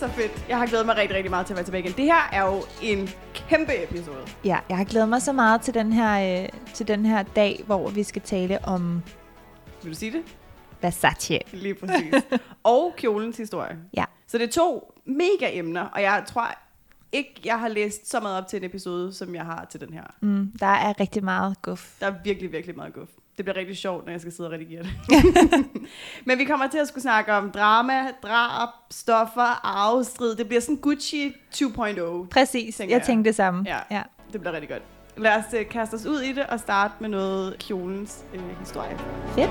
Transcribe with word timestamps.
så 0.00 0.08
fedt. 0.08 0.44
Jeg 0.48 0.58
har 0.58 0.66
glædet 0.66 0.86
mig 0.86 0.96
rigtig, 0.96 1.16
rigtig 1.16 1.30
meget 1.30 1.46
til 1.46 1.52
at 1.52 1.56
være 1.56 1.64
tilbage 1.64 1.84
igen. 1.84 1.96
Det 1.96 2.04
her 2.04 2.28
er 2.32 2.46
jo 2.46 2.62
en 2.82 3.08
kæmpe 3.34 3.82
episode. 3.84 4.26
Ja, 4.44 4.58
jeg 4.68 4.76
har 4.76 4.84
glædet 4.84 5.08
mig 5.08 5.22
så 5.22 5.32
meget 5.32 5.60
til 5.60 5.74
den 5.74 5.92
her, 5.92 6.42
øh, 6.42 6.48
til 6.74 6.88
den 6.88 7.06
her 7.06 7.22
dag, 7.22 7.62
hvor 7.66 7.88
vi 7.90 8.02
skal 8.02 8.22
tale 8.22 8.64
om 8.64 9.02
Vil 9.82 9.92
du 9.92 9.96
sige 9.96 10.12
det? 10.12 10.22
Versace. 10.82 11.40
Lige 11.52 11.74
præcis. 11.74 12.14
og 12.62 12.94
kjolens 12.96 13.36
historie. 13.36 13.78
Ja. 13.96 14.04
Så 14.26 14.38
det 14.38 14.46
er 14.46 14.52
to 14.52 14.94
mega 15.04 15.58
emner, 15.58 15.82
og 15.82 16.02
jeg 16.02 16.24
tror 16.26 16.46
ikke, 17.12 17.40
jeg 17.44 17.60
har 17.60 17.68
læst 17.68 18.10
så 18.10 18.20
meget 18.20 18.38
op 18.38 18.48
til 18.48 18.56
en 18.56 18.64
episode, 18.64 19.12
som 19.14 19.34
jeg 19.34 19.44
har 19.44 19.66
til 19.70 19.80
den 19.80 19.92
her. 19.92 20.04
Mm, 20.20 20.52
der 20.60 20.66
er 20.66 21.00
rigtig 21.00 21.24
meget 21.24 21.62
guf. 21.62 21.94
Der 22.00 22.06
er 22.06 22.14
virkelig, 22.24 22.52
virkelig 22.52 22.76
meget 22.76 22.94
guf. 22.94 23.08
Det 23.40 23.44
bliver 23.44 23.56
rigtig 23.56 23.76
sjovt, 23.76 24.04
når 24.04 24.12
jeg 24.12 24.20
skal 24.20 24.32
sidde 24.32 24.48
og 24.48 24.52
redigere 24.52 24.82
det. 24.82 24.90
Men 26.26 26.38
vi 26.38 26.44
kommer 26.44 26.66
til 26.66 26.78
at 26.78 26.88
skulle 26.88 27.02
snakke 27.02 27.32
om 27.32 27.50
drama, 27.50 27.92
drab, 28.22 28.68
stoffer, 28.90 29.66
arvestrid. 29.66 30.36
Det 30.36 30.46
bliver 30.46 30.60
sådan 30.60 30.76
Gucci 30.76 31.32
2.0. 31.54 32.26
Præcis, 32.30 32.76
Tænker 32.76 32.94
jeg 32.94 32.98
jeg. 33.00 33.06
tænkte 33.06 33.28
det 33.28 33.34
samme. 33.36 33.64
Ja. 33.66 33.78
ja. 33.90 34.02
Det 34.32 34.40
bliver 34.40 34.52
rigtig 34.52 34.68
godt. 34.70 34.82
Lad 35.16 35.36
os 35.36 35.54
øh, 35.58 35.68
kaste 35.68 35.94
os 35.94 36.06
ud 36.06 36.20
i 36.20 36.32
det 36.32 36.46
og 36.46 36.60
starte 36.60 36.94
med 37.00 37.08
noget 37.08 37.58
kjolens 37.58 38.24
øh, 38.34 38.58
historie. 38.58 38.98
Fedt. 39.34 39.50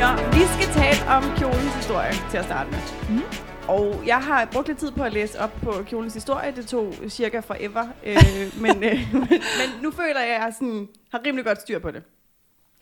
Nå, 0.00 0.08
vi 0.38 0.44
skal 0.54 0.74
tale 0.82 1.10
om 1.10 1.22
kjolens 1.36 1.74
historie 1.74 2.12
til 2.30 2.36
at 2.38 2.44
starte 2.44 2.70
med. 2.70 2.78
Mm. 3.08 3.53
Og 3.68 4.06
jeg 4.06 4.22
har 4.22 4.48
brugt 4.52 4.68
lidt 4.68 4.78
tid 4.78 4.90
på 4.90 5.02
at 5.02 5.12
læse 5.12 5.40
op 5.40 5.52
på 5.62 5.72
kjolens 5.86 6.14
historie. 6.14 6.52
Det 6.56 6.66
tog 6.66 6.94
cirka 7.08 7.40
forever. 7.40 7.86
Øh, 8.04 8.16
men, 8.62 8.84
øh, 8.84 9.12
men, 9.12 9.28
men 9.30 9.82
nu 9.82 9.90
føler 9.90 10.20
jeg, 10.20 10.36
at 10.36 10.42
jeg 10.42 10.54
sådan, 10.54 10.88
har 11.10 11.20
rimelig 11.26 11.44
godt 11.44 11.60
styr 11.60 11.78
på 11.78 11.90
det. 11.90 12.02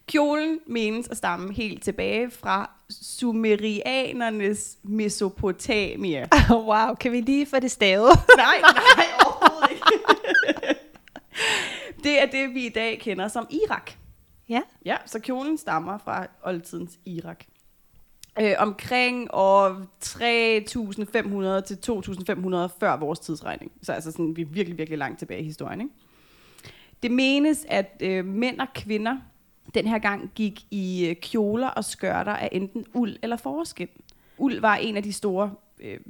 Kjolen 0.06 0.58
menes 0.66 1.08
at 1.08 1.16
stamme 1.16 1.52
helt 1.52 1.82
tilbage 1.82 2.30
fra 2.30 2.70
sumerianernes 2.90 4.78
Mesopotamia. 4.82 6.28
wow, 6.50 6.94
kan 6.94 7.12
vi 7.12 7.20
lige 7.20 7.46
få 7.46 7.58
det 7.60 7.70
stavet? 7.70 8.10
nej, 8.36 8.56
nej, 8.96 9.06
overhovedet 9.26 9.70
ikke. 9.70 9.84
det 12.02 12.22
er 12.22 12.26
det, 12.26 12.54
vi 12.54 12.66
i 12.66 12.68
dag 12.68 12.98
kender 13.00 13.28
som 13.28 13.46
Irak. 13.50 13.90
ja. 14.48 14.60
Ja, 14.84 14.96
så 15.06 15.18
kjolen 15.20 15.58
stammer 15.58 15.98
fra 15.98 16.26
oldtidens 16.42 16.98
Irak. 17.04 17.44
Øh, 18.40 18.54
omkring 18.58 19.28
år 19.32 19.86
3500 20.00 21.62
til 21.62 21.78
2500 21.78 22.70
før 22.80 22.96
vores 22.96 23.18
tidsregning. 23.18 23.72
Så 23.82 23.92
altså 23.92 24.12
sådan, 24.12 24.36
vi 24.36 24.42
er 24.42 24.46
virkelig, 24.46 24.78
virkelig 24.78 24.98
langt 24.98 25.18
tilbage 25.18 25.40
i 25.40 25.44
historien. 25.44 25.80
Ikke? 25.80 25.94
Det 27.02 27.10
menes, 27.10 27.66
at 27.68 27.96
øh, 28.00 28.24
mænd 28.24 28.60
og 28.60 28.66
kvinder 28.74 29.16
den 29.74 29.86
her 29.86 29.98
gang 29.98 30.30
gik 30.34 30.66
i 30.70 31.06
øh, 31.08 31.16
kjoler 31.16 31.68
og 31.68 31.84
skørter 31.84 32.32
af 32.32 32.48
enten 32.52 32.84
uld 32.94 33.16
eller 33.22 33.36
foreskin. 33.36 33.88
Uld 34.38 34.60
var 34.60 34.76
en 34.76 34.96
af 34.96 35.02
de 35.02 35.12
store 35.12 35.54
øh, 35.80 36.00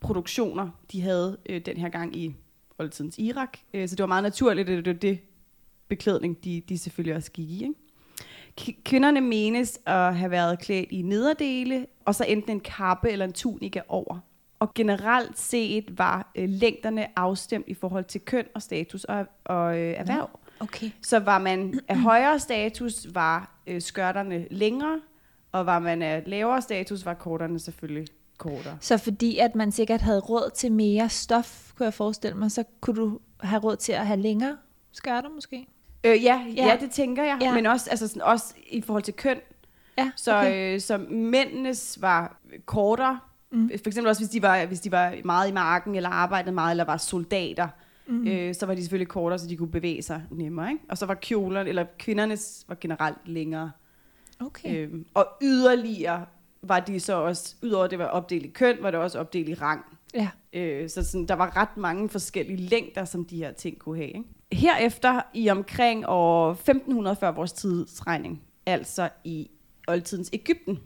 produktioner, 0.00 0.68
de 0.92 1.00
havde 1.00 1.38
øh, 1.46 1.60
den 1.66 1.76
her 1.76 1.88
gang 1.88 2.16
i 2.16 2.34
oldtidens 2.78 3.18
Irak. 3.18 3.58
Øh, 3.74 3.88
så 3.88 3.96
det 3.96 4.02
var 4.02 4.06
meget 4.06 4.22
naturligt, 4.22 4.68
at 4.68 4.84
det 4.84 4.94
var 4.94 4.98
det 5.00 5.18
beklædning, 5.88 6.44
de, 6.44 6.62
de 6.68 6.78
selvfølgelig 6.78 7.16
også 7.16 7.32
gik 7.32 7.50
i. 7.50 7.62
Ikke? 7.62 7.74
Kvinderne 8.84 9.20
menes 9.20 9.80
at 9.86 10.16
have 10.16 10.30
været 10.30 10.58
klædt 10.58 10.92
i 10.92 11.02
nederdele, 11.02 11.86
og 12.04 12.14
så 12.14 12.24
enten 12.24 12.50
en 12.50 12.60
kappe 12.60 13.10
eller 13.10 13.24
en 13.24 13.32
tunika 13.32 13.80
over. 13.88 14.18
Og 14.58 14.74
generelt 14.74 15.38
set 15.38 15.98
var 15.98 16.32
øh, 16.34 16.48
længderne 16.48 17.18
afstemt 17.18 17.68
i 17.68 17.74
forhold 17.74 18.04
til 18.04 18.20
køn 18.20 18.44
og 18.54 18.62
status 18.62 19.04
og, 19.04 19.26
og 19.44 19.78
øh, 19.78 19.94
erhverv. 19.96 20.30
Okay. 20.60 20.90
Så 21.02 21.18
var 21.18 21.38
man 21.38 21.80
af 21.88 21.98
højere 21.98 22.38
status, 22.38 23.06
var 23.14 23.60
øh, 23.66 23.82
skørterne 23.82 24.46
længere, 24.50 25.00
og 25.52 25.66
var 25.66 25.78
man 25.78 26.02
af 26.02 26.22
lavere 26.26 26.62
status, 26.62 27.04
var 27.04 27.14
korterne 27.14 27.58
selvfølgelig 27.58 28.06
kortere. 28.38 28.78
Så 28.80 28.98
fordi 28.98 29.38
at 29.38 29.54
man 29.54 29.72
sikkert 29.72 30.00
havde 30.00 30.20
råd 30.20 30.50
til 30.54 30.72
mere 30.72 31.08
stof, 31.08 31.72
kunne 31.76 31.84
jeg 31.84 31.94
forestille 31.94 32.36
mig, 32.36 32.50
så 32.50 32.64
kunne 32.80 32.96
du 32.96 33.18
have 33.40 33.62
råd 33.62 33.76
til 33.76 33.92
at 33.92 34.06
have 34.06 34.20
længere 34.20 34.56
skørter 34.92 35.28
måske? 35.28 35.66
Øh, 36.04 36.24
ja, 36.24 36.44
ja. 36.56 36.66
Ja. 36.66 36.76
det 36.80 36.90
tænker 36.90 37.22
jeg. 37.24 37.38
Ja. 37.40 37.54
Men 37.54 37.66
også, 37.66 37.90
altså 37.90 38.08
sådan, 38.08 38.22
også 38.22 38.54
i 38.70 38.80
forhold 38.80 39.02
til 39.02 39.14
køn. 39.14 39.36
Ja, 39.98 40.10
Så, 40.16 40.38
okay. 40.38 40.74
øh, 40.74 40.80
så 40.80 40.98
mændenes 41.10 41.98
var 42.00 42.36
kortere. 42.66 43.20
Mm. 43.52 43.68
For 43.68 43.88
eksempel 43.88 44.08
også, 44.08 44.22
hvis 44.22 44.30
de, 44.30 44.42
var, 44.42 44.66
hvis 44.66 44.80
de 44.80 44.92
var 44.92 45.14
meget 45.24 45.48
i 45.48 45.52
marken, 45.52 45.94
eller 45.94 46.08
arbejdede 46.08 46.54
meget, 46.54 46.70
eller 46.70 46.84
var 46.84 46.96
soldater, 46.96 47.68
Mm. 48.06 48.26
øh, 48.28 48.54
så 48.54 48.66
var 48.66 48.74
de 48.74 48.80
selvfølgelig 48.82 49.08
kortere, 49.08 49.38
så 49.38 49.46
de 49.48 49.56
kunne 49.56 49.70
bevæge 49.70 50.02
sig 50.02 50.22
nemmere. 50.30 50.70
Ikke? 50.70 50.84
Og 50.88 50.98
så 50.98 51.06
var 51.06 51.14
kjolerne, 51.14 51.68
eller 51.68 51.84
kvindernes 51.98 52.64
var 52.68 52.76
generelt 52.80 53.18
længere. 53.24 53.70
Okay. 54.40 54.76
Øhm, 54.76 55.06
og 55.14 55.26
yderligere 55.42 56.26
var 56.62 56.80
de 56.80 57.00
så 57.00 57.14
også, 57.14 57.54
udover 57.62 57.86
det 57.86 57.98
var 57.98 58.04
opdelt 58.04 58.44
i 58.44 58.48
køn, 58.48 58.76
var 58.80 58.90
det 58.90 59.00
også 59.00 59.18
opdelt 59.18 59.48
i 59.48 59.54
rang. 59.54 59.84
Ja. 60.14 60.28
Øh, 60.52 60.90
så 60.90 61.04
sådan, 61.04 61.26
der 61.26 61.34
var 61.34 61.56
ret 61.56 61.76
mange 61.76 62.08
forskellige 62.08 62.56
længder, 62.56 63.04
som 63.04 63.24
de 63.24 63.36
her 63.36 63.52
ting 63.52 63.78
kunne 63.78 63.96
have. 63.96 64.08
Ikke? 64.08 64.24
Herefter 64.52 65.20
i 65.34 65.48
omkring 65.48 66.04
år 66.08 66.50
1500 66.50 67.16
før 67.16 67.30
vores 67.30 67.52
tidsregning, 67.52 68.42
altså 68.66 69.08
i 69.24 69.50
oldtidens 69.88 70.30
Ægypten, 70.32 70.80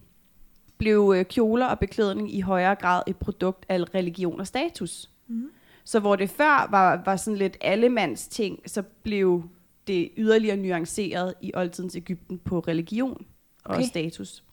blev 0.79 1.13
øh, 1.17 1.25
kjoler 1.25 1.67
og 1.67 1.79
beklædning 1.79 2.35
i 2.35 2.41
højere 2.41 2.75
grad 2.75 3.03
et 3.07 3.17
produkt 3.17 3.67
af 3.69 3.95
religion 3.95 4.41
og 4.41 4.47
status. 4.47 5.11
Mm. 5.27 5.51
Så 5.85 6.01
hvor 6.01 6.17
det 6.17 6.31
før 6.31 6.69
var, 6.71 7.03
var 7.05 7.17
sådan 7.17 7.39
lidt 7.39 7.57
allemands 7.61 8.29
ting, 8.29 8.61
så 8.67 8.83
blev 8.83 9.45
det 9.87 10.11
yderligere 10.17 10.57
nuanceret 10.57 11.35
i 11.41 11.53
oldtidens 11.55 11.97
Ægypten 11.97 12.39
på 12.39 12.59
religion 12.59 13.27
og 13.65 13.75
Okay. 13.75 13.87
status. 13.87 14.45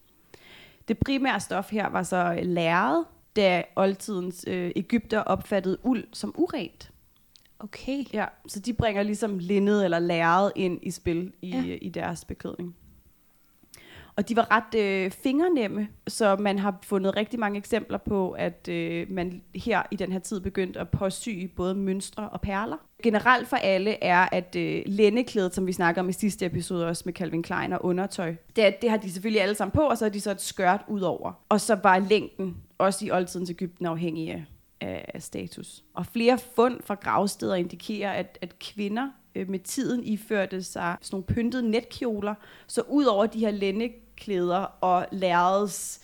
Det 0.87 0.97
primære 0.97 1.39
stof 1.39 1.71
her 1.71 1.89
var 1.89 2.03
så 2.03 2.39
lærred, 2.43 3.03
da 3.35 3.63
oldtidens 3.75 4.45
øh, 4.47 4.71
Ægypter 4.75 5.19
opfattede 5.19 5.77
uld 5.83 6.03
som 6.13 6.33
urent. 6.37 6.91
Okay. 7.59 8.03
Ja, 8.13 8.25
så 8.47 8.59
de 8.59 8.73
bringer 8.73 9.03
ligesom 9.03 9.37
linned 9.39 9.83
eller 9.83 9.99
lærred 9.99 10.51
ind 10.55 10.79
i 10.83 10.91
spil 10.91 11.33
i, 11.41 11.49
Ja. 11.49 11.61
ja. 11.61 11.77
i 11.81 11.89
deres 11.89 12.25
beklædning. 12.25 12.75
Og 14.15 14.29
de 14.29 14.35
var 14.35 14.47
ret 14.51 14.79
øh, 14.79 15.11
fingernemme, 15.11 15.87
så 16.07 16.35
man 16.35 16.59
har 16.59 16.79
fundet 16.83 17.15
rigtig 17.15 17.39
mange 17.39 17.57
eksempler 17.57 17.97
på, 17.97 18.31
at 18.31 18.67
øh, 18.67 19.11
man 19.11 19.41
her 19.55 19.81
i 19.91 19.95
den 19.95 20.11
her 20.11 20.19
tid 20.19 20.39
begyndte 20.39 20.79
at 20.79 20.89
påsy 20.89 21.29
både 21.55 21.75
mønstre 21.75 22.29
og 22.29 22.41
perler. 22.41 22.77
Generelt 23.03 23.47
for 23.47 23.55
alle 23.57 24.03
er, 24.03 24.27
at 24.31 24.55
øh, 24.55 24.83
lændeklædet, 24.85 25.55
som 25.55 25.67
vi 25.67 25.71
snakker 25.73 26.01
om 26.01 26.09
i 26.09 26.13
sidste 26.13 26.45
episode 26.45 26.87
også 26.87 27.03
med 27.05 27.13
Calvin 27.13 27.43
Klein 27.43 27.73
og 27.73 27.85
undertøj, 27.85 28.35
det, 28.55 28.81
det 28.81 28.89
har 28.89 28.97
de 28.97 29.11
selvfølgelig 29.11 29.41
alle 29.41 29.55
sammen 29.55 29.71
på, 29.71 29.81
og 29.81 29.97
så 29.97 30.05
har 30.05 30.09
de 30.09 30.21
så 30.21 30.31
et 30.31 30.41
skørt 30.41 30.81
ud 30.87 31.01
over. 31.01 31.31
Og 31.49 31.61
så 31.61 31.75
var 31.83 31.99
længden, 31.99 32.57
også 32.81 33.05
i 33.05 33.11
oldtidens 33.11 33.49
Ægypten, 33.49 33.85
afhængig 33.85 34.47
af, 34.81 35.05
af 35.13 35.21
status. 35.21 35.83
Og 35.93 36.05
flere 36.05 36.37
fund 36.55 36.81
fra 36.83 36.95
gravsteder 36.95 37.55
indikerer, 37.55 38.11
at, 38.11 38.37
at 38.41 38.59
kvinder 38.59 39.09
øh, 39.35 39.49
med 39.49 39.59
tiden 39.59 40.03
iførte 40.03 40.63
sig 40.63 40.97
sådan 41.01 41.15
nogle 41.15 41.25
pyntede 41.25 41.69
netkjoler. 41.69 42.35
Så 42.67 42.81
ud 42.81 43.05
over 43.05 43.25
de 43.25 43.39
her 43.39 43.51
lændeklæder 43.51 44.59
og 44.81 45.07
lærreds 45.11 46.01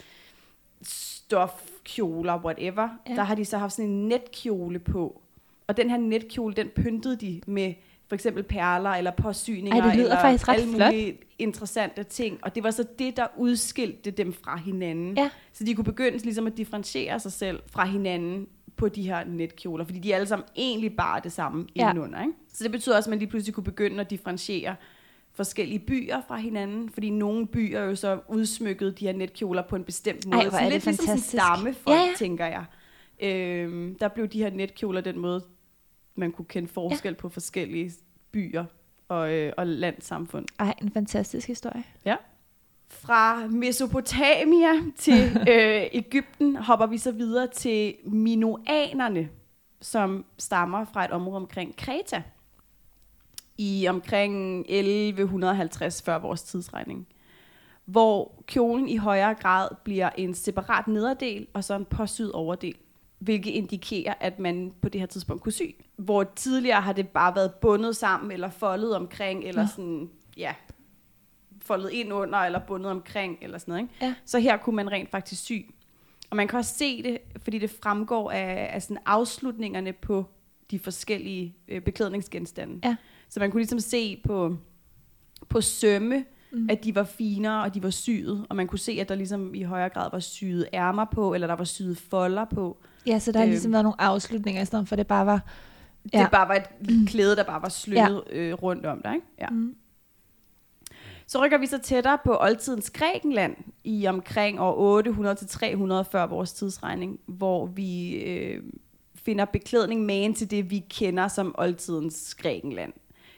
stofkjoler, 0.81 2.45
whatever, 2.45 2.89
ja. 3.09 3.15
der 3.15 3.23
har 3.23 3.35
de 3.35 3.45
så 3.45 3.57
haft 3.57 3.73
sådan 3.73 3.91
en 3.91 4.07
netkjole 4.07 4.79
på. 4.79 5.21
Og 5.67 5.77
den 5.77 5.89
her 5.89 5.97
netkjole, 5.97 6.53
den 6.53 6.69
pyntede 6.69 7.15
de 7.15 7.41
med 7.47 7.73
for 8.07 8.15
eksempel 8.15 8.43
perler 8.43 8.89
eller 8.89 9.11
påsyninger. 9.11 9.81
Ej, 9.81 9.87
det 9.87 9.95
lyder 9.97 10.05
eller 10.05 10.21
faktisk 10.21 10.47
ret 10.47 10.53
alle 10.53 10.75
flot. 10.75 10.91
mulige 10.93 11.17
interessante 11.39 12.03
ting. 12.03 12.39
Og 12.41 12.55
det 12.55 12.63
var 12.63 12.71
så 12.71 12.85
det, 12.99 13.17
der 13.17 13.27
udskilte 13.37 14.11
dem 14.11 14.33
fra 14.33 14.57
hinanden. 14.57 15.17
Ja. 15.17 15.29
Så 15.53 15.63
de 15.63 15.75
kunne 15.75 15.85
begynde 15.85 16.17
ligesom 16.17 16.47
at 16.47 16.57
differentiere 16.57 17.19
sig 17.19 17.31
selv 17.31 17.59
fra 17.67 17.85
hinanden 17.85 18.47
på 18.75 18.89
de 18.89 19.01
her 19.01 19.25
netkjoler, 19.25 19.85
fordi 19.85 19.99
de 19.99 20.15
alle 20.15 20.27
sammen 20.27 20.45
egentlig 20.55 20.95
bare 20.95 21.21
det 21.23 21.31
samme 21.31 21.67
Ja. 21.75 21.89
indenunder. 21.89 22.21
Ikke? 22.21 22.33
Så 22.53 22.63
det 22.63 22.71
betyder 22.71 22.95
også, 22.97 23.07
at 23.07 23.11
man 23.11 23.19
lige 23.19 23.29
pludselig 23.29 23.53
kunne 23.55 23.63
begynde 23.63 23.99
at 24.01 24.09
differentiere 24.09 24.75
forskellige 25.33 25.79
byer 25.79 26.21
fra 26.27 26.37
hinanden, 26.37 26.89
fordi 26.89 27.09
nogle 27.09 27.47
byer 27.47 27.81
jo 27.81 27.95
så 27.95 28.19
udsmykkede 28.27 28.91
de 28.91 29.05
her 29.05 29.13
netkjoler 29.13 29.61
på 29.69 29.75
en 29.75 29.83
bestemt 29.83 30.25
måde. 30.25 30.35
hvor 30.35 30.45
er 30.45 30.49
så 30.49 30.57
det 30.57 30.63
lidt 30.73 30.85
ligesom 30.85 30.93
sådan 30.93 31.07
fantastisk. 31.07 31.31
stammefolk, 31.41 31.97
ja. 31.97 32.01
ja. 32.03 32.11
tænker 32.17 32.45
jeg. 32.45 32.65
Øhm, 33.19 33.95
der 33.99 34.07
blev 34.07 34.27
de 34.27 34.39
her 34.39 34.49
netkjoler 34.49 35.01
den 35.01 35.19
måde, 35.19 35.43
man 36.17 36.31
kunne 36.31 36.45
kende 36.45 36.67
forskel 36.67 37.11
ja. 37.11 37.15
på 37.15 37.29
forskellige 37.29 37.91
byer 38.31 38.65
og, 39.07 39.33
øh, 39.33 39.53
og 39.57 39.67
landsamfund. 39.67 40.45
Ej, 40.59 40.73
en 40.81 40.91
fantastisk 40.91 41.47
historie. 41.47 41.83
Fra 42.87 43.47
Mesopotamia 43.47 44.71
til 44.97 45.37
øh, 45.51 45.81
Ægypten 45.91 46.55
hopper 46.55 46.85
vi 46.85 46.97
så 46.97 47.11
videre 47.11 47.47
til 47.47 47.95
minoanerne, 48.03 49.29
som 49.81 50.25
stammer 50.37 50.85
fra 50.85 51.05
et 51.05 51.11
område 51.11 51.35
omkring 51.35 51.75
Kreta 51.77 52.23
i 53.57 53.87
omkring 53.89 54.65
1150 54.69 56.01
før 56.01 56.17
vores 56.17 56.43
tidsregning. 56.43 57.07
Hvor 57.85 58.43
kjolen 58.47 58.89
i 58.89 58.97
højere 58.97 59.33
grad 59.33 59.69
bliver 59.83 60.09
en 60.17 60.33
separat 60.33 60.87
nederdel 60.87 61.47
og 61.53 61.63
så 61.63 61.75
en 61.75 61.85
påsyd 61.85 62.29
overdel, 62.29 62.75
hvilket 63.19 63.51
indikerer, 63.51 64.13
at 64.19 64.39
man 64.39 64.73
på 64.81 64.89
det 64.89 65.01
her 65.01 65.05
tidspunkt 65.07 65.43
kunne 65.43 65.51
sy. 65.51 65.61
Hvor 65.97 66.23
tidligere 66.23 66.81
har 66.81 66.93
det 66.93 67.07
bare 67.09 67.35
været 67.35 67.53
bundet 67.53 67.95
sammen 67.95 68.31
eller 68.31 68.49
foldet 68.49 68.95
omkring, 68.95 69.43
eller 69.43 69.61
Nå. 69.61 69.67
sådan, 69.75 70.09
ja, 70.37 70.53
foldet 71.61 71.89
ind 71.91 72.13
under, 72.13 72.39
eller 72.39 72.59
bundet 72.59 72.91
omkring, 72.91 73.37
eller 73.41 73.57
sådan 73.57 73.71
noget. 73.71 73.81
Ikke? 73.83 73.93
Ja. 74.05 74.13
Så 74.25 74.39
her 74.39 74.57
kunne 74.57 74.75
man 74.75 74.91
rent 74.91 75.09
faktisk 75.11 75.43
sy. 75.43 75.51
Og 76.29 76.37
man 76.37 76.47
kan 76.47 76.59
også 76.59 76.73
se 76.73 77.03
det, 77.03 77.17
fordi 77.41 77.59
det 77.59 77.69
fremgår 77.83 78.31
af, 78.31 78.69
af 78.73 78.81
sådan 78.81 78.97
afslutningerne 79.05 79.93
på 79.93 80.25
de 80.71 80.79
forskellige 80.79 81.55
øh, 81.67 81.81
beklædningsgenstande. 81.81 82.79
Ja. 82.83 82.95
Så 83.29 83.39
man 83.39 83.51
kunne 83.51 83.59
ligesom 83.59 83.79
se 83.79 84.21
på, 84.25 84.57
på 85.49 85.61
sømme, 85.61 86.25
Mm. 86.51 86.59
mm. 86.59 86.69
at 86.69 86.83
de 86.83 86.95
var 86.95 87.03
finere, 87.03 87.63
og 87.63 87.73
de 87.73 87.83
var 87.83 87.89
syet. 87.89 88.45
Og 88.49 88.55
man 88.55 88.67
kunne 88.67 88.79
se, 88.79 88.91
at 88.91 89.09
der 89.09 89.15
ligesom 89.15 89.55
i 89.55 89.63
højere 89.63 89.89
grad 89.89 90.09
var 90.11 90.19
syet 90.19 90.67
ærmer 90.73 91.05
på, 91.05 91.33
eller 91.33 91.47
der 91.47 91.53
var 91.53 91.63
syet 91.63 91.97
folder 91.97 92.45
på. 92.45 92.77
Ja, 93.07 93.19
så 93.19 93.31
der 93.31 93.39
har 93.39 93.45
Øhm. 93.45 93.51
ligesom 93.51 93.71
været 93.71 93.83
nogle 93.83 94.01
afslutninger, 94.01 94.61
i 94.61 94.65
stedet 94.65 94.87
for 94.87 94.93
at 94.93 94.97
det 94.97 95.07
bare 95.07 95.25
var... 95.25 95.41
Ja. 96.13 96.19
Det 96.21 96.31
bare 96.31 96.47
var 96.47 96.55
et 96.55 96.63
klæde, 97.07 97.35
der 97.35 97.43
bare 97.43 97.61
var 97.61 97.69
slynget 97.69 98.23
ja. 98.31 98.35
øh, 98.37 98.53
rundt 98.53 98.85
om 98.85 99.01
dig. 99.01 99.13
Ikke? 99.15 99.27
Ja. 99.41 99.49
Mm. 99.49 99.75
Så 101.27 101.43
rykker 101.45 101.57
vi 101.57 101.65
så 101.65 101.77
tættere 101.77 102.17
på 102.25 102.37
oldtidens 102.41 102.89
Grækenland 102.89 103.55
i 103.83 104.07
omkring 104.07 104.59
år 104.59 105.01
800-300 106.03 106.09
før 106.11 106.25
vores 106.25 106.53
tidsregning, 106.53 107.19
hvor 107.25 107.65
vi 107.65 108.15
øh, 108.15 108.63
finder 109.15 109.45
beklædning 109.45 110.05
magen 110.05 110.33
til 110.33 110.51
det, 110.51 110.69
vi 110.71 110.79
kender 110.89 111.27
som 111.27 111.55
oldtidens 111.57 112.35
Grækenland. 112.35 112.93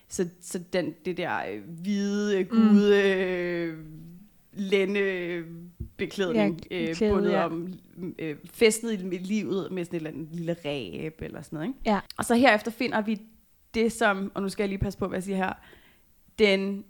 Så, 0.09 0.27
så 0.41 0.59
den, 0.73 0.93
det 1.05 1.17
der 1.17 1.31
øh, 1.51 1.61
hvide, 1.81 2.43
gude, 2.43 3.01
øh, 3.13 3.77
lænde 4.53 5.43
beklædning, 5.97 6.61
Ja, 6.71 6.81
øh, 6.89 6.95
klæde, 6.95 7.13
bundet 7.13 7.31
ja. 7.31 7.45
om, 7.45 7.73
øh, 8.19 8.37
fæstnet 8.45 8.93
i 8.93 9.17
livet 9.17 9.71
med 9.71 9.85
sådan 9.85 9.95
et 9.95 9.99
eller 9.99 10.09
andet 10.19 10.35
lille 10.35 10.55
ræb 10.65 11.21
eller 11.21 11.41
sådan 11.41 11.57
noget. 11.57 11.67
Ikke? 11.67 11.79
Ja. 11.85 11.99
Og 12.17 12.25
så 12.25 12.35
herefter 12.35 12.71
finder 12.71 13.01
vi 13.01 13.21
det 13.73 13.91
som, 13.91 14.31
og 14.35 14.41
nu 14.41 14.49
skal 14.49 14.63
jeg 14.63 14.69
lige 14.69 14.79
passe 14.79 14.99
på, 14.99 15.07
hvad 15.07 15.17
jeg 15.17 15.23
siger 15.23 15.37
her, 15.37 15.53
den 16.39 16.85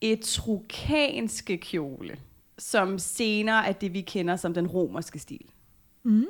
etrukanske 0.00 1.56
kjole, 1.58 2.18
som 2.58 2.98
senere 2.98 3.68
er 3.68 3.72
det, 3.72 3.92
vi 3.94 4.00
kender 4.00 4.36
som 4.36 4.54
den 4.54 4.66
romerske 4.66 5.18
stil. 5.18 5.44
Mm. 6.02 6.24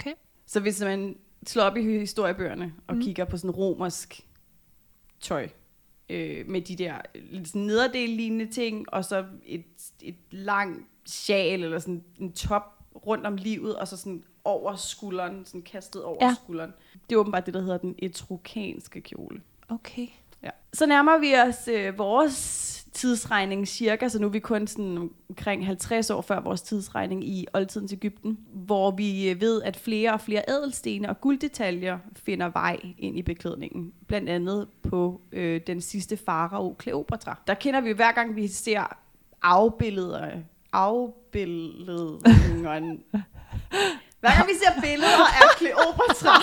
Okay. 0.00 0.12
Så 0.46 0.60
hvis 0.60 0.80
man 0.80 1.16
slår 1.46 1.62
op 1.62 1.76
i 1.76 1.98
historiebøgerne 1.98 2.74
og 2.86 2.94
Mm. 2.96 3.02
kigger 3.02 3.24
på 3.24 3.36
sådan 3.36 3.50
romersk 3.50 4.20
tøj, 5.20 5.48
øh, 6.10 6.48
med 6.48 6.60
de 6.60 6.76
der 6.76 6.94
lidt 7.30 7.54
nederdel-lignende 7.54 8.46
ting, 8.46 8.92
og 8.92 9.04
så 9.04 9.24
et, 9.46 9.64
et 10.08 10.14
lang 10.30 10.86
sjal, 11.06 11.62
eller 11.64 11.78
sådan 11.78 12.04
en 12.20 12.32
top 12.32 12.62
rundt 13.06 13.26
om 13.26 13.36
livet, 13.36 13.76
og 13.76 13.88
så 13.88 13.96
sådan 13.96 14.24
over 14.44 14.76
skulderen, 14.76 15.44
sådan 15.44 15.62
kastet 15.62 16.04
over 16.04 16.16
Ja. 16.20 16.26
ja. 16.26 16.34
skulderen. 16.44 16.72
Det 17.10 17.16
er 17.16 17.20
åbenbart 17.20 17.46
det, 17.46 17.54
der 17.54 17.60
hedder 17.60 17.78
den 17.78 17.94
etrukanske 17.98 19.00
kjole. 19.00 19.42
Okay. 19.68 20.06
Ja. 20.42 20.50
Så 20.72 20.86
nærmer 20.86 21.18
vi 21.18 21.34
os 21.34 21.68
øh, 21.68 21.98
vores 21.98 22.72
tidsregning 22.92 23.68
cirka, 23.68 24.08
så 24.08 24.18
nu 24.18 24.26
er 24.26 24.30
vi 24.30 24.38
kun 24.38 24.66
sådan 24.66 25.10
omkring 25.28 25.66
50 25.66 26.10
år 26.10 26.20
før 26.20 26.40
vores 26.40 26.62
tidsregning 26.62 27.24
i 27.28 27.46
oldtidens 27.54 27.92
Ægypten, 27.92 28.38
hvor 28.52 28.90
vi 28.90 29.30
øh, 29.30 29.40
ved, 29.40 29.62
at 29.62 29.76
flere 29.76 30.12
og 30.12 30.20
flere 30.20 30.42
ædelstene 30.48 31.10
og 31.10 31.20
gulddetaljer 31.20 31.98
finder 32.16 32.48
vej 32.48 32.80
ind 32.98 33.18
i 33.18 33.22
beklædningen. 33.22 33.92
Blandt 34.06 34.28
andet 34.28 34.68
på 34.82 35.20
øh, 35.32 35.60
den 35.66 35.80
sidste 35.80 36.16
farao 36.16 36.76
Kleopatra. 36.78 37.38
Der 37.46 37.54
kender 37.54 37.80
vi 37.80 37.92
hver 37.92 38.12
gang, 38.12 38.36
vi 38.36 38.48
ser 38.48 38.96
afbilleder, 39.42 40.30
afbillederne. 40.72 42.98
Hver 44.20 44.36
gang 44.36 44.48
vi 44.48 44.52
ser 44.64 44.80
billeder 44.80 45.26
af 45.42 45.48
Kleopatra, 45.58 46.40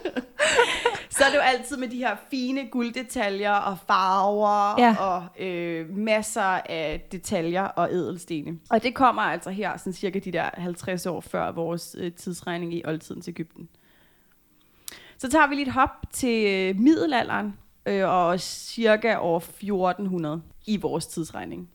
så 1.16 1.24
er 1.24 1.28
det 1.28 1.36
jo 1.36 1.40
altid 1.40 1.76
med 1.76 1.88
de 1.88 1.96
her 1.96 2.16
fine 2.30 2.68
gulddetaljer 2.70 3.52
og 3.52 3.78
farver 3.86 4.80
Ja. 4.80 4.96
og 5.00 5.26
øh, 5.46 5.90
masser 5.96 6.42
af 6.66 7.06
detaljer 7.12 7.62
og 7.62 7.92
ædelstene. 7.92 8.58
Og 8.70 8.82
det 8.82 8.94
kommer 8.94 9.22
altså 9.22 9.50
her, 9.50 9.76
sådan 9.76 9.92
cirka 9.92 10.18
de 10.18 10.32
der 10.32 10.50
50 10.54 11.06
år 11.06 11.20
før 11.20 11.52
vores 11.52 11.96
øh, 11.98 12.12
tidsregning 12.12 12.74
i 12.74 12.82
oldtidens 12.84 13.28
Ægypten. 13.28 13.68
Så 15.18 15.30
tager 15.30 15.46
vi 15.46 15.54
lige 15.54 15.66
et 15.66 15.72
hop 15.72 15.90
til 16.12 16.46
øh, 16.46 16.76
middelalderen 16.80 17.58
øh, 17.86 18.08
og 18.08 18.40
cirka 18.40 19.16
år 19.18 19.36
1400 19.36 20.42
i 20.66 20.76
vores 20.76 21.06
tidsregning 21.06 21.68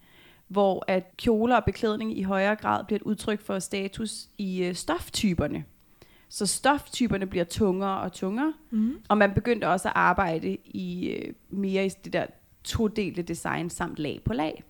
hvor 0.47 0.85
at 0.87 1.17
kjoler 1.17 1.55
og 1.55 1.63
beklædning 1.65 2.17
i 2.17 2.23
højere 2.23 2.55
grad 2.55 2.83
bliver 2.85 2.99
et 2.99 3.03
udtryk 3.03 3.41
for 3.41 3.59
status 3.59 4.27
i 4.37 4.63
øh, 4.63 4.75
stoftyperne. 4.75 5.65
Så 6.29 6.45
stoftyperne 6.45 7.25
bliver 7.25 7.45
tungere 7.45 7.99
og 8.01 8.13
tungere, 8.13 8.53
Mm. 8.69 8.97
og 9.09 9.17
man 9.17 9.33
begyndte 9.33 9.67
også 9.67 9.87
at 9.87 9.93
arbejde 9.95 10.57
i 10.65 11.07
øh, 11.09 11.33
mere 11.49 11.85
i 11.85 11.89
det 11.89 12.13
der 12.13 12.25
todelte 12.63 13.21
design 13.21 13.69
samt 13.69 13.97
lag 13.99 14.21
på 14.25 14.33
lag. 14.33 14.63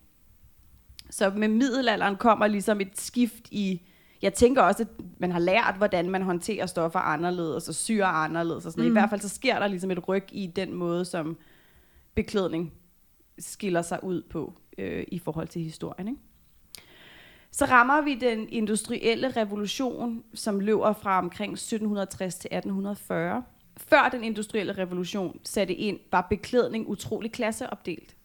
Så 1.10 1.30
med 1.30 1.48
middelalderen 1.48 2.16
kommer 2.16 2.48
ligesom 2.48 2.82
et 2.82 3.00
skift 3.00 3.48
i, 3.52 3.82
jeg 4.22 4.34
tænker 4.34 4.62
også, 4.62 4.84
at 4.84 4.88
man 5.20 5.32
har 5.32 5.40
lært, 5.40 5.76
hvordan 5.78 6.10
man 6.10 6.22
håndterer 6.22 6.66
stoffer 6.66 7.00
anderledes 7.00 7.68
og 7.70 7.76
syr 7.76 8.06
anderledes. 8.06 8.66
Og 8.66 8.72
sådan. 8.72 8.84
Mm. 8.84 8.90
I 8.90 8.92
hvert 8.92 9.10
fald 9.10 9.22
så 9.22 9.30
sker 9.30 9.60
der 9.60 9.68
ligesom 9.68 9.92
et 9.92 10.08
ryg 10.08 10.24
i 10.32 10.48
den 10.48 10.74
måde, 10.74 11.06
som 11.06 11.38
beklædning 12.16 12.74
skiller 13.40 13.82
sig 13.82 14.04
ud 14.04 14.22
på 14.22 14.54
øh, 14.78 15.04
i 15.08 15.20
forhold 15.20 15.48
til 15.48 15.62
historien. 15.62 16.08
Ikke? 16.08 16.22
Så 17.52 17.66
rammer 17.66 18.02
vi 18.02 18.16
den 18.16 18.50
industrielle 18.50 19.30
revolution, 19.30 20.24
som 20.34 20.60
løber 20.60 20.94
fra 20.94 21.18
omkring 21.18 21.54
1760 21.54 22.36
til 22.36 22.48
1840. 22.48 23.44
Før 23.78 24.10
den 24.10 24.24
industrielle 24.24 24.74
revolution 24.74 25.40
satte 25.44 25.74
ind, 25.74 26.00
var 26.12 26.28
beklædning 26.30 26.88
utrolig 26.88 27.32
klasseopdelt. 27.32 28.16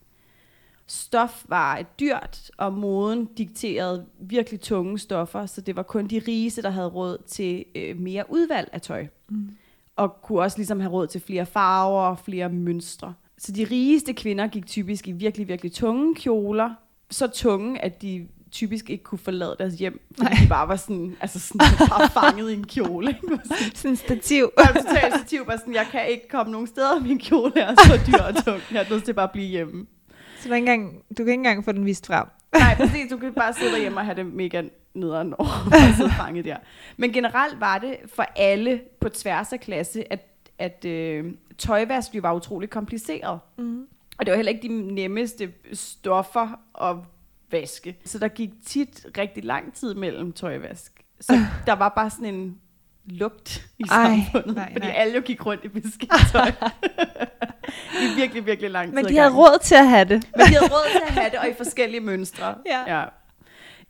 Stof 0.87 1.45
var 1.49 1.83
dyrt, 1.83 2.51
og 2.57 2.73
moden 2.73 3.25
dikterede 3.25 4.07
virkelig 4.21 4.61
tunge 4.61 4.99
stoffer, 4.99 5.47
så 5.47 5.61
det 5.61 5.77
var 5.77 5.83
kun 5.83 6.07
de 6.07 6.23
rigeste, 6.29 6.63
der 6.63 6.71
havde 6.71 6.89
råd 6.89 7.23
til 7.27 7.65
øh, 7.75 7.99
mere 7.99 8.25
udvalg 8.29 8.69
af 8.73 8.81
tøj. 8.81 9.07
Mm. 9.29 9.57
Og 9.97 10.23
kunne 10.23 10.41
også 10.41 10.59
ligesom 10.59 10.81
have 10.81 10.93
råd 10.93 11.07
til 11.07 11.21
flere 11.21 11.47
farver 11.47 12.03
og 12.03 12.19
flere 12.19 12.49
mønstre. 12.49 13.15
Så 13.45 13.53
de 13.53 13.65
rigeste 13.71 14.13
kvinder 14.13 14.47
gik 14.47 14.67
typisk 14.67 15.09
i 15.09 15.13
virkelig, 15.13 15.49
virkelig 15.49 15.73
tunge 15.73 16.15
kjoler. 16.15 16.71
Så 17.11 17.27
tunge, 17.27 17.85
at 17.85 18.03
de 18.03 18.29
typisk 18.51 18.91
ikke 18.91 19.05
kunne 19.05 19.19
forlade 19.19 19.57
deres 19.59 19.75
hjem, 19.75 20.01
fordi 20.17 20.31
Nej. 20.31 20.39
de 20.43 20.49
bare 20.49 20.69
var 20.69 20.77
sådan, 20.77 21.17
altså 21.21 21.39
sådan, 21.41 21.61
bare 21.89 22.09
fanget 22.31 22.51
i 22.51 22.55
en 22.55 22.67
kjole. 22.67 23.09
Ikke? 23.09 23.21
Sådan, 23.45 23.75
Sådan 23.75 23.91
en 23.91 23.97
stativ. 23.97 24.51
bare 24.57 24.83
totalt 24.83 25.15
stativ, 25.15 25.47
bare 25.47 25.59
sådan, 25.59 25.75
jeg 25.75 25.87
kan 25.91 26.09
ikke 26.09 26.29
komme 26.29 26.53
nogen 26.53 26.67
steder, 26.67 27.01
min 27.01 27.19
kjole 27.19 27.61
er 27.61 27.75
så 27.75 28.01
dyr 28.07 28.23
og 28.23 28.45
tung. 28.45 28.61
Jeg 28.73 28.81
er 28.87 28.91
nødt 28.91 29.05
til 29.05 29.13
bare 29.15 29.25
at 29.25 29.31
blive 29.33 29.47
hjemme. 29.49 29.87
Så 30.41 30.49
du, 30.49 30.53
er 30.53 30.57
ikke 30.57 30.73
engang, 30.73 30.93
du 30.93 31.15
kan 31.17 31.27
ikke 31.29 31.33
engang 31.33 31.65
få 31.65 31.73
den 31.73 31.87
vist 31.87 32.07
frem. 32.07 32.27
Nej, 32.55 32.75
præcis. 32.77 33.11
Du 33.11 33.17
kan 33.17 33.33
bare 33.33 33.53
sidde 33.55 33.73
derhjemme 33.73 33.99
og 33.99 34.05
have 34.05 34.17
det 34.17 34.27
mega 34.27 34.63
nederen 34.95 35.35
over 35.39 35.75
at 35.75 35.97
sidde 35.97 36.11
fanget 36.23 36.45
der. 36.45 36.57
Men 36.97 37.13
generelt 37.13 37.61
var 37.61 37.79
det 37.79 37.97
for 38.15 38.23
alle 38.37 38.81
på 39.01 39.09
tværs 39.09 39.53
af 39.53 39.61
klasse, 39.61 40.13
at, 40.13 40.27
at 40.59 40.85
øh, 40.85 41.25
tøjvask 41.59 42.15
jo 42.15 42.21
var 42.21 42.35
utrolig 42.35 42.71
kompliceret. 42.71 43.41
Mm. 43.59 43.87
Og 44.19 44.27
det 44.27 44.33
var 44.33 44.37
heller 44.37 44.53
ikke 44.53 44.69
de 44.69 44.95
nemmeste 44.95 45.53
stoffer 45.73 46.59
at 46.91 46.97
vaske. 47.51 47.97
Så 48.05 48.19
der 48.19 48.29
gik 48.29 48.51
tit 48.67 49.07
rigtig 49.19 49.45
lang 49.45 49.75
tid 49.75 49.95
mellem 49.95 50.33
tøjvask. 50.33 51.05
Så 51.21 51.33
der 51.67 51.73
var 51.73 51.89
bare 51.89 52.11
sådan 52.11 52.35
en 52.35 52.59
lugt 53.05 53.67
i 53.79 53.85
Ej, 53.91 54.09
samfundet, 54.09 54.57
nej, 54.57 54.73
fordi 54.73 54.87
nej. 54.87 54.97
alle 54.97 55.15
jo 55.15 55.21
gik 55.21 55.47
rundt 55.47 55.65
i 55.65 55.69
beskidt 55.81 56.13
tøj. 56.33 56.53
I 58.03 58.15
virkelig, 58.17 58.47
virkelig 58.47 58.71
lang 58.71 58.89
tid 58.89 58.95
Men 58.95 59.05
de 59.05 59.17
havde 59.17 59.35
råd 59.35 59.59
til 59.63 59.75
at 59.75 59.89
have 59.89 60.05
det. 60.05 60.29
Men 60.37 60.47
de 60.47 60.55
havde 60.55 60.73
råd 60.73 60.91
til 60.93 61.03
at 61.07 61.15
have 61.15 61.31
det, 61.31 61.39
og 61.39 61.49
i 61.49 61.55
forskellige 61.55 62.01
mønstre. 62.01 62.55
Ja. 62.67 62.99
ja. 62.99 63.05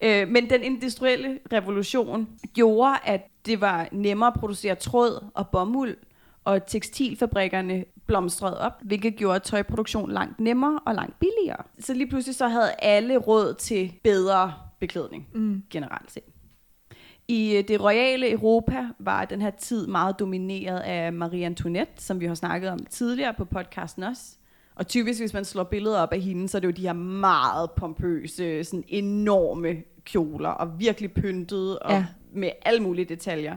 Øh, 0.00 0.28
men 0.28 0.50
den 0.50 0.62
industrielle 0.62 1.38
revolution 1.52 2.28
gjorde, 2.54 2.96
at 3.04 3.20
det 3.46 3.60
var 3.60 3.88
nemmere 3.92 4.26
at 4.28 4.40
producere 4.40 4.74
tråd 4.74 5.30
og 5.34 5.48
bomuld, 5.48 5.96
og 6.44 6.66
tekstilfabrikkerne 6.66 7.84
blomstrede 8.06 8.60
op, 8.60 8.72
hvilket 8.82 9.16
gjorde 9.16 9.38
tøjproduktion 9.38 10.10
langt 10.10 10.40
nemmere 10.40 10.80
og 10.86 10.94
langt 10.94 11.18
billigere. 11.18 11.62
Så 11.78 11.94
lige 11.94 12.06
pludselig 12.06 12.34
så 12.34 12.48
havde 12.48 12.70
alle 12.78 13.16
råd 13.16 13.54
til 13.54 13.92
bedre 14.04 14.52
beklædning 14.80 15.26
Mm. 15.34 15.62
generelt 15.70 16.12
set. 16.12 16.22
I 17.28 17.56
øh, 17.56 17.68
det 17.68 17.80
royale 17.82 18.30
Europa 18.32 18.86
var 18.98 19.24
den 19.24 19.42
her 19.42 19.50
tid 19.50 19.86
meget 19.86 20.18
domineret 20.18 20.78
af 20.80 21.12
Marie 21.12 21.46
Antoinette, 21.46 21.92
som 22.02 22.20
vi 22.20 22.26
har 22.26 22.34
snakket 22.34 22.70
om 22.70 22.78
tidligere 22.78 23.34
på 23.34 23.44
podcasten 23.44 24.02
også. 24.02 24.22
Og 24.74 24.86
typisk, 24.86 25.20
hvis 25.20 25.32
man 25.32 25.44
slår 25.44 25.64
billeder 25.64 25.98
op 26.00 26.12
af 26.12 26.20
hende, 26.20 26.48
så 26.48 26.58
er 26.58 26.60
det 26.60 26.66
jo 26.66 26.72
de 26.72 26.82
her 26.82 26.92
meget 26.92 27.70
pompøse, 27.70 28.64
sådan 28.64 28.84
enorme 28.88 29.76
kjoler, 30.04 30.48
og 30.48 30.80
virkelig 30.80 31.12
pyntede, 31.12 31.78
og 31.78 31.92
ja. 31.92 32.06
med 32.32 32.50
alle 32.64 32.80
mulige 32.82 33.04
detaljer. 33.04 33.56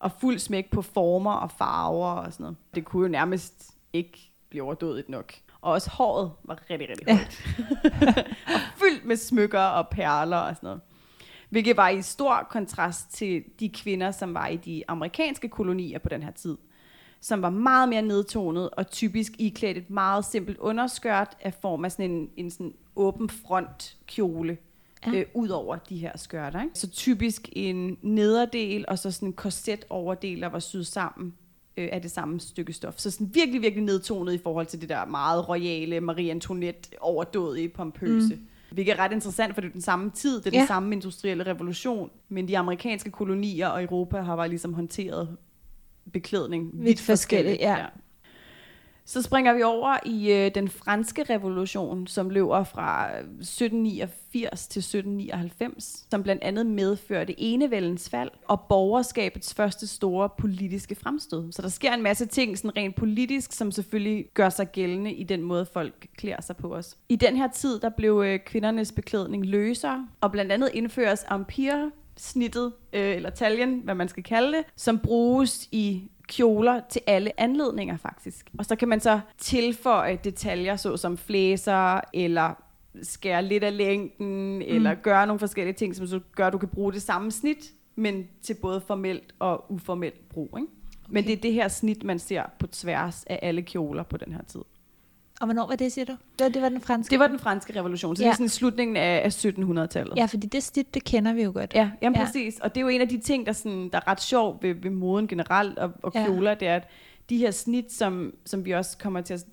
Og 0.00 0.12
fuld 0.12 0.38
smæk 0.38 0.70
på 0.70 0.82
former 0.82 1.32
og 1.32 1.50
farver 1.50 2.10
og 2.10 2.32
sådan 2.32 2.44
noget. 2.44 2.56
Det 2.74 2.84
kunne 2.84 3.02
jo 3.02 3.08
nærmest 3.08 3.70
ikke 3.92 4.32
blive 4.50 4.64
overdådigt 4.64 5.08
nok. 5.08 5.32
Og 5.60 5.72
også 5.72 5.90
håret 5.90 6.30
var 6.44 6.58
rigtig, 6.70 6.88
rigtig 6.88 7.06
Ja. 7.06 7.14
højt. 7.16 7.44
og 8.54 8.60
fyldt 8.76 9.04
med 9.04 9.16
smykker 9.16 9.60
og 9.60 9.88
perler 9.88 10.36
og 10.36 10.56
sådan 10.56 10.66
noget. 10.66 10.80
Hvilket 11.50 11.76
var 11.76 11.88
i 11.88 12.02
stor 12.02 12.46
kontrast 12.50 13.12
til 13.14 13.44
de 13.60 13.68
kvinder, 13.68 14.10
som 14.10 14.34
var 14.34 14.46
i 14.46 14.56
de 14.56 14.82
amerikanske 14.88 15.48
kolonier 15.48 15.98
på 15.98 16.08
den 16.08 16.22
her 16.22 16.30
tid. 16.30 16.56
Som 17.20 17.42
var 17.42 17.50
meget 17.50 17.88
mere 17.88 18.02
nedtonet 18.02 18.70
og 18.70 18.90
typisk 18.90 19.32
iklædt 19.38 19.76
et 19.78 19.90
meget 19.90 20.24
simpelt 20.24 20.58
underskørt 20.58 21.36
af 21.40 21.54
form 21.54 21.84
af 21.84 21.92
sådan 21.92 22.10
en, 22.10 22.30
en 22.36 22.50
sådan 22.50 22.74
åben 22.96 23.30
front 23.30 23.96
kjole, 24.06 24.58
Ja. 25.06 25.10
ja. 25.12 25.18
øh, 25.18 25.26
ud 25.34 25.48
over 25.48 25.76
de 25.76 25.96
her 25.96 26.18
skørter. 26.18 26.62
Ikke? 26.62 26.78
Så 26.78 26.90
typisk 26.90 27.48
en 27.52 27.98
nederdel, 28.02 28.84
og 28.88 28.98
så 28.98 29.10
sådan 29.10 29.28
en 29.28 29.32
korset 29.32 29.84
overdel, 29.90 30.40
der 30.40 30.48
var 30.48 30.58
syet 30.58 30.86
sammen 30.86 31.34
øh, 31.76 31.88
af 31.92 32.02
det 32.02 32.10
samme 32.10 32.40
stykke 32.40 32.72
stof. 32.72 32.94
Så 32.98 33.10
sådan 33.10 33.30
virkelig, 33.34 33.62
virkelig 33.62 33.84
nedtonet 33.84 34.32
i 34.34 34.38
forhold 34.38 34.66
til 34.66 34.80
det 34.80 34.88
der 34.88 35.04
meget 35.04 35.48
royale 35.48 36.00
Marie 36.00 36.30
Antoinette 36.30 36.88
overdådige 37.00 37.68
pompøse. 37.68 38.34
Mm. 38.34 38.46
Hvilket 38.70 38.92
er 38.92 38.98
ret 38.98 39.12
interessant, 39.12 39.54
for 39.54 39.60
det 39.60 39.68
er 39.68 39.72
den 39.72 39.80
samme 39.82 40.10
tid, 40.10 40.38
det 40.38 40.46
er 40.46 40.50
den 40.50 40.60
Ja. 40.60 40.66
samme 40.66 40.92
industrielle 40.94 41.46
revolution, 41.46 42.10
men 42.28 42.48
de 42.48 42.58
amerikanske 42.58 43.10
kolonier 43.10 43.68
og 43.68 43.82
Europa 43.82 44.20
har 44.20 44.36
bare 44.36 44.48
ligesom 44.48 44.74
håndteret 44.74 45.36
beklædning 46.12 46.70
Vidt 46.74 47.00
forskelligt, 47.00 47.60
ja. 47.60 47.86
Så 49.10 49.22
springer 49.22 49.54
vi 49.54 49.62
over 49.62 49.96
i 50.06 50.32
øh, 50.32 50.50
den 50.54 50.68
franske 50.68 51.22
revolution, 51.22 52.06
som 52.06 52.30
løber 52.30 52.64
fra 52.64 53.08
øh, 53.12 53.18
1789 53.18 54.66
til 54.66 54.80
1799, 54.80 56.06
som 56.10 56.22
blandt 56.22 56.42
andet 56.42 56.66
medførte 56.66 57.40
enevældens 57.40 58.10
fald 58.10 58.30
og 58.48 58.60
borgerskabets 58.60 59.54
første 59.54 59.86
store 59.86 60.28
politiske 60.38 60.94
fremstød. 60.94 61.52
Så 61.52 61.62
der 61.62 61.68
sker 61.68 61.92
en 61.94 62.02
masse 62.02 62.26
ting 62.26 62.58
sådan 62.58 62.76
rent 62.76 62.96
politisk, 62.96 63.52
som 63.52 63.72
selvfølgelig 63.72 64.26
gør 64.34 64.48
sig 64.48 64.72
gældende 64.72 65.12
i 65.12 65.24
den 65.24 65.42
måde, 65.42 65.66
folk 65.72 66.06
klæder 66.16 66.40
sig 66.40 66.56
på 66.56 66.74
os. 66.74 66.96
I 67.08 67.16
den 67.16 67.36
her 67.36 67.48
tid, 67.48 67.80
der 67.80 67.88
blev 67.88 68.22
øh, 68.26 68.38
kvindernes 68.46 68.92
beklædning 68.92 69.46
løsere, 69.46 70.08
og 70.20 70.32
blandt 70.32 70.52
andet 70.52 70.70
indføres 70.74 71.24
empire 71.32 71.90
snittet, 72.16 72.72
øh, 72.92 73.16
eller 73.16 73.30
taljen, 73.30 73.80
hvad 73.84 73.94
man 73.94 74.08
skal 74.08 74.22
kalde 74.22 74.56
det, 74.56 74.64
som 74.76 74.98
bruges 74.98 75.68
i 75.72 76.10
kjoler 76.30 76.80
til 76.90 77.02
alle 77.06 77.40
anledninger 77.40 77.96
faktisk. 77.96 78.50
Og 78.58 78.64
så 78.64 78.76
kan 78.76 78.88
man 78.88 79.00
så 79.00 79.20
tilføje 79.38 80.18
detaljer, 80.24 80.76
såsom 80.76 81.16
flæser, 81.16 82.00
eller 82.14 82.54
skære 83.02 83.44
lidt 83.44 83.64
af 83.64 83.76
længden, 83.76 84.54
mm. 84.54 84.60
eller 84.60 84.94
gøre 84.94 85.26
nogle 85.26 85.40
forskellige 85.40 85.74
ting, 85.74 85.96
som 85.96 86.06
så 86.06 86.20
gør, 86.36 86.46
at 86.46 86.52
du 86.52 86.58
kan 86.58 86.68
bruge 86.68 86.92
det 86.92 87.02
samme 87.02 87.30
snit, 87.30 87.72
men 87.96 88.28
til 88.42 88.54
både 88.54 88.80
formelt 88.80 89.34
og 89.38 89.72
uformelt 89.72 90.28
brug. 90.28 90.58
Ikke? 90.58 90.72
Okay. 91.04 91.14
Men 91.14 91.24
det 91.24 91.32
er 91.32 91.36
det 91.36 91.52
her 91.52 91.68
snit, 91.68 92.04
man 92.04 92.18
ser 92.18 92.42
på 92.58 92.66
tværs 92.66 93.24
af 93.24 93.38
alle 93.42 93.62
kjoler 93.62 94.02
på 94.02 94.16
den 94.16 94.32
her 94.32 94.42
tid. 94.42 94.60
Og 95.40 95.46
hvornår 95.46 95.66
var 95.66 95.76
det, 95.76 95.92
siger 95.92 96.04
du? 96.04 96.12
Det 96.38 96.44
var, 96.44 96.48
det 96.48 96.62
var 96.62 96.68
den 96.68 96.80
franske? 96.80 97.10
Det 97.10 97.18
var 97.18 97.26
den 97.26 97.38
franske 97.38 97.78
revolution, 97.78 98.16
så 98.16 98.22
ja. 98.22 98.26
Ja. 98.26 98.30
det 98.30 98.32
er 98.32 98.36
sådan 98.36 98.48
slutningen 98.48 98.96
af, 98.96 99.20
af 99.24 99.44
1700-tallet. 99.44 100.16
Ja, 100.16 100.24
fordi 100.26 100.46
det 100.46 100.62
snit, 100.62 100.94
det 100.94 101.04
kender 101.04 101.32
vi 101.32 101.42
jo 101.42 101.50
godt. 101.54 101.74
Ja, 101.74 101.90
jamen 102.02 102.14
Ja. 102.16 102.20
ja. 102.20 102.26
præcis. 102.26 102.58
Og 102.60 102.74
det 102.74 102.80
er 102.80 102.82
jo 102.82 102.88
en 102.88 103.00
af 103.00 103.08
de 103.08 103.18
ting, 103.18 103.46
der, 103.46 103.52
sådan, 103.52 103.88
der 103.92 103.98
er 103.98 104.08
ret 104.08 104.20
sjov 104.20 104.58
ved, 104.62 104.74
ved 104.74 104.90
moden 104.90 105.28
generelt 105.28 105.78
og, 105.78 105.92
og 106.02 106.12
Ja. 106.14 106.24
kjoler, 106.24 106.54
det 106.54 106.68
er, 106.68 106.76
at 106.76 106.88
de 107.30 107.38
her 107.38 107.50
snit, 107.50 107.92
som, 107.92 108.34
som 108.46 108.64
vi 108.64 108.70
også 108.70 108.98
kommer 108.98 109.20
til 109.20 109.34
at 109.34 109.44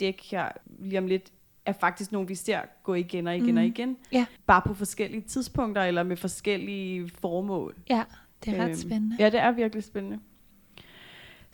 dække 0.00 0.22
her 0.30 0.48
lige 0.78 0.98
om 0.98 1.06
lidt, 1.06 1.32
er 1.66 1.72
faktisk 1.72 2.12
nogle, 2.12 2.28
vi 2.28 2.34
ser 2.34 2.60
gå 2.82 2.94
igen 2.94 3.26
og 3.26 3.36
igen 3.36 3.50
mm. 3.50 3.56
og 3.56 3.64
igen. 3.64 3.96
Ja. 4.12 4.24
Bare 4.46 4.62
på 4.66 4.74
forskellige 4.74 5.20
tidspunkter 5.20 5.82
eller 5.82 6.02
med 6.02 6.16
forskellige 6.16 7.10
formål. 7.20 7.74
Ja, 7.90 8.02
det 8.44 8.56
er 8.58 8.62
ret 8.62 8.68
Øhm, 8.68 8.76
spændende. 8.76 9.16
Ja, 9.18 9.30
det 9.30 9.40
er 9.40 9.50
virkelig 9.52 9.84
spændende. 9.84 10.18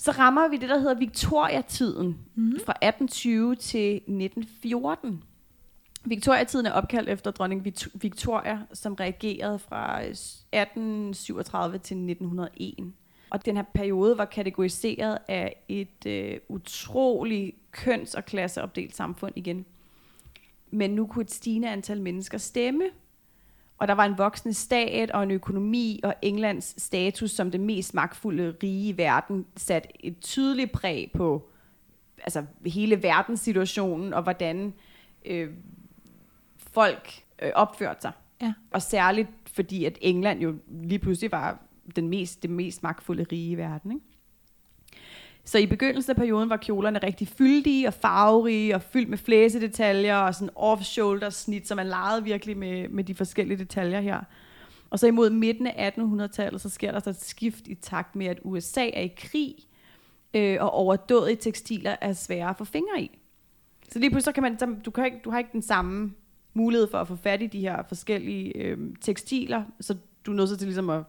Så 0.03 0.11
rammer 0.11 0.49
vi 0.49 0.57
det, 0.57 0.69
der 0.69 0.79
hedder 0.79 0.95
Victoria-tiden, 0.95 2.19
Mhm. 2.35 2.59
fra 2.67 2.73
1820 2.83 3.55
til 3.57 3.95
1914. 3.95 5.23
Victoria-tiden 6.05 6.67
er 6.67 6.73
opkaldt 6.73 7.09
efter 7.09 7.31
dronning 7.31 7.67
Vict- 7.67 7.89
Victoria, 7.95 8.59
som 8.73 8.95
reagerede 8.95 9.59
fra 9.59 10.01
1837 10.03 11.79
til 11.79 11.97
1901. 11.97 12.93
Og 13.31 13.45
den 13.47 13.57
her 13.57 13.65
periode 13.75 14.19
var 14.19 14.25
kategoriseret 14.25 15.19
af 15.29 15.65
et 15.69 16.07
øh, 16.07 16.39
utroligt 16.49 17.57
køns- 17.71 18.15
og 18.15 18.25
klasseopdelt 18.25 18.97
samfund 18.97 19.33
igen. 19.37 19.65
Men 20.71 20.91
nu 20.91 21.07
kunne 21.07 21.23
et 21.23 21.31
stigende 21.31 21.69
antal 21.71 22.01
mennesker 22.01 22.39
stemme, 22.39 22.85
og 23.83 23.89
der 23.89 23.95
var 23.95 24.05
en 24.05 24.19
voksende 24.19 24.55
stat 24.55 25.11
og 25.11 25.23
en 25.23 25.31
økonomi, 25.31 26.01
og 26.05 26.15
Englands 26.23 26.83
status 26.83 27.31
som 27.31 27.51
det 27.51 27.61
mest 27.61 27.95
magtfulde 27.95 28.55
rige 28.62 28.89
i 28.89 28.97
verden 28.97 29.47
sat 29.57 29.93
et 30.01 30.21
tydeligt 30.21 30.73
præg 30.73 31.11
på 31.15 31.49
altså, 32.23 32.45
hele 32.67 33.03
verdenssituationen, 33.03 34.15
og 34.15 34.23
hvordan 34.23 34.75
øh, 35.25 35.51
folk 36.57 37.23
øh, 37.43 37.51
opførte 37.55 38.01
sig. 38.01 38.12
Ja. 38.43 38.53
Og 38.71 38.83
særligt 38.83 39.29
fordi, 39.47 39.85
at 39.85 39.99
England 40.01 40.41
jo 40.41 40.55
lige 40.69 40.99
pludselig 40.99 41.33
var 41.33 41.59
den 41.97 42.09
mest, 42.09 42.43
det 42.43 42.51
mest 42.51 42.83
magtfulde 42.83 43.27
rige 43.33 43.51
i 43.51 43.57
verden. 43.57 43.93
Ikke? 43.93 44.07
Så 45.45 45.59
i 45.59 45.67
begyndelsen 45.67 46.11
af 46.11 46.17
perioden 46.17 46.49
var 46.51 46.57
kjolerne 46.57 46.99
rigtig 46.99 47.29
fyldige 47.29 47.87
og 47.89 47.95
farverige 47.95 48.75
og 48.75 48.83
fyldt 48.83 49.09
med 49.09 49.19
flæsedetaljer 49.19 50.17
og 50.17 50.35
sådan 50.35 50.51
off-shoulder 50.57 51.31
snit, 51.31 51.69
så 51.69 51.75
man 51.75 51.87
legede 51.87 52.25
virkelig 52.25 52.57
med, 52.57 52.89
med 52.89 53.05
de 53.05 53.15
forskellige 53.15 53.59
detaljer 53.59 54.01
her. 54.01 54.21
Og 54.91 54.99
så 54.99 55.07
imod 55.07 55.31
midten 55.31 55.67
af 55.67 55.91
1800-tallet, 55.99 56.61
så 56.61 56.69
sker 56.69 56.93
der 56.93 57.01
så 57.01 57.11
et 57.11 57.21
skift 57.21 57.67
i 57.67 57.75
takt 57.75 58.17
med, 58.17 58.27
at 58.27 58.39
USA 58.43 58.89
er 58.89 59.01
i 59.01 59.13
krig, 59.17 59.55
øh, 60.35 60.57
og 60.61 60.71
overdådige 60.71 61.37
tekstiler 61.37 61.97
er 62.01 62.13
svære 62.13 62.51
at 62.51 62.57
få 62.59 62.65
fingre 62.65 63.03
i. 63.03 63.19
Så 63.93 63.99
lige 63.99 64.11
pludselig 64.11 64.25
så 64.25 64.33
kan 64.33 64.43
man, 64.43 64.59
så 64.59 64.77
du, 64.85 64.91
kan 64.91 65.05
ikke, 65.05 65.21
du 65.25 65.31
har 65.31 65.39
ikke 65.39 65.51
den 65.53 65.63
samme 65.63 66.13
mulighed 66.55 66.89
for 66.91 66.99
at 66.99 67.09
få 67.09 67.17
fat 67.17 67.43
i 67.43 67.47
de 67.47 67.61
her 67.61 67.83
forskellige 67.89 68.57
øh, 68.57 68.79
tekstiler, 69.01 69.65
så 69.81 69.97
du 70.27 70.31
er 70.31 70.37
nødt 70.37 70.59
til 70.59 70.67
ligesom 70.67 70.91
at 70.91 71.03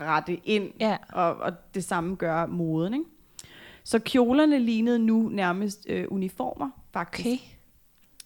rette 0.00 0.40
ind 0.44 0.70
Ja. 0.80 0.96
og, 1.12 1.36
og 1.36 1.52
det 1.74 1.84
samme 1.84 2.14
gør 2.14 2.46
moden. 2.46 2.94
Ikke? 2.94 3.04
Så 3.84 3.98
kjolerne 3.98 4.58
lignede 4.58 4.98
nu 4.98 5.28
nærmest 5.28 5.86
øh, 5.88 6.06
uniformer, 6.10 6.70
faktisk. 6.92 7.26
Okay. 7.26 7.38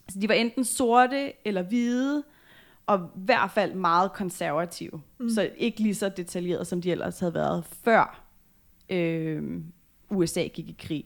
Så 0.09 0.19
de 0.19 0.29
var 0.29 0.33
enten 0.33 0.63
sorte 0.63 1.47
eller 1.47 1.61
hvide, 1.61 2.23
og 2.85 2.99
i 3.15 3.19
hvert 3.25 3.51
fald 3.51 3.73
meget 3.73 4.13
konservative. 4.13 5.01
Mm. 5.19 5.29
Så 5.29 5.49
ikke 5.57 5.79
lige 5.79 5.95
så 5.95 6.09
detaljeret, 6.09 6.67
som 6.67 6.81
de 6.81 6.91
ellers 6.91 7.19
havde 7.19 7.33
været 7.33 7.65
før 7.65 8.25
øh, 8.89 9.61
USA 10.09 10.47
gik 10.47 10.69
i 10.69 10.75
krig. 10.79 11.05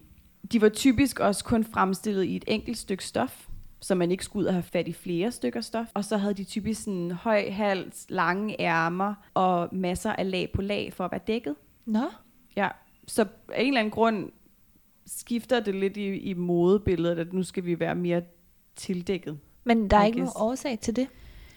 De 0.51 0.61
var 0.61 0.69
typisk 0.69 1.19
også 1.19 1.45
kun 1.45 1.63
fremstillet 1.63 2.23
i 2.23 2.35
et 2.35 2.43
enkelt 2.47 2.77
stykke 2.77 3.05
stof, 3.05 3.47
så 3.79 3.95
man 3.95 4.11
ikke 4.11 4.25
skulle 4.25 4.43
ud 4.43 4.47
og 4.47 4.53
have 4.53 4.63
fat 4.63 4.87
i 4.87 4.93
flere 4.93 5.31
stykker 5.31 5.61
stof. 5.61 5.87
Og 5.93 6.05
så 6.05 6.17
havde 6.17 6.33
de 6.33 6.43
typisk 6.43 6.83
sådan 6.83 7.11
høj 7.11 7.49
hals, 7.49 8.05
lange 8.09 8.61
ærmer 8.61 9.13
og 9.33 9.69
masser 9.71 10.11
af 10.11 10.31
lag 10.31 10.51
på 10.53 10.61
lag 10.61 10.93
for 10.93 11.05
at 11.05 11.11
være 11.11 11.21
dækket. 11.27 11.55
Nå, 11.85 12.03
Ja, 12.55 12.67
så 13.07 13.25
af 13.49 13.61
en 13.61 13.67
eller 13.67 13.79
anden 13.79 13.91
grund 13.91 14.31
skifter 15.17 15.59
det 15.59 15.75
lidt 15.75 15.97
i, 15.97 16.07
i 16.07 16.33
modebilledet, 16.33 17.19
at 17.19 17.33
nu 17.33 17.43
skal 17.43 17.65
vi 17.65 17.79
være 17.79 17.95
mere 17.95 18.21
tildækket. 18.75 19.39
men 19.63 19.89
der 19.89 19.97
er 19.97 20.03
I 20.03 20.07
ikke 20.07 20.19
nogen 20.19 20.31
årsag 20.35 20.79
til 20.79 20.95
det? 20.95 21.07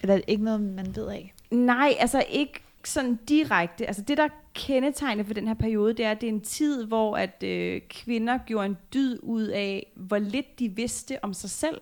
Eller 0.03 0.21
ikke 0.27 0.45
noget, 0.45 0.61
man 0.61 0.97
ved 0.97 1.09
af? 1.09 1.35
Nej, 1.51 1.95
altså 1.99 2.25
ikke 2.29 2.61
sådan 2.85 3.19
direkte. 3.29 3.87
Altså 3.87 4.03
det, 4.03 4.17
der 4.19 4.29
kendetegner 4.55 5.25
for 5.25 5.35
den 5.35 5.47
her 5.47 5.55
periode, 5.55 5.95
det 5.95 6.05
er, 6.05 6.11
at 6.11 6.21
det 6.21 6.29
er 6.29 6.33
en 6.33 6.41
tid, 6.41 6.85
hvor 6.85 7.17
at 7.17 7.43
øh, 7.43 7.81
kvinder 7.91 8.39
gjorde 8.47 8.67
en 8.67 8.77
dyd 8.95 9.19
ud 9.23 9.43
af, 9.43 9.93
hvor 9.97 10.19
lidt 10.19 10.59
de 10.59 10.69
vidste 10.69 11.25
om 11.25 11.35
sig 11.35 11.51
selv 11.51 11.81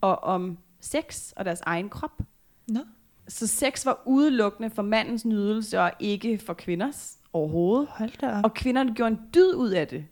og 0.00 0.24
om 0.24 0.58
sex 0.80 1.32
og 1.36 1.44
deres 1.44 1.60
egen 1.60 1.88
krop. 1.88 2.22
Nå. 2.68 2.80
Så 3.28 3.46
sex 3.46 3.86
var 3.86 4.02
udelukkende 4.06 4.70
for 4.70 4.82
mandens 4.82 5.24
nydelse 5.24 5.80
og 5.80 5.92
ikke 6.00 6.38
for 6.38 6.54
kvinders 6.54 7.18
overhovedet. 7.32 7.88
Hold 7.90 8.10
da 8.20 8.38
op. 8.38 8.44
Og 8.44 8.54
kvinderne 8.54 8.94
gjorde 8.94 9.10
en 9.10 9.20
dyd 9.34 9.54
ud 9.54 9.70
af 9.70 9.88
det. 9.88 10.04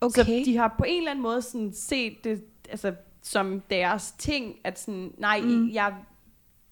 Okay. 0.00 0.24
Så 0.24 0.42
de 0.44 0.56
har 0.56 0.74
på 0.78 0.84
en 0.88 0.98
eller 0.98 1.10
anden 1.10 1.22
måde 1.22 1.42
sådan 1.42 1.72
set 1.74 2.24
det 2.24 2.44
altså, 2.70 2.94
som 3.22 3.60
deres 3.70 4.12
ting, 4.18 4.56
at 4.64 4.78
sådan, 4.78 5.12
nej, 5.18 5.40
Mm. 5.40 5.70
jeg, 5.72 5.94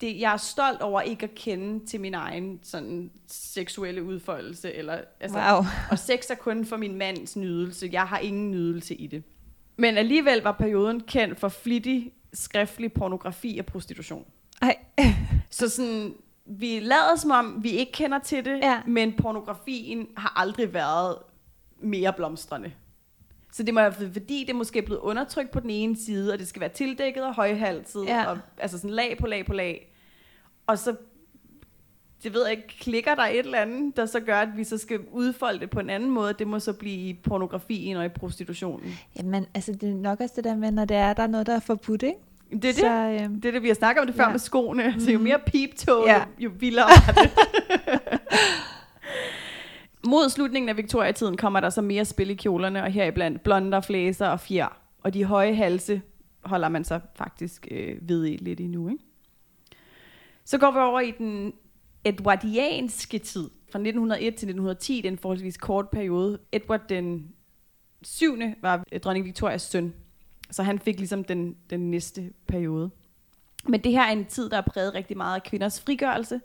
det, 0.01 0.21
jeg 0.21 0.33
er 0.33 0.37
stolt 0.37 0.81
over 0.81 1.01
ikke 1.01 1.25
at 1.25 1.35
kende 1.35 1.87
til 1.87 2.01
min 2.01 2.15
egen 2.15 2.61
sådan, 2.63 3.11
seksuelle 3.27 4.03
udfoldelse. 4.03 4.73
Eller, 4.73 5.01
altså, 5.21 5.39
wow. 5.39 5.65
Og 5.91 5.99
sex 5.99 6.31
er 6.31 6.35
kun 6.35 6.65
for 6.65 6.77
min 6.77 6.95
mands 6.95 7.37
nydelse. 7.37 7.89
Jeg 7.93 8.03
har 8.03 8.19
ingen 8.19 8.51
nydelse 8.51 8.95
i 8.95 9.07
det. 9.07 9.23
Men 9.77 9.97
alligevel 9.99 10.43
var 10.43 10.53
perioden 10.53 11.01
kendt 11.01 11.39
for 11.41 11.49
flittig 11.49 12.13
skriftlig 12.33 12.93
pornografi 12.93 13.57
og 13.59 13.67
prostitution. 13.67 14.25
Ej. 14.63 14.77
Så 15.51 15.69
sådan, 15.69 16.15
vi 16.47 16.81
lader 16.81 17.17
som 17.17 17.31
om, 17.31 17.59
vi 17.65 17.71
ikke 17.71 17.93
kender 17.93 18.19
til 18.19 18.45
det, 18.45 18.59
Ja. 18.63 18.81
men 18.87 19.13
pornografien 19.13 20.07
har 20.17 20.33
aldrig 20.37 20.75
været 20.75 21.17
mere 21.81 22.13
blomstrende. 22.13 22.73
Så 23.57 23.63
det 23.63 23.75
må 23.75 23.81
være, 23.81 23.93
fordi 24.13 24.45
det 24.47 24.57
måske 24.57 24.79
er 24.79 24.83
blevet 24.83 25.01
undertrykt 25.01 25.51
på 25.51 25.61
den 25.61 25.71
ene 25.71 25.97
side, 25.97 26.33
og 26.33 26.39
det 26.39 26.49
skal 26.49 26.61
være 26.61 26.69
tildækket 26.71 27.23
og 27.25 27.35
højhalset, 27.35 28.05
Ja. 28.07 28.25
og 28.31 28.39
altså 28.59 28.79
sådan 28.79 28.91
lag 28.91 29.17
på 29.21 29.27
lag 29.27 29.47
på 29.47 29.53
lag. 29.55 29.93
Og 30.67 30.79
så, 30.79 30.97
det 32.23 32.35
ved 32.35 32.43
jeg 32.43 32.51
ikke, 32.57 32.69
klikker 32.81 33.15
der 33.15 33.23
et 33.23 33.39
eller 33.39 33.59
andet, 33.59 33.97
der 33.97 34.07
så 34.07 34.21
gør, 34.21 34.37
at 34.41 34.49
vi 34.57 34.65
så 34.65 34.79
skal 34.79 35.01
udfolde 35.13 35.61
det 35.61 35.71
på 35.71 35.81
en 35.81 35.91
anden 35.91 36.11
måde. 36.11 36.33
Det 36.39 36.47
må 36.47 36.59
så 36.59 36.73
blive 36.73 37.09
i 37.09 37.15
pornografien 37.25 37.97
og 37.97 38.05
i 38.05 38.09
prostitutionen. 38.09 38.99
Jamen, 39.19 39.47
altså 39.55 39.73
det 39.73 39.91
er 39.91 39.95
nok 39.95 40.21
også 40.21 40.33
det 40.37 40.45
der 40.45 40.57
med, 40.57 40.71
når 40.71 40.85
det 40.85 40.97
er, 40.97 41.13
der 41.13 41.23
er 41.23 41.27
noget, 41.27 41.47
der 41.47 41.55
er 41.57 41.61
forbudt, 41.61 42.03
ikke? 42.03 42.19
Det 42.53 42.57
er 42.57 42.61
det. 42.61 42.75
Så, 42.77 43.25
øhm, 43.25 43.41
Det 43.41 43.49
er 43.49 43.53
det, 43.53 43.63
vi 43.63 43.69
har 43.69 43.75
snakket 43.75 44.01
om 44.01 44.07
det 44.07 44.17
før 44.17 44.25
Ja. 44.25 44.31
med 44.31 44.39
skoene. 44.39 44.93
Mm. 44.95 45.01
Så 45.01 45.13
jo 45.13 45.19
mere 45.19 45.39
piptog, 45.47 46.07
Ja. 46.07 46.13
ja. 46.15 46.19
jo, 46.19 46.25
jo 46.39 46.51
vildere 46.59 46.85
var 47.07 47.13
det. 47.23 47.31
Mod 50.07 50.29
slutningen 50.29 50.69
af 50.69 50.77
Victoria-tiden 50.77 51.37
kommer 51.37 51.61
der 51.61 51.71
så 51.71 51.83
mere 51.83 52.05
spil 52.05 52.31
i 52.31 52.35
kjolerne, 52.35 52.83
og 52.83 52.91
heriblandt 52.91 53.43
blonder, 53.43 53.81
flæser 53.81 54.27
og 54.27 54.41
fjer. 54.41 54.81
Og 55.03 55.15
de 55.15 55.25
høje 55.25 55.55
halse 55.55 56.03
holder 56.45 56.69
man 56.69 56.85
så 56.85 57.01
faktisk 57.15 57.69
øh, 57.71 57.97
ved 58.01 58.27
i 58.27 58.37
lidt 58.37 58.61
endnu. 58.61 58.89
Ikke? 58.89 59.05
Så 60.45 60.59
går 60.59 60.71
vi 60.71 60.79
over 60.79 61.01
i 61.01 61.11
den 61.11 61.53
edwardianske 62.05 63.19
tid, 63.19 63.51
fra 63.73 63.79
1901 63.79 64.21
til 64.21 64.29
1910, 64.31 64.97
det 64.97 65.05
er 65.05 65.13
en 65.13 65.19
forholdsvis 65.19 65.57
kort 65.57 65.89
periode. 65.89 66.39
Edward 66.53 66.89
den 66.89 67.29
7. 68.03 68.39
var 68.63 68.85
øh, 68.93 69.01
dronning 69.01 69.27
Victorias 69.27 69.63
søn, 69.63 69.95
så 70.51 70.63
han 70.63 70.79
fik 70.79 70.99
ligesom 70.99 71.25
den, 71.25 71.57
den 71.71 71.91
næste 71.91 72.33
periode. 72.49 72.91
Men 73.69 73.85
det 73.85 73.93
her 73.93 74.03
er 74.03 74.13
en 74.13 74.25
tid, 74.25 74.51
der 74.51 74.57
er 74.57 74.63
præget 74.63 74.95
rigtig 74.95 75.17
meget 75.17 75.35
af 75.35 75.43
kvinders 75.43 75.81
frigørelse, 75.81 76.41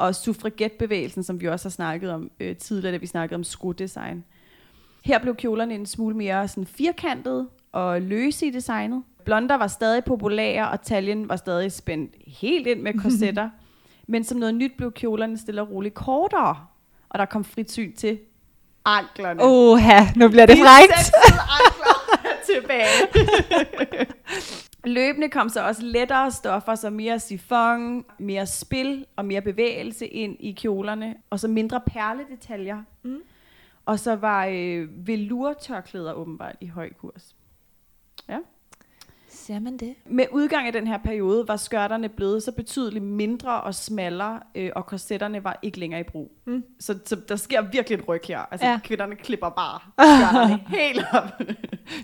og 0.00 0.14
suffragetbevægelsen, 0.14 1.22
som 1.22 1.40
vi 1.40 1.48
også 1.48 1.68
har 1.68 1.70
snakket 1.70 2.10
om 2.10 2.30
øh, 2.40 2.56
tidligere, 2.56 2.92
da 2.92 2.98
vi 2.98 3.06
snakkede 3.06 3.34
om 3.34 3.44
skodesign. 3.44 4.24
Her 5.04 5.18
blev 5.18 5.36
kjolerne 5.36 5.74
en 5.74 5.86
smule 5.86 6.16
mere 6.16 6.48
sådan 6.48 6.66
firkantede 6.66 7.48
og 7.72 8.02
løse 8.02 8.46
i 8.46 8.50
designet. 8.50 9.02
Blonder 9.24 9.54
var 9.54 9.66
stadig 9.66 10.04
populære, 10.04 10.70
og 10.70 10.82
taljen 10.82 11.28
var 11.28 11.36
stadig 11.36 11.72
spændt 11.72 12.14
helt 12.26 12.66
ind 12.66 12.80
med 12.80 12.94
korsetter. 13.02 13.50
Men 14.06 14.24
som 14.24 14.38
noget 14.38 14.54
nyt 14.54 14.72
blev 14.76 14.92
kjolerne 14.92 15.38
stille 15.38 15.62
og 15.62 15.70
roligt 15.70 15.94
kortere, 15.94 16.66
og 17.08 17.18
der 17.18 17.24
kom 17.24 17.44
frit 17.44 17.72
syn 17.72 17.92
til 17.92 18.18
anklerne. 18.84 19.40
Oha, 19.42 20.00
nu 20.16 20.28
bliver 20.28 20.46
det 20.46 20.56
De 20.56 20.62
frækt. 20.62 21.12
tilbage. 22.54 22.86
Løbende 24.84 25.28
kom 25.28 25.48
så 25.48 25.66
også 25.66 25.82
lettere 25.82 26.30
stoffer, 26.30 26.74
så 26.74 26.90
mere 26.90 27.18
sifon, 27.18 28.04
mere 28.18 28.46
spil 28.46 29.06
og 29.16 29.24
mere 29.24 29.42
bevægelse 29.42 30.06
ind 30.06 30.36
i 30.40 30.52
kjolerne, 30.52 31.14
og 31.30 31.40
så 31.40 31.48
mindre 31.48 31.80
perledetaljer. 31.86 32.82
Mm. 33.02 33.20
Og 33.86 33.98
så 33.98 34.16
var 34.16 34.46
øh, 34.46 35.06
velurtørklæder 35.06 36.12
åbenbart 36.12 36.56
i 36.60 36.66
høj 36.66 36.92
kurs. 36.92 37.36
Ser 39.50 39.58
man 39.58 39.76
det? 39.76 39.94
Med 40.06 40.24
udgang 40.32 40.66
af 40.66 40.72
den 40.72 40.86
her 40.86 40.98
periode 40.98 41.48
var 41.48 41.56
skørterne 41.56 42.08
blevet 42.08 42.42
så 42.42 42.52
betydeligt 42.52 43.04
mindre 43.04 43.60
og 43.60 43.74
smallere, 43.74 44.40
øh, 44.54 44.70
og 44.76 44.86
korsetterne 44.86 45.44
var 45.44 45.58
ikke 45.62 45.78
længere 45.80 46.00
i 46.00 46.02
brug. 46.02 46.32
Mm. 46.46 46.64
Så, 46.80 46.98
så 47.06 47.16
der 47.28 47.36
sker 47.36 47.62
virkelig 47.72 47.98
et 47.98 48.08
ryg 48.08 48.20
her. 48.28 48.38
Altså 48.38 48.66
Ja. 48.66 48.80
kvinderne 48.84 49.16
klipper 49.16 49.48
bare 49.48 49.78
skørterne 49.98 50.60
helt 50.80 51.04
op. 51.12 51.40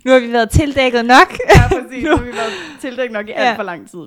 Nu 0.04 0.10
har 0.12 0.18
vi 0.20 0.32
været 0.32 0.50
tildækket 0.50 1.04
nok. 1.04 1.32
ja, 1.54 1.80
præcis. 1.80 2.04
Nu 2.10 2.10
har 2.16 2.24
vi 2.24 2.32
været 2.32 2.52
tildækket 2.80 3.12
nok 3.12 3.28
i 3.28 3.30
alt 3.30 3.48
Ja. 3.48 3.56
for 3.56 3.62
lang 3.62 3.88
tid. 3.90 4.06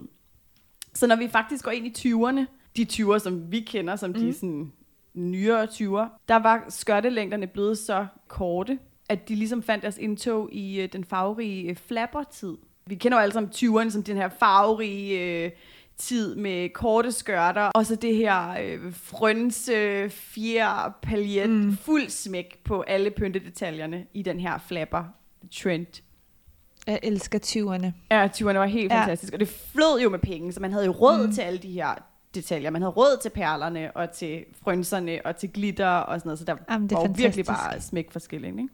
Så 0.94 1.08
når 1.08 1.16
vi 1.16 1.28
faktisk 1.28 1.66
går 1.66 1.72
ind 1.72 1.88
i 1.88 1.94
20'erne, 2.14 2.46
de 2.78 2.86
20'er, 2.92 3.18
som 3.20 3.52
vi 3.52 3.60
kender 3.60 3.96
som. 3.96 4.10
Mm. 4.10 4.14
de 4.16 4.34
sådan, 4.34 4.72
nyere 5.14 5.64
20'er, 5.64 6.24
der 6.28 6.36
var 6.36 6.66
skørtelængderne 6.70 7.48
blevet 7.48 7.78
så 7.78 8.06
korte, 8.28 8.80
at 9.10 9.30
de 9.30 9.36
ligesom 9.36 9.64
fandt 9.64 9.82
deres 9.84 9.98
indtog 9.98 10.50
i 10.52 10.82
øh, 10.82 10.90
den 10.94 11.04
farverige 11.04 11.70
øh, 11.70 11.76
flapper-tid. 11.76 12.54
Vi 12.90 12.96
kender 12.96 13.18
jo 13.18 13.22
alle 13.22 13.34
sammen 13.34 13.52
20'erne 13.56 13.90
som 13.90 14.04
den 14.04 14.18
her 14.18 14.30
farverige 14.40 15.44
øh, 15.46 15.52
tid 15.98 16.36
med 16.36 16.70
korte 16.70 17.12
skørter, 17.12 17.62
og 17.76 17.86
så 17.86 17.96
det 17.96 18.16
her 18.16 18.50
øh, 18.64 18.94
frønse, 18.94 20.10
fjer, 20.10 20.98
paljet, 21.02 21.50
mm. 21.50 21.78
Fuld 21.78 22.10
smæk 22.10 22.60
på 22.66 22.82
alle 22.82 23.12
pyntedetaljerne 23.12 24.06
i 24.14 24.22
den 24.22 24.40
her 24.40 24.58
flapper-trend. 24.68 26.02
Jeg 26.88 27.00
elsker 27.04 27.40
20'erne. 27.40 27.92
Ja, 28.12 28.28
20'erne 28.28 28.58
var 28.58 28.66
helt 28.66 28.92
Ja. 28.92 29.02
fantastisk, 29.02 29.34
og 29.34 29.40
det 29.40 29.48
flød 29.48 30.00
jo 30.04 30.10
med 30.10 30.20
penge, 30.20 30.54
så 30.54 30.60
man 30.60 30.72
havde 30.72 30.86
jo 30.86 30.92
råd 30.92 31.28
Mm. 31.28 31.34
til 31.34 31.42
alle 31.42 31.60
de 31.60 31.72
her 31.72 31.90
detaljer. 32.36 32.70
Man 32.70 32.82
havde 32.82 32.92
råd 32.94 33.20
til 33.22 33.30
perlerne, 33.30 33.92
og 33.98 34.12
til 34.12 34.44
frønserne, 34.64 35.20
og 35.26 35.36
til 35.38 35.50
glitter 35.54 35.88
og 35.88 36.20
sådan 36.20 36.28
noget, 36.28 36.40
så 36.40 36.46
der 36.46 36.56
Jamen, 36.72 36.90
det 36.90 36.98
var 36.98 37.02
jo 37.06 37.14
virkelig 37.18 37.46
fantastisk. 37.46 37.72
bare 37.72 37.82
smæk 37.82 38.12
forskelligt. 38.12 38.56
Ikke? 38.58 38.70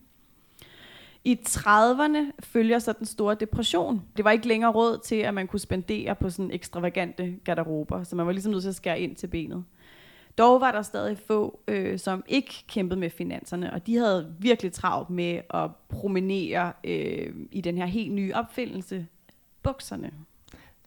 I 1.26 1.40
30'erne 1.48 2.32
følger 2.40 2.80
så 2.80 2.94
den 2.94 3.06
store 3.06 3.36
depression. 3.36 4.02
Det 4.18 4.26
var 4.26 4.32
ikke 4.32 4.48
længere 4.48 4.72
råd 4.72 5.00
til, 5.04 5.16
at 5.16 5.34
man 5.34 5.48
kunne 5.48 5.60
spendere 5.60 6.16
på 6.16 6.30
sådan 6.30 6.52
ekstravagante 6.52 7.36
garderober, 7.44 8.04
så 8.04 8.16
man 8.16 8.26
var 8.26 8.32
ligesom 8.32 8.52
nødt 8.52 8.64
til 8.64 8.70
at 8.70 8.76
skære 8.76 9.00
ind 9.00 9.16
til 9.16 9.28
benet. 9.28 9.64
Dog 10.38 10.62
var 10.62 10.72
der 10.72 10.82
stadig 10.82 11.18
få, 11.18 11.60
øh, 11.68 12.00
som 12.00 12.24
ikke 12.28 12.66
kæmpede 12.68 13.00
med 13.00 13.10
finanserne, 13.10 13.74
og 13.74 13.88
de 13.88 13.96
havde 13.96 14.36
virkelig 14.40 14.72
travlt 14.72 15.10
med 15.10 15.42
at 15.50 15.70
promenere 15.90 16.74
øh, 16.84 17.34
i 17.52 17.62
den 17.62 17.78
her 17.78 17.86
helt 17.86 18.14
nye 18.14 18.34
opfindelse, 18.34 19.08
bukserne. 19.64 20.12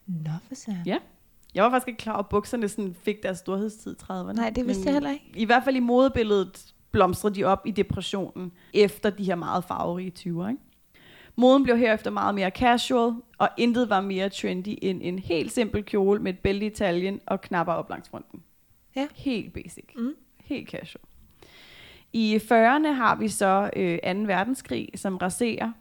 Nå, 0.07 0.31
for 0.48 0.55
søren. 0.55 0.83
Ja. 0.87 0.98
Jeg 1.55 1.64
var 1.64 1.70
faktisk 1.70 1.88
ikke 1.88 1.98
klar 1.98 2.12
over, 2.12 2.22
at 2.22 2.29
bukserne 2.29 2.68
sådan 2.68 2.96
fik 3.03 3.22
deres 3.22 3.38
storhedstid 3.38 3.92
i 3.92 4.03
30'erne. 4.03 4.33
Nej, 4.33 4.51
det 4.51 4.66
vidste 4.66 4.81
Men 4.81 4.87
jeg 4.87 4.94
heller 4.94 5.11
ikke. 5.11 5.31
I 5.35 5.44
hvert 5.44 5.64
fald 5.64 5.77
i 5.77 5.81
modebilledet 5.81 6.74
blomstrede 6.90 7.35
de 7.35 7.44
op 7.44 7.66
i 7.66 7.70
depressionen 7.70 8.53
efter 8.74 9.11
de 9.11 9.24
her 9.24 9.35
meget 9.35 9.64
farverige 9.64 10.12
20'er. 10.18 10.48
Ikke? 10.48 10.62
Moden 11.37 11.62
blev 11.62 11.77
herefter 11.77 12.11
meget 12.11 12.35
mere 12.35 12.51
casual, 12.51 13.12
og 13.38 13.48
intet 13.57 13.88
var 13.88 14.01
mere 14.01 14.29
trendy 14.29 14.79
end 14.83 15.01
en 15.03 15.18
helt 15.18 15.53
simpel 15.53 15.85
kjole 15.85 16.22
med 16.22 16.33
et 16.33 16.38
bælte 16.38 16.66
i 16.66 16.70
taljen 16.70 17.20
og 17.27 17.40
knapper 17.40 17.72
op 17.72 17.90
langs 17.90 18.09
fronten. 18.09 18.42
Ja. 18.96 19.07
Helt 19.14 19.53
basic. 19.53 19.85
Mm. 19.96 20.14
Helt 20.44 20.70
casual. 20.70 21.05
I 22.12 22.37
40'erne 22.37 22.92
har 22.92 23.16
vi 23.16 23.29
så 23.29 23.70
øh, 23.77 23.98
2. 23.98 24.09
verdenskrig, 24.20 24.88
som 24.94 25.16
raserer, 25.16 25.72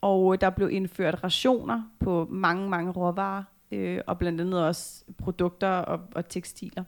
og 0.00 0.40
der 0.40 0.50
blev 0.50 0.70
indført 0.70 1.24
rationer 1.24 1.82
på 2.00 2.26
mange, 2.30 2.68
mange 2.68 2.92
råvarer, 2.92 3.42
øh, 3.72 4.00
og 4.06 4.18
blandt 4.18 4.40
andet 4.40 4.66
også 4.66 5.04
produkter 5.18 5.68
og, 5.68 6.00
og 6.14 6.28
tekstiler. 6.28 6.84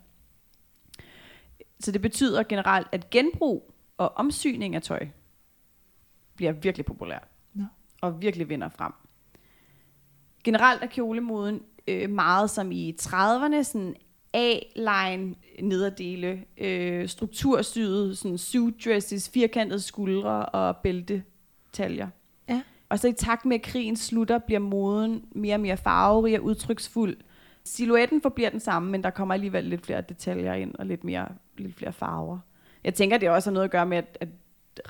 Så 1.81 1.93
det 1.93 2.03
betyder 2.03 2.43
generelt, 2.43 2.87
at 2.93 3.11
genbrug 3.11 3.75
og 3.97 4.13
omsyning 4.17 4.75
af 4.75 4.83
tøj 4.83 5.09
bliver 6.37 6.53
virkelig 6.53 6.87
populært. 6.87 7.29
Nå. 7.55 7.65
Og 8.01 8.23
virkelig 8.23 8.49
vinder 8.49 8.69
frem. 8.69 8.93
Generelt 10.45 10.83
er 10.83 10.87
kjolemoden 10.87 11.63
øh, 11.89 12.11
meget 12.11 12.51
som 12.51 12.73
i 12.73 12.97
30'erne, 13.03 13.63
sådan 13.63 13.97
A-line 14.33 15.35
nederdele, 15.63 16.45
øh, 16.59 17.09
struktursyede 17.09 18.17
sådan 18.17 18.39
suit 18.39 18.75
dresses, 18.85 19.29
firkantede 19.29 19.81
skuldre 19.81 20.47
og 20.47 20.77
bæltetaljer. 20.77 22.09
Ja. 22.49 22.63
Og 22.89 22.99
så 22.99 23.09
i 23.09 23.13
takt 23.13 23.45
med, 23.45 23.57
at 23.57 23.63
krigen 23.63 23.97
slutter, 23.97 24.39
bliver 24.39 24.59
moden 24.59 25.25
mere 25.33 25.55
og 25.55 25.61
mere 25.61 25.77
farverig 25.77 26.39
og 26.39 26.45
udtryksfuld. 26.45 27.17
Silhouetten 27.65 28.23
forbliver 28.23 28.51
den 28.51 28.61
samme, 28.61 28.91
men 28.91 29.03
der 29.03 29.11
kommer 29.11 29.35
alligevel 29.35 29.65
lidt 29.65 29.87
flere 29.87 30.01
detaljer 30.01 30.55
ind 30.55 30.75
og 30.75 30.87
lidt, 30.87 31.05
mere, 31.05 31.29
lidt 31.61 31.77
flere 31.77 31.93
farver. 31.93 32.39
Jeg 32.85 32.95
tænker, 32.95 33.19
det 33.19 33.31
også 33.31 33.51
har 33.51 33.53
noget 33.55 33.65
at 33.65 33.71
gøre 33.71 33.87
med, 33.87 33.99
at, 33.99 34.19
at 34.21 34.29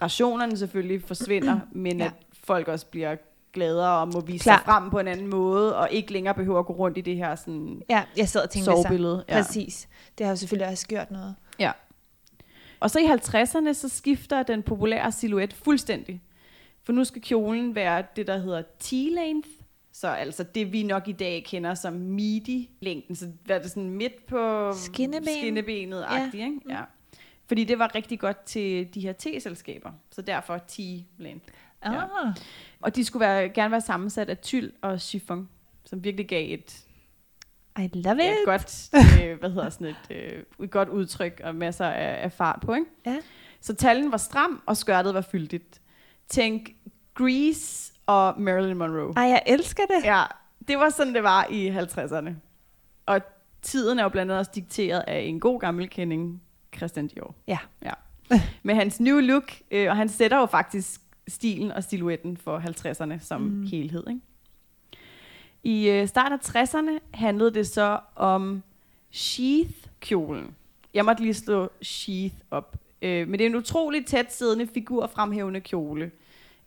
rationerne 0.03 0.57
selvfølgelig 0.57 1.03
forsvinder, 1.03 1.61
men 1.73 1.99
Ja. 1.99 2.05
at 2.05 2.13
folk 2.45 2.69
også 2.69 2.87
bliver 2.87 3.17
gladere 3.53 4.01
og 4.01 4.09
må 4.09 4.21
vise 4.21 4.43
Klar. 4.43 4.57
sig 4.57 4.65
frem 4.65 4.91
på 4.91 4.99
en 4.99 5.09
anden 5.09 5.27
måde, 5.27 5.77
og 5.77 5.89
ikke 5.91 6.13
længere 6.13 6.35
behøver 6.35 6.59
at 6.59 6.67
gå 6.67 6.73
rundt 6.73 6.99
i 6.99 7.01
det 7.01 7.17
her 7.17 7.35
sådan, 7.35 7.83
Ja, 7.91 8.03
jeg 8.17 8.29
sad 8.29 8.43
og 8.43 8.51
tænkte 8.51 8.71
det 8.71 8.77
sovebillede. 8.79 9.25
Ja. 9.29 9.35
Præcis. 9.43 9.89
Det 10.19 10.27
har 10.27 10.33
jo 10.33 10.37
selvfølgelig 10.37 10.69
også 10.73 10.87
gjort 10.87 11.11
noget. 11.11 11.35
Ja. 11.59 11.73
Og 12.81 12.91
så 12.91 12.99
i 12.99 13.05
50'erne, 13.05 13.73
så 13.73 13.89
skifter 13.89 14.43
den 14.43 14.63
populære 14.63 15.13
silhuet 15.13 15.53
fuldstændig. 15.53 16.23
For 16.85 16.93
nu 16.93 17.05
skal 17.05 17.23
kjolen 17.23 17.75
være 17.75 18.05
det, 18.17 18.27
der 18.27 18.39
hedder 18.39 18.63
T-length. 18.85 19.60
Så 19.93 20.09
altså 20.09 20.43
det, 20.43 20.73
vi 20.73 20.83
nok 20.83 21.09
i 21.09 21.13
dag 21.13 21.45
kender 21.45 21.75
som 21.75 21.93
midi-længden. 21.93 23.15
Så 23.17 23.29
hvad 23.45 23.57
er 23.57 23.63
det 23.63 23.71
sådan 23.71 23.91
midt 23.91 24.27
på 24.27 24.73
Skinneben. 24.75 25.29
skinnebenet 25.41 26.05
Ja. 26.11 26.25
ikke? 26.35 26.61
Ja. 26.69 26.81
Fordi 27.47 27.65
det 27.65 27.79
var 27.79 27.95
rigtig 27.95 28.21
godt 28.21 28.43
til 28.45 28.95
de 28.95 29.01
her 29.01 29.13
T-selskaber. 29.13 29.91
Så 30.13 30.23
derfor 30.23 30.57
T-length. 30.57 31.49
Ah, 31.83 31.93
Ja. 31.95 32.03
Og 32.81 32.97
de 32.97 33.05
skulle 33.05 33.21
være, 33.21 33.49
gerne 33.49 33.71
være 33.71 33.81
sammensat 33.81 34.29
af 34.31 34.39
tyld 34.39 34.73
og 34.83 35.01
chiffon, 35.01 35.49
som 35.85 36.05
virkelig 36.05 36.29
gav 36.29 36.55
et, 36.55 36.85
I 37.79 37.91
love 37.95 38.17
ja, 38.23 38.33
it. 38.33 38.39
et 38.39 38.45
godt, 38.45 38.91
øh, 39.25 39.39
hvad 39.39 39.51
hedder 39.51 39.71
sådan 39.71 39.87
et, 39.87 40.17
øh, 40.17 40.43
et 40.65 40.71
godt 40.71 40.89
udtryk 40.89 41.41
og 41.45 41.55
masser 41.55 41.87
af, 41.87 42.25
af 42.25 42.33
fart 42.33 42.61
på, 42.61 42.75
ikke? 42.75 42.87
Ja. 43.07 43.17
Så 43.61 43.75
tallen 43.75 44.11
var 44.13 44.17
stram, 44.19 44.63
og 44.67 44.77
skørtet 44.77 45.15
var 45.15 45.21
fyldigt. 45.21 45.81
Tænk 46.29 46.71
Grease 47.15 47.93
og 48.11 48.41
Marilyn 48.41 48.77
Monroe. 48.77 49.13
Ej, 49.17 49.23
jeg 49.23 49.43
elsker 49.47 49.83
det. 49.83 50.05
Ja, 50.05 50.23
det 50.69 50.79
var 50.79 50.89
sådan, 50.91 51.15
det 51.15 51.23
var 51.23 51.47
i 51.51 51.69
50'erne. 51.71 52.31
Og 53.07 53.21
tiden 53.63 53.99
er 53.99 54.03
jo 54.03 54.09
blandt 54.09 54.31
andet 54.33 54.39
også 54.39 54.51
dikteret 54.55 55.01
af 55.07 55.21
en 55.21 55.41
god 55.41 55.61
gammel 55.61 55.89
kending, 55.91 56.43
Christian 56.77 57.07
Dior. 57.09 57.35
Ja. 57.49 57.59
ja. 57.85 57.93
Med 58.63 58.75
hans 58.75 59.01
new 59.01 59.19
look, 59.21 59.53
øh, 59.71 59.91
og 59.91 59.97
han 59.97 60.09
sætter 60.09 60.37
jo 60.39 60.47
faktisk 60.47 61.01
stilen 61.29 61.73
og 61.73 61.85
silhuetten 61.85 62.37
for 62.37 62.59
50'erne 62.59 63.25
som 63.25 63.41
Mm. 63.41 63.67
helhed. 63.67 64.05
Ikke? 64.09 64.21
I 65.63 65.89
øh, 65.89 66.09
start 66.09 66.33
af 66.33 66.37
60'erne 66.65 66.99
handlede 67.15 67.55
det 67.55 67.67
så 67.67 67.99
om 68.17 68.63
sheath-kjolen. 69.13 70.55
Jeg 70.95 71.05
måtte 71.05 71.23
lige 71.23 71.35
slå 71.35 71.69
sheath 71.83 72.35
op. 72.51 72.77
Øh, 73.03 73.29
men 73.29 73.39
det 73.39 73.45
er 73.47 73.51
en 73.51 73.57
utrolig 73.57 74.07
tæt 74.07 74.33
siddende 74.35 74.67
figur 74.67 75.07
fremhævende 75.07 75.61
kjole. 75.61 76.11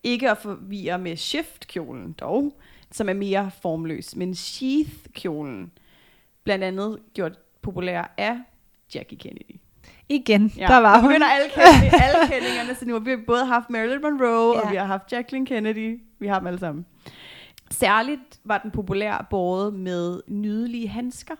Ikke 0.03 0.31
at 0.31 0.37
forvirre 0.37 0.99
med 0.99 1.15
shift-kjolen 1.17 2.13
dog, 2.13 2.59
som 2.91 3.09
er 3.09 3.13
mere 3.13 3.51
formløs. 3.61 4.15
Men 4.15 4.33
sheath-kjolen, 4.33 5.71
blandt 6.43 6.63
andet 6.63 6.99
gjort 7.13 7.39
populær 7.61 8.13
af 8.17 8.37
Jackie 8.95 9.17
Kennedy. 9.17 9.59
Igen, 10.09 10.51
Ja, 10.57 10.67
der 10.67 10.77
var 10.77 10.99
hun. 11.01 11.09
begynder 11.09 11.27
alle, 11.27 11.49
kending, 11.49 11.93
alle 12.03 12.27
kendingerne, 12.29 12.75
så 12.75 12.85
nu 12.85 12.93
har 12.93 12.99
vi 12.99 13.15
både 13.27 13.45
haft 13.45 13.69
Marilyn 13.69 14.01
Monroe, 14.01 14.55
ja. 14.57 14.61
Og 14.65 14.71
vi 14.71 14.75
har 14.75 14.85
haft 14.85 15.11
Jacqueline 15.11 15.45
Kennedy. 15.45 16.01
Vi 16.19 16.27
har 16.27 16.39
dem 16.39 16.47
alle 16.47 16.59
sammen. 16.59 16.85
Særligt 17.71 18.39
var 18.43 18.57
den 18.57 18.71
populær 18.71 19.27
båret 19.29 19.73
med 19.73 20.19
nydelige 20.27 20.87
handsker. 20.87 21.35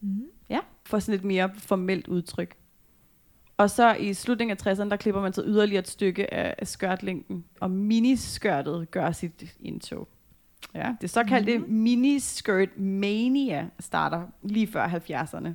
Mm. 0.00 0.24
Ja, 0.50 0.58
for 0.86 0.98
sådan 0.98 1.14
et 1.18 1.24
mere 1.24 1.50
formelt 1.58 2.08
udtryk. 2.08 2.54
Og 3.62 3.70
så 3.70 3.94
i 3.94 4.14
slutningen 4.14 4.56
af 4.56 4.72
60'erne, 4.72 4.88
der 4.88 4.96
klipper 4.96 5.20
man 5.20 5.32
så 5.32 5.42
yderligere 5.46 5.80
et 5.80 5.88
stykke 5.88 6.34
af, 6.34 6.66
skørtlængden, 6.66 7.44
og 7.60 7.70
miniskørtet 7.70 8.90
gør 8.90 9.12
sit 9.12 9.44
indtog. 9.60 10.08
Ja, 10.74 10.94
det 11.00 11.10
såkaldte 11.10 11.58
mm. 11.58 11.64
miniskirt 11.68 12.78
mania 12.78 13.66
starter 13.80 14.22
lige 14.42 14.66
før 14.66 14.88
70'erne. 14.88 15.48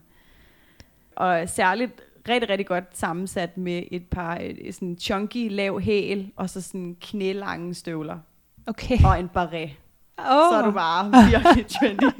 Og 1.16 1.50
særligt 1.50 2.02
rigtig, 2.30 2.50
rigtig 2.50 2.68
godt 2.68 2.84
sammensat 2.94 3.58
med 3.58 3.84
et 3.92 4.08
par 4.08 4.40
øh, 4.42 4.74
sådan 4.74 4.98
chunky, 5.00 5.52
lav 5.52 5.80
hæl, 5.80 6.32
og 6.36 6.50
så 6.50 6.62
sådan 6.62 6.98
knælange 7.02 7.74
støvler, 7.74 8.18
Okay. 8.66 8.98
og 9.06 9.20
en 9.20 9.28
barret. 9.28 9.70
Oh. 10.18 10.26
Så 10.52 10.58
er 10.62 10.66
du 10.66 10.72
bare 10.72 11.12
virkelig 11.30 11.68
trendy. 11.68 12.04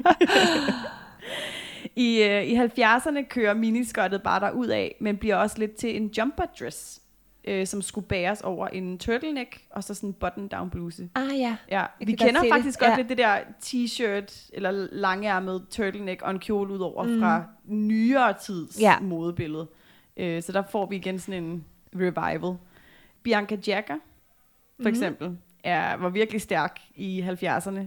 I, 1.96 2.22
øh, 2.22 2.44
I 2.44 2.54
70'erne 2.54 3.22
kører 3.28 3.54
miniskørtet 3.54 4.22
bare 4.22 4.40
der 4.40 4.50
ud 4.50 4.66
af, 4.66 4.96
men 5.00 5.16
bliver 5.16 5.36
også 5.36 5.58
lidt 5.58 5.74
til 5.76 5.96
en 5.96 6.06
jumper 6.18 6.44
dress, 6.60 7.00
øh, 7.44 7.66
som 7.66 7.82
skulle 7.82 8.06
bæres 8.06 8.40
over 8.40 8.68
en 8.68 8.98
turtleneck, 8.98 9.60
og 9.70 9.84
så 9.84 9.94
sådan 9.94 10.08
en 10.08 10.14
button-down 10.24 10.68
bluse. 10.70 11.08
Ah 11.14 11.38
ja. 11.38 11.56
Ja, 11.70 11.78
Jeg 11.78 11.88
vi 11.98 12.04
kan 12.04 12.16
godt 12.16 12.26
kender 12.28 12.40
se 12.40 12.44
det. 12.46 12.54
faktisk 12.54 12.78
godt 12.80 12.90
Ja. 12.90 12.96
lidt 12.96 13.08
det 13.08 13.18
der 13.18 13.38
t-shirt, 13.64 14.50
eller 14.52 14.70
langærmet 14.92 15.66
turtleneck 15.70 16.22
og 16.22 16.30
en 16.30 16.38
kjole 16.38 16.72
ud 16.74 16.78
over 16.78 17.04
Mm. 17.04 17.20
fra 17.20 17.44
nyere 17.64 18.34
tids 18.42 18.80
Ja. 18.80 19.00
modebillede. 19.00 19.68
Øh, 20.16 20.42
så 20.42 20.52
der 20.52 20.62
får 20.70 20.86
vi 20.86 20.96
igen 20.96 21.18
sådan 21.18 21.44
en 21.44 21.64
revival. 21.94 22.56
Bianca 23.22 23.56
Jagger, 23.66 23.94
for 24.76 24.82
Mhm. 24.82 24.86
eksempel, 24.88 25.36
er, 25.64 25.96
var 25.96 26.08
virkelig 26.08 26.40
stærk 26.40 26.80
i 26.94 27.20
70'erne 27.20 27.86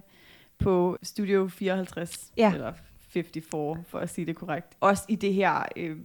på 0.60 0.98
Studio 1.04 1.48
54, 1.48 2.32
Ja. 2.38 2.54
eller 2.54 2.74
54, 3.12 3.80
for 3.88 4.00
at 4.00 4.10
sige 4.10 4.26
det 4.26 4.36
korrekt. 4.36 4.68
Også 4.80 5.04
i 5.08 5.16
det 5.16 5.34
her 5.34 5.64
øh, 5.76 5.98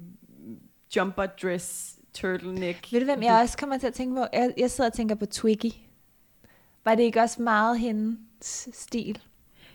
jumper 0.96 1.26
dress, 1.26 1.96
turtleneck. 2.14 2.92
Ved 2.92 3.00
du, 3.00 3.04
hvem 3.06 3.22
jeg 3.22 3.40
også 3.42 3.58
kommer 3.58 3.78
til 3.78 3.86
at 3.86 3.94
tænke 3.94 4.14
på? 4.16 4.26
Jeg, 4.32 4.52
jeg 4.58 4.70
sidder 4.70 4.90
og 4.90 4.94
tænker 4.96 5.14
på 5.14 5.26
Twiggy. 5.26 5.70
Var 6.84 6.94
det 6.94 7.02
ikke 7.02 7.20
også 7.20 7.42
meget 7.42 7.78
hendes 7.78 8.68
stil? 8.72 9.18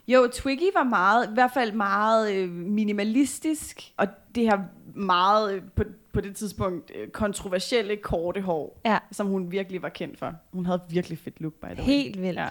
Jo, 0.07 0.27
Twiggy 0.33 0.73
var 0.73 0.83
meget, 0.83 1.29
i 1.29 1.33
hvert 1.33 1.51
fald 1.53 1.71
meget 1.71 2.33
øh, 2.33 2.49
minimalistisk, 2.49 3.93
og 3.97 4.07
det 4.35 4.43
her 4.43 4.59
meget 4.95 5.53
øh, 5.53 5.61
på, 5.75 5.83
på 6.13 6.21
det 6.21 6.35
tidspunkt 6.35 6.91
øh, 6.95 7.07
kontroversielle 7.07 7.97
korte 7.97 8.41
hår, 8.41 8.81
Ja. 8.85 8.97
som 9.11 9.27
hun 9.27 9.51
virkelig 9.51 9.81
var 9.81 9.89
kendt 9.89 10.19
for. 10.19 10.33
Hun 10.53 10.65
havde 10.65 10.81
virkelig 10.89 11.17
fedt 11.17 11.41
look, 11.41 11.53
by 11.53 11.65
the 11.65 11.75
way. 11.75 11.83
Helt 11.83 12.21
vildt. 12.21 12.39
Ja, 12.39 12.47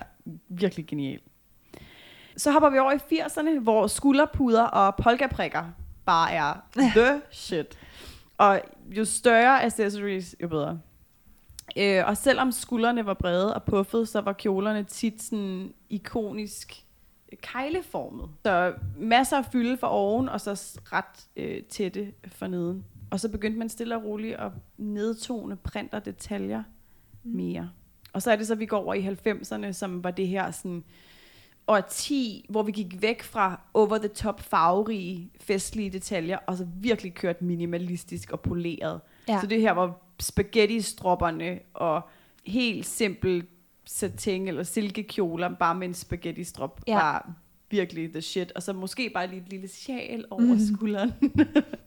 virkelig 0.49 0.87
genial. 0.87 1.21
Så 2.41 2.51
hopper 2.51 2.71
vi 2.71 2.79
over 2.79 2.93
i 2.93 2.97
80'erne, 2.97 3.61
hvor 3.61 3.87
skulderpuder 3.87 4.63
og 4.63 4.97
polkaprikker 4.97 5.65
bare 6.07 6.33
er 6.33 6.55
the 6.97 7.23
shit. 7.31 7.79
Og 8.39 8.61
jo 8.91 9.05
større 9.05 9.63
accessories, 9.63 10.37
jo 10.43 10.49
bedre. 10.49 10.81
Øh, 11.77 12.07
og 12.07 12.17
selvom 12.17 12.53
skuldrene 12.53 13.07
var 13.07 13.15
brede 13.15 13.55
og 13.55 13.63
puffede, 13.63 14.07
så 14.07 14.21
var 14.21 14.33
kjolerne 14.33 14.85
tit 14.85 15.23
sådan 15.23 15.73
ikonisk 15.91 16.85
kejleformet. 17.43 18.29
Så 18.45 18.75
masser 18.97 19.37
af 19.37 19.45
fylde 19.53 19.77
for 19.77 19.87
oven, 19.87 20.29
og 20.29 20.41
så 20.41 20.81
ret 20.93 21.27
øh, 21.37 21.63
tætte 21.63 22.13
for 22.27 22.47
neden. 22.47 22.85
Og 23.11 23.21
så 23.21 23.29
begyndte 23.29 23.59
man 23.59 23.69
stille 23.69 23.97
og 23.97 24.05
roligt 24.05 24.37
at 24.37 24.53
nedtone 24.79 25.57
print 25.57 25.95
og 25.95 26.05
detaljer 26.05 26.63
mere. 27.23 27.71
Og 28.13 28.23
så 28.23 28.31
er 28.31 28.37
det 28.37 28.47
så, 28.47 28.55
vi 28.55 28.67
går 28.67 28.79
over 28.79 28.95
i 28.95 29.07
90'erne, 29.07 29.73
som 29.73 30.05
var 30.05 30.11
det 30.11 30.29
her 30.29 30.51
sådan 30.51 30.85
årti, 31.71 32.47
hvor 32.49 32.63
vi 32.63 32.73
gik 32.73 33.03
væk 33.03 33.23
fra 33.23 33.61
over-the-top 33.75 34.41
farverige, 34.41 35.31
festlige 35.41 35.91
detaljer, 35.91 36.39
og 36.47 36.57
så 36.57 36.67
virkelig 36.81 37.15
kørt 37.15 37.43
minimalistisk 37.43 38.31
og 38.31 38.41
poleret. 38.41 39.01
Ja. 39.29 39.41
Så 39.41 39.47
det 39.47 39.61
her 39.61 39.73
var 39.73 39.99
spaghetti-stropperne 40.21 41.59
og 41.75 42.09
helt 42.47 42.87
simpel 42.87 43.47
satin 43.87 44.49
eller 44.49 44.63
silkekjoler, 44.63 45.49
bare 45.49 45.75
med 45.75 45.89
en 45.89 45.95
spaghetti-strop, 45.95 46.81
Ja. 46.87 46.95
var 46.95 47.33
virkelig 47.71 48.13
the 48.13 48.23
shit. 48.23 48.53
Og 48.53 48.63
så 48.63 48.73
måske 48.73 49.11
bare 49.15 49.27
lige 49.27 49.41
et 49.41 49.51
lille 49.51 49.69
sjal 49.69 50.25
over 50.31 50.41
mm. 50.43 50.61
skulderen. 50.75 51.13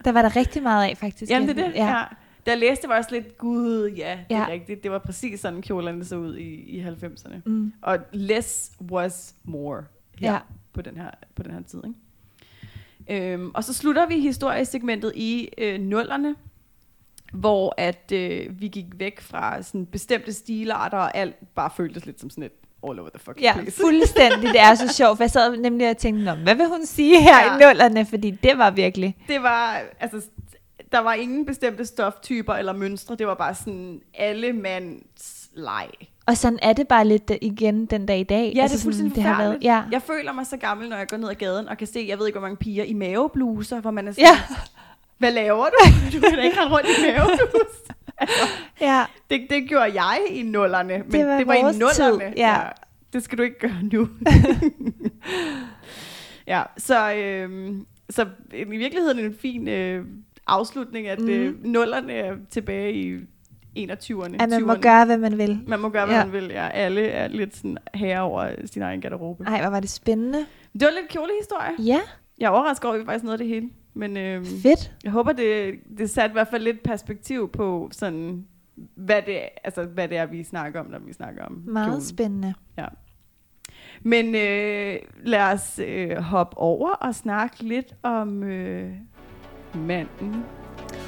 Der 0.05 0.11
var 0.11 0.21
der 0.21 0.35
rigtig 0.35 0.63
meget 0.63 0.89
af, 0.89 0.97
faktisk. 0.97 1.31
Jamen 1.31 1.49
det 1.49 1.59
er 1.59 1.67
det, 1.67 1.75
ja. 1.75 1.87
Ja. 1.87 2.03
Da 2.45 2.51
jeg 2.51 2.59
læste, 2.59 2.87
var 2.87 2.93
jeg 2.93 2.99
også 2.99 3.11
lidt, 3.11 3.37
gud, 3.37 3.89
ja, 3.97 4.19
det 4.29 4.35
er 4.35 4.39
Ja. 4.39 4.47
rigtigt. 4.47 4.83
Det 4.83 4.91
var 4.91 4.99
præcis 4.99 5.39
sådan, 5.39 5.61
kjolerne 5.61 6.05
så 6.05 6.15
ud 6.15 6.35
i, 6.35 6.53
i 6.53 6.83
90'erne. 6.83 7.35
Mm. 7.45 7.73
Og 7.81 7.97
less 8.11 8.71
was 8.91 9.35
more 9.43 9.83
her 10.19 10.27
Ja. 10.27 10.33
ja. 10.33 10.39
på, 10.73 10.81
den 10.81 10.97
her, 10.97 11.09
på 11.35 11.43
den 11.43 11.51
her 11.51 11.61
tid. 11.63 11.81
Ikke? 11.87 13.33
Øhm, 13.33 13.51
og 13.53 13.63
så 13.63 13.73
slutter 13.73 14.05
vi 14.07 14.19
historiesegmentet 14.19 15.11
i 15.15 15.49
øh, 15.57 15.79
nullerne, 15.81 16.35
hvor 17.33 17.73
at 17.77 18.11
øh, 18.13 18.61
vi 18.61 18.67
gik 18.67 18.85
væk 18.95 19.19
fra 19.21 19.61
sådan 19.61 19.85
bestemte 19.85 20.33
stilarter, 20.33 20.97
og 20.97 21.17
alt 21.17 21.35
bare 21.55 21.69
føltes 21.77 22.05
lidt 22.05 22.19
som 22.19 22.29
sådan 22.29 22.43
et 22.43 22.51
all 22.89 22.99
over 22.99 23.09
the 23.09 23.19
fucking 23.19 23.43
Ja, 23.43 23.53
place. 23.53 23.81
fuldstændig. 23.81 24.49
Det 24.49 24.59
er 24.61 24.75
så 24.75 24.87
sjovt, 24.97 25.17
for 25.17 25.23
jeg 25.23 25.31
sad 25.31 25.57
nemlig 25.57 25.89
og 25.89 25.97
tænkte, 25.97 26.23
Nå, 26.25 26.33
hvad 26.35 26.55
vil 26.55 26.65
hun 26.67 26.85
sige 26.85 27.21
her 27.21 27.45
Ja. 27.45 27.55
i 27.57 27.59
nullerne? 27.59 28.05
Fordi 28.05 28.31
det 28.31 28.51
var 28.57 28.71
virkelig... 28.71 29.17
Det 29.27 29.41
var, 29.43 29.81
altså, 29.99 30.21
der 30.93 30.99
var 30.99 31.13
ingen 31.13 31.45
bestemte 31.45 31.85
stoftyper 31.85 32.53
eller 32.53 32.73
mønstre. 32.73 33.15
Det 33.15 33.27
var 33.27 33.35
bare 33.35 33.55
sådan 33.55 34.01
alle 34.13 34.53
mands 34.53 35.49
leg. 35.53 35.87
Og 36.25 36.37
sådan 36.37 36.59
er 36.61 36.73
det 36.73 36.87
bare 36.87 37.07
lidt 37.07 37.31
igen 37.41 37.85
den 37.85 38.05
dag 38.05 38.19
i 38.19 38.23
dag. 38.23 38.51
Ja, 38.55 38.61
altså 38.61 38.77
det 38.77 38.81
er 38.81 38.83
fuldstændig 38.83 39.11
sådan, 39.11 39.25
det 39.25 39.35
har 39.35 39.43
været, 39.43 39.63
ja. 39.63 39.83
Jeg 39.91 40.01
føler 40.01 40.33
mig 40.33 40.47
så 40.47 40.57
gammel, 40.57 40.89
når 40.89 40.97
jeg 40.97 41.07
går 41.07 41.17
ned 41.17 41.29
ad 41.29 41.35
gaden 41.35 41.67
og 41.69 41.77
kan 41.77 41.87
se, 41.87 42.05
jeg 42.07 42.19
ved 42.19 42.27
ikke, 42.27 42.39
hvor 42.39 42.47
mange 42.47 42.57
piger 42.57 42.83
i 42.83 42.93
mavebluser, 42.93 43.79
hvor 43.81 43.91
man 43.91 44.07
er 44.07 44.11
sådan, 44.11 44.23
Ja, 44.25 44.39
hvad 45.17 45.31
laver 45.31 45.65
du? 45.65 45.85
Du 46.17 46.21
kan 46.21 46.37
da 46.37 46.41
ikke 46.41 46.59
rende 46.59 46.75
rundt 46.75 46.87
i 46.87 47.01
maveblus. 47.01 47.93
altså, 48.17 48.47
ja. 48.81 49.05
det, 49.29 49.47
det 49.49 49.69
gjorde 49.69 50.01
jeg 50.03 50.19
i 50.29 50.41
nullerne, 50.41 50.97
men 50.97 51.11
Det 51.11 51.27
var 51.27 51.37
det 51.37 51.47
var 51.47 51.53
i 51.53 51.61
nullerne. 51.61 52.19
tid, 52.25 52.33
ja. 52.37 52.59
Det 53.13 53.23
skal 53.23 53.37
du 53.37 53.43
ikke 53.43 53.59
gøre 53.59 53.79
nu. 53.91 54.09
ja, 56.47 56.63
så, 56.77 57.13
øhm, 57.13 57.85
så 58.09 58.27
i 58.53 58.63
virkeligheden 58.63 59.19
en 59.19 59.35
fin 59.41 59.67
øh, 59.67 60.05
afslutning, 60.47 61.07
at 61.07 61.19
mm. 61.19 61.29
øh, 61.29 61.63
nullerne 61.65 62.13
er 62.13 62.35
tilbage 62.49 62.93
i 62.93 63.15
21'erne. 63.79 64.35
At 64.39 64.49
man 64.49 64.63
må 64.67 64.73
20'erne. 64.73 64.79
gøre, 64.81 65.05
hvad 65.05 65.17
man 65.17 65.37
vil. 65.37 65.59
Man 65.67 65.79
må 65.79 65.89
gøre, 65.89 66.05
hvad 66.05 66.15
Ja. 66.15 66.23
man 66.25 66.33
vil. 66.33 66.43
Ja, 66.49 66.69
alle 66.69 67.07
er 67.07 67.27
lidt 67.27 67.55
sådan 67.55 67.77
herre 67.93 68.21
over 68.21 68.49
sin 68.65 68.81
egen 68.81 69.01
garderobe. 69.01 69.43
Ej, 69.43 69.61
hvor 69.61 69.69
var 69.69 69.79
det 69.79 69.89
spændende. 69.89 70.39
Det 70.73 70.81
var 70.81 70.91
lidt 70.99 71.09
kjolehistorie. 71.09 71.71
Ja, 71.79 71.99
Jeg 72.39 72.45
er 72.45 72.49
overrasket 72.49 72.85
over, 72.85 72.93
at 72.95 72.99
vi 73.01 73.05
faktisk 73.05 73.23
noget 73.23 73.33
af 73.33 73.45
det 73.45 73.47
hele. 73.47 73.69
Men 73.93 74.17
øhm, 74.17 74.45
fedt. 74.45 74.93
jeg 75.03 75.11
håber, 75.11 75.31
det, 75.31 75.73
det 75.97 76.09
satte 76.09 76.31
i 76.31 76.33
hvert 76.33 76.47
fald 76.47 76.63
lidt 76.63 76.83
perspektiv 76.83 77.49
på, 77.51 77.89
sådan, 77.91 78.45
hvad, 78.95 79.21
det, 79.25 79.39
altså, 79.63 79.83
hvad 79.83 80.07
det 80.07 80.17
er, 80.17 80.25
vi 80.25 80.43
snakker 80.43 80.79
om, 80.79 80.85
når 80.85 80.99
vi 80.99 81.13
snakker 81.13 81.45
om 81.45 81.61
Meget 81.67 81.87
kjolen. 81.87 82.01
spændende. 82.03 82.53
Ja. 82.77 82.85
Men 84.01 84.35
øh, 84.35 84.95
lad 85.23 85.43
os 85.53 85.79
øh, 85.85 86.17
hoppe 86.17 86.57
over 86.57 86.89
og 86.89 87.15
snakke 87.15 87.63
lidt 87.63 87.93
om 88.03 88.43
øh, 88.43 88.91
manden, 89.75 90.45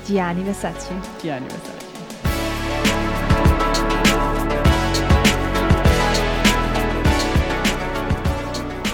Gianni 0.07 0.45
Versace. 0.45 0.93
Gianni 1.21 1.45
Versace. 1.45 1.85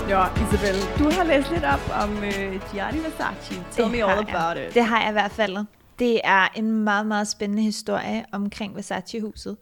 Ja, 0.10 0.26
Isabel, 0.36 0.76
du 1.00 1.10
har 1.18 1.24
læst 1.24 1.52
lidt 1.52 1.64
op 1.64 1.92
om 2.04 2.24
øh, 2.24 2.62
Gianni 2.74 3.00
Versace. 3.00 3.64
Tell 3.72 3.84
Det 3.84 3.92
me 3.92 4.04
all 4.12 4.30
about 4.30 4.58
it. 4.68 4.74
Det 4.74 4.86
har 4.86 5.00
jeg 5.02 5.10
i 5.10 5.12
hvert 5.12 5.32
fald. 5.32 5.58
Det 6.00 6.22
er 6.24 6.48
en 6.56 6.72
meget, 6.72 7.06
meget 7.06 7.28
spændende 7.28 7.64
historie 7.64 8.26
omkring 8.32 8.76
Versace-huset. 8.76 9.58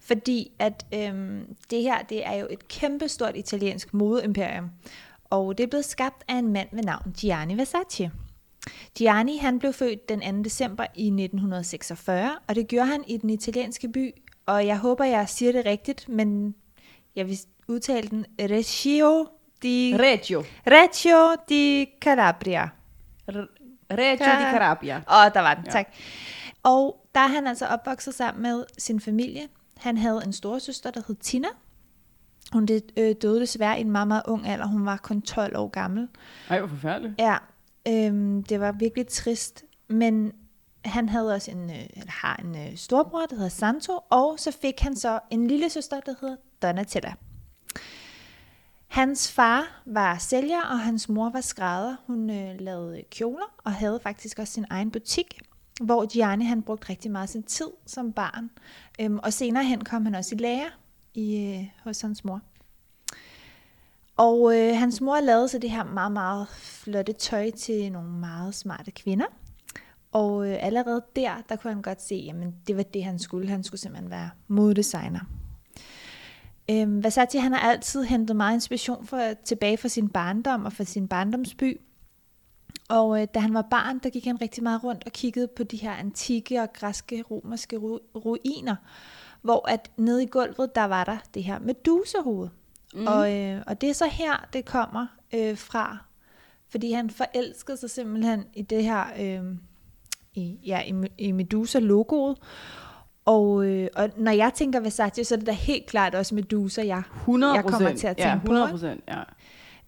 Fordi 0.00 0.50
at 0.58 0.86
øhm, 0.94 1.56
det 1.70 1.82
her, 1.82 2.02
det 2.02 2.26
er 2.26 2.34
jo 2.34 2.46
et 2.50 2.68
kæmpestort 2.68 3.36
italiensk 3.36 3.94
modeimperium. 3.94 4.70
Og 5.30 5.58
det 5.58 5.64
er 5.64 5.68
blevet 5.68 5.84
skabt 5.84 6.24
af 6.28 6.34
en 6.34 6.52
mand 6.52 6.68
ved 6.72 6.82
navn 6.82 7.14
Gianni 7.20 7.56
Versace. 7.58 8.10
Gianni 8.98 9.36
han 9.38 9.58
blev 9.58 9.72
født 9.72 10.08
den 10.08 10.20
2. 10.36 10.42
december 10.42 10.86
i 10.94 11.06
1946, 11.06 12.30
og 12.48 12.54
det 12.54 12.68
gjorde 12.68 12.86
han 12.86 13.04
i 13.06 13.16
den 13.16 13.30
italienske 13.30 13.88
by. 13.88 14.10
Og 14.46 14.66
jeg 14.66 14.78
håber, 14.78 15.04
jeg 15.04 15.28
siger 15.28 15.52
det 15.52 15.66
rigtigt, 15.66 16.08
men 16.08 16.54
jeg 17.16 17.26
vil 17.28 17.38
udtale 17.68 18.08
den 18.08 18.26
Reggio 18.40 19.28
di, 19.62 19.96
Reggio. 20.00 20.44
Reggio 20.66 21.36
di 21.48 21.86
Calabria. 22.00 22.68
Reggio 23.28 24.26
Ja. 24.26 24.38
di 24.38 24.56
Carabia. 24.58 24.96
Åh, 24.96 25.32
der 25.34 25.40
var 25.40 25.54
den, 25.54 25.64
Ja. 25.66 25.70
tak. 25.70 25.86
Og 26.62 27.06
der 27.14 27.20
er 27.20 27.28
han 27.28 27.46
altså 27.46 27.66
opvokset 27.66 28.14
sammen 28.14 28.42
med 28.42 28.64
sin 28.78 29.00
familie. 29.00 29.42
Han 29.76 29.98
havde 29.98 30.22
en 30.26 30.32
storesøster, 30.32 30.90
der 30.90 31.00
hed 31.08 31.16
Tina. 31.16 31.48
Hun 32.52 32.68
øh, 32.96 33.14
døde 33.22 33.40
desværre 33.40 33.78
i 33.78 33.80
en 33.80 33.90
meget, 33.90 34.08
meget 34.08 34.22
ung 34.26 34.46
alder. 34.46 34.66
Hun 34.66 34.86
var 34.86 34.96
kun 34.96 35.22
12 35.22 35.56
år 35.58 35.68
gammel. 35.68 36.08
Ej, 36.50 36.58
hvor 36.58 36.68
forfærdeligt. 36.68 37.14
Ja, 37.18 37.36
øhm, 37.88 38.42
det 38.42 38.60
var 38.60 38.72
virkelig 38.72 39.06
trist. 39.06 39.64
Men 39.88 40.32
han 40.84 41.08
havde 41.08 41.34
også 41.34 41.50
en, 41.50 41.70
øh, 41.70 41.86
eller 41.96 42.12
har 42.12 42.36
en 42.36 42.56
øh, 42.56 42.76
storbror, 42.76 43.26
der 43.26 43.36
hedder 43.36 43.48
Santo. 43.48 43.98
Og 44.10 44.38
så 44.38 44.50
fik 44.50 44.80
han 44.80 44.96
så 44.96 45.20
en 45.30 45.46
lille 45.46 45.70
søster, 45.70 46.00
der 46.00 46.14
hedder 46.20 46.36
Donatella. 46.62 47.14
Hans 48.86 49.32
far 49.32 49.82
var 49.86 50.18
sælger, 50.18 50.62
og 50.62 50.80
hans 50.80 51.08
mor 51.08 51.30
var 51.30 51.40
skrædder. 51.40 51.96
Hun 52.06 52.30
øh, 52.30 52.60
lavede 52.60 53.02
kjoler 53.10 53.54
og 53.64 53.72
havde 53.72 54.00
faktisk 54.02 54.38
også 54.38 54.52
sin 54.52 54.64
egen 54.70 54.90
butik, 54.90 55.40
hvor 55.82 56.06
Gianni 56.06 56.44
han 56.44 56.62
brugte 56.62 56.88
rigtig 56.90 57.10
meget 57.10 57.28
sin 57.28 57.42
tid 57.42 57.70
som 57.86 58.12
barn. 58.12 58.50
Øhm, 59.00 59.18
og 59.22 59.32
senere 59.32 59.64
hen 59.64 59.84
kom 59.84 60.04
han 60.04 60.14
også 60.14 60.34
i 60.34 60.38
lære 60.38 60.70
i, 61.14 61.36
øh, 61.36 61.68
hos 61.84 62.00
hans 62.00 62.24
mor. 62.24 62.40
Og 64.16 64.58
øh, 64.58 64.76
hans 64.76 65.00
mor 65.00 65.20
lavede 65.20 65.48
så 65.48 65.58
det 65.58 65.70
her 65.70 65.84
meget, 65.84 66.12
meget 66.12 66.48
flotte 66.48 67.12
tøj 67.12 67.50
til 67.50 67.92
nogle 67.92 68.10
meget 68.10 68.54
smarte 68.54 68.90
kvinder. 68.90 69.26
Og 70.12 70.48
øh, 70.48 70.56
allerede 70.60 71.02
der, 71.16 71.32
der 71.48 71.56
kunne 71.56 71.72
han 71.72 71.82
godt 71.82 72.02
se, 72.02 72.30
at 72.30 72.66
det 72.66 72.76
var 72.76 72.82
det, 72.82 73.04
han 73.04 73.18
skulle. 73.18 73.48
Han 73.48 73.64
skulle 73.64 73.80
simpelthen 73.80 74.10
være 74.10 74.30
modedesigner. 74.48 75.20
Øhm, 76.70 77.04
Versace 77.04 77.40
han 77.40 77.52
har 77.52 77.70
altid 77.70 78.04
hentet 78.04 78.36
meget 78.36 78.54
inspiration 78.54 79.06
for, 79.06 79.20
tilbage 79.44 79.76
fra 79.76 79.88
sin 79.88 80.08
barndom 80.08 80.64
og 80.64 80.72
fra 80.72 80.84
sin 80.84 81.08
barndomsby. 81.08 81.80
Og 82.88 83.22
øh, 83.22 83.28
da 83.34 83.38
han 83.38 83.54
var 83.54 83.66
barn, 83.70 83.98
der 83.98 84.10
gik 84.10 84.24
han 84.24 84.40
rigtig 84.40 84.62
meget 84.62 84.84
rundt 84.84 85.04
og 85.06 85.12
kiggede 85.12 85.48
på 85.56 85.62
de 85.62 85.76
her 85.76 85.92
antikke 85.92 86.62
og 86.62 86.72
græske 86.72 87.22
romerske 87.22 87.76
ru- 87.76 88.18
ruiner, 88.18 88.76
hvor 89.42 89.68
at 89.68 89.90
nede 89.96 90.22
i 90.22 90.26
gulvet, 90.26 90.74
der 90.74 90.84
var 90.84 91.04
der 91.04 91.16
det 91.34 91.44
her 91.44 91.58
medusehoved. 91.58 92.48
Mm. 92.94 93.06
Og, 93.06 93.34
øh, 93.34 93.62
og 93.66 93.80
det 93.80 93.88
er 93.88 93.94
så 93.94 94.06
her, 94.06 94.48
det 94.52 94.64
kommer 94.64 95.06
øh, 95.34 95.58
fra, 95.58 95.98
fordi 96.68 96.92
han 96.92 97.10
forelskede 97.10 97.76
sig 97.76 97.90
simpelthen 97.90 98.44
i 98.54 98.62
det 98.62 98.84
her, 98.84 99.04
øh, 99.18 99.54
i, 100.34 100.58
ja, 100.66 100.80
i, 100.80 100.94
i 101.18 101.32
Medusa-logoet. 101.32 102.38
Og, 103.24 103.66
øh, 103.66 103.88
og 103.96 104.10
når 104.16 104.32
jeg 104.32 104.52
tænker 104.54 104.80
Versace, 104.80 105.24
så 105.24 105.34
er 105.34 105.38
det 105.38 105.46
da 105.46 105.52
helt 105.52 105.86
klart 105.86 106.14
også 106.14 106.34
Medusa, 106.34 106.86
jeg, 106.86 107.02
100 107.16 107.54
jeg 107.54 107.64
kommer 107.64 107.94
til 107.94 108.06
at 108.06 108.16
tænke 108.16 108.28
ja, 108.28 108.36
100 108.36 108.66
på. 108.66 108.70
procent, 108.70 109.04
ja. 109.08 109.22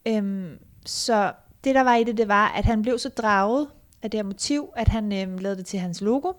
Øhm, 0.06 0.58
så 0.86 1.32
det, 1.64 1.74
der 1.74 1.82
var 1.82 1.94
i 1.94 2.04
det, 2.04 2.18
det 2.18 2.28
var, 2.28 2.48
at 2.48 2.64
han 2.64 2.82
blev 2.82 2.98
så 2.98 3.08
draget 3.08 3.68
af 4.02 4.10
det 4.10 4.18
her 4.18 4.24
motiv, 4.24 4.68
at 4.76 4.88
han 4.88 5.12
øhm, 5.12 5.38
lavede 5.38 5.58
det 5.58 5.66
til 5.66 5.78
hans 5.78 6.00
logo, 6.00 6.32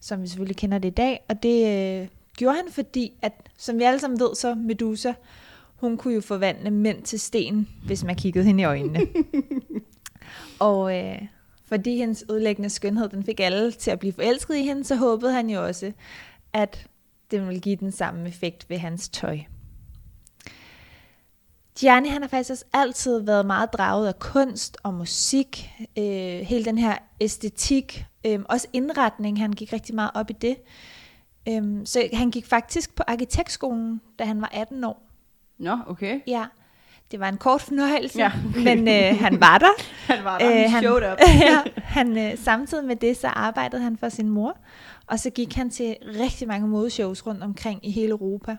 som 0.00 0.22
vi 0.22 0.26
selvfølgelig 0.26 0.56
kender 0.56 0.78
det 0.78 0.88
i 0.88 0.94
dag. 0.94 1.24
Og 1.28 1.42
det 1.42 1.66
øh, 2.02 2.08
gjorde 2.36 2.56
han, 2.56 2.72
fordi, 2.72 3.12
at 3.22 3.32
som 3.58 3.78
vi 3.78 3.82
alle 3.82 4.00
sammen 4.00 4.20
ved, 4.20 4.34
så 4.34 4.54
Medusa, 4.54 5.12
hun 5.76 5.96
kunne 5.96 6.14
jo 6.14 6.20
forvandle 6.20 6.70
mænd 6.70 7.02
til 7.02 7.20
sten, 7.20 7.68
hvis 7.86 8.04
man 8.04 8.16
kiggede 8.16 8.44
hende 8.44 8.62
i 8.62 8.64
øjnene. 8.64 9.00
og 10.58 10.98
øh, 10.98 11.22
fordi 11.66 11.96
hendes 11.96 12.24
udlæggende 12.30 12.70
skønhed, 12.70 13.08
den 13.08 13.24
fik 13.24 13.40
alle 13.40 13.72
til 13.72 13.90
at 13.90 13.98
blive 13.98 14.12
forelsket 14.12 14.56
i 14.56 14.62
hende, 14.62 14.84
så 14.84 14.96
håbede 14.96 15.32
han 15.32 15.50
jo 15.50 15.64
også, 15.64 15.92
at 16.52 16.86
det 17.30 17.46
ville 17.46 17.60
give 17.60 17.76
den 17.76 17.92
samme 17.92 18.28
effekt 18.28 18.70
ved 18.70 18.78
hans 18.78 19.08
tøj. 19.08 19.38
Gianni 21.78 22.08
han 22.08 22.22
har 22.22 22.28
faktisk 22.28 22.50
også 22.50 22.64
altid 22.72 23.20
været 23.20 23.46
meget 23.46 23.72
draget 23.72 24.08
af 24.08 24.18
kunst 24.18 24.76
og 24.82 24.94
musik, 24.94 25.70
øh, 25.98 26.40
hele 26.40 26.64
den 26.64 26.78
her 26.78 26.98
æstetik, 27.20 28.04
øh, 28.26 28.40
også 28.48 28.68
indretning, 28.72 29.40
han 29.40 29.52
gik 29.52 29.72
rigtig 29.72 29.94
meget 29.94 30.10
op 30.14 30.30
i 30.30 30.32
det. 30.32 30.56
Øh, 31.48 31.86
så 31.86 32.08
han 32.12 32.30
gik 32.30 32.46
faktisk 32.46 32.94
på 32.94 33.02
arkitektskolen, 33.06 34.00
da 34.18 34.24
han 34.24 34.40
var 34.40 34.50
18 34.52 34.84
år. 34.84 35.05
Nå, 35.58 35.78
okay. 35.86 36.20
Ja, 36.26 36.44
det 37.10 37.20
var 37.20 37.28
en 37.28 37.36
kort 37.36 37.60
fornøjelse, 37.62 38.18
Ja, 38.18 38.32
okay. 38.48 38.64
men 38.64 38.88
øh, 38.88 39.20
han 39.20 39.40
var 39.40 39.58
der. 39.58 39.68
Han 40.14 40.24
var 40.24 40.38
der, 40.38 40.48
Øh, 40.50 40.56
han 40.60 40.70
han- 40.70 40.82
showed 40.82 41.12
up. 41.12 41.18
ja, 41.40 41.62
han, 41.76 42.18
øh, 42.18 42.38
samtidig 42.38 42.84
med 42.84 42.96
det, 42.96 43.16
så 43.16 43.28
arbejdede 43.28 43.82
han 43.82 43.96
for 43.96 44.08
sin 44.08 44.28
mor, 44.28 44.58
og 45.06 45.18
så 45.20 45.30
gik 45.30 45.54
han 45.54 45.70
til 45.70 45.96
rigtig 46.20 46.48
mange 46.48 46.68
modeshows 46.68 47.26
rundt 47.26 47.42
omkring 47.42 47.86
i 47.86 47.90
hele 47.90 48.10
Europa. 48.10 48.56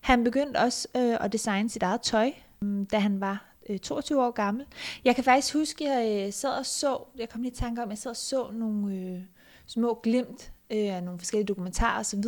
Han 0.00 0.24
begyndte 0.24 0.58
også 0.58 0.88
øh, 0.96 1.16
at 1.20 1.32
designe 1.32 1.70
sit 1.70 1.82
eget 1.82 2.00
tøj, 2.00 2.30
mm, 2.62 2.86
da 2.86 2.98
han 2.98 3.20
var 3.20 3.44
øh, 3.70 3.78
22 3.78 4.22
år 4.24 4.30
gammel. 4.30 4.64
Jeg 5.04 5.14
kan 5.14 5.24
faktisk 5.24 5.54
huske, 5.54 5.90
at 5.90 6.10
jeg 6.18 6.26
øh, 6.26 6.32
sad 6.32 6.50
og 6.58 6.66
så, 6.66 6.98
jeg 7.18 7.28
kom 7.28 7.42
lige 7.42 7.52
i 7.52 7.56
tanke 7.56 7.82
om, 7.82 7.88
at 7.88 7.90
jeg 7.90 7.98
sad 7.98 8.10
og 8.10 8.16
så 8.16 8.50
nogle 8.52 8.94
øh, 8.94 9.18
små 9.66 10.00
glimt 10.02 10.52
øh, 10.70 10.96
af 10.96 11.02
nogle 11.02 11.18
forskellige 11.18 11.46
dokumentarer 11.46 12.00
osv., 12.00 12.24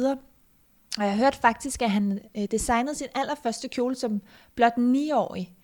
og 0.98 1.04
jeg 1.04 1.16
hørte 1.16 1.38
faktisk, 1.38 1.82
at 1.82 1.90
han 1.90 2.20
øh, 2.36 2.44
designede 2.50 2.94
sin 2.94 3.06
allerførste 3.14 3.68
kjole 3.68 3.94
som 3.94 4.20
blot 4.54 4.72
9-årig, 4.78 5.54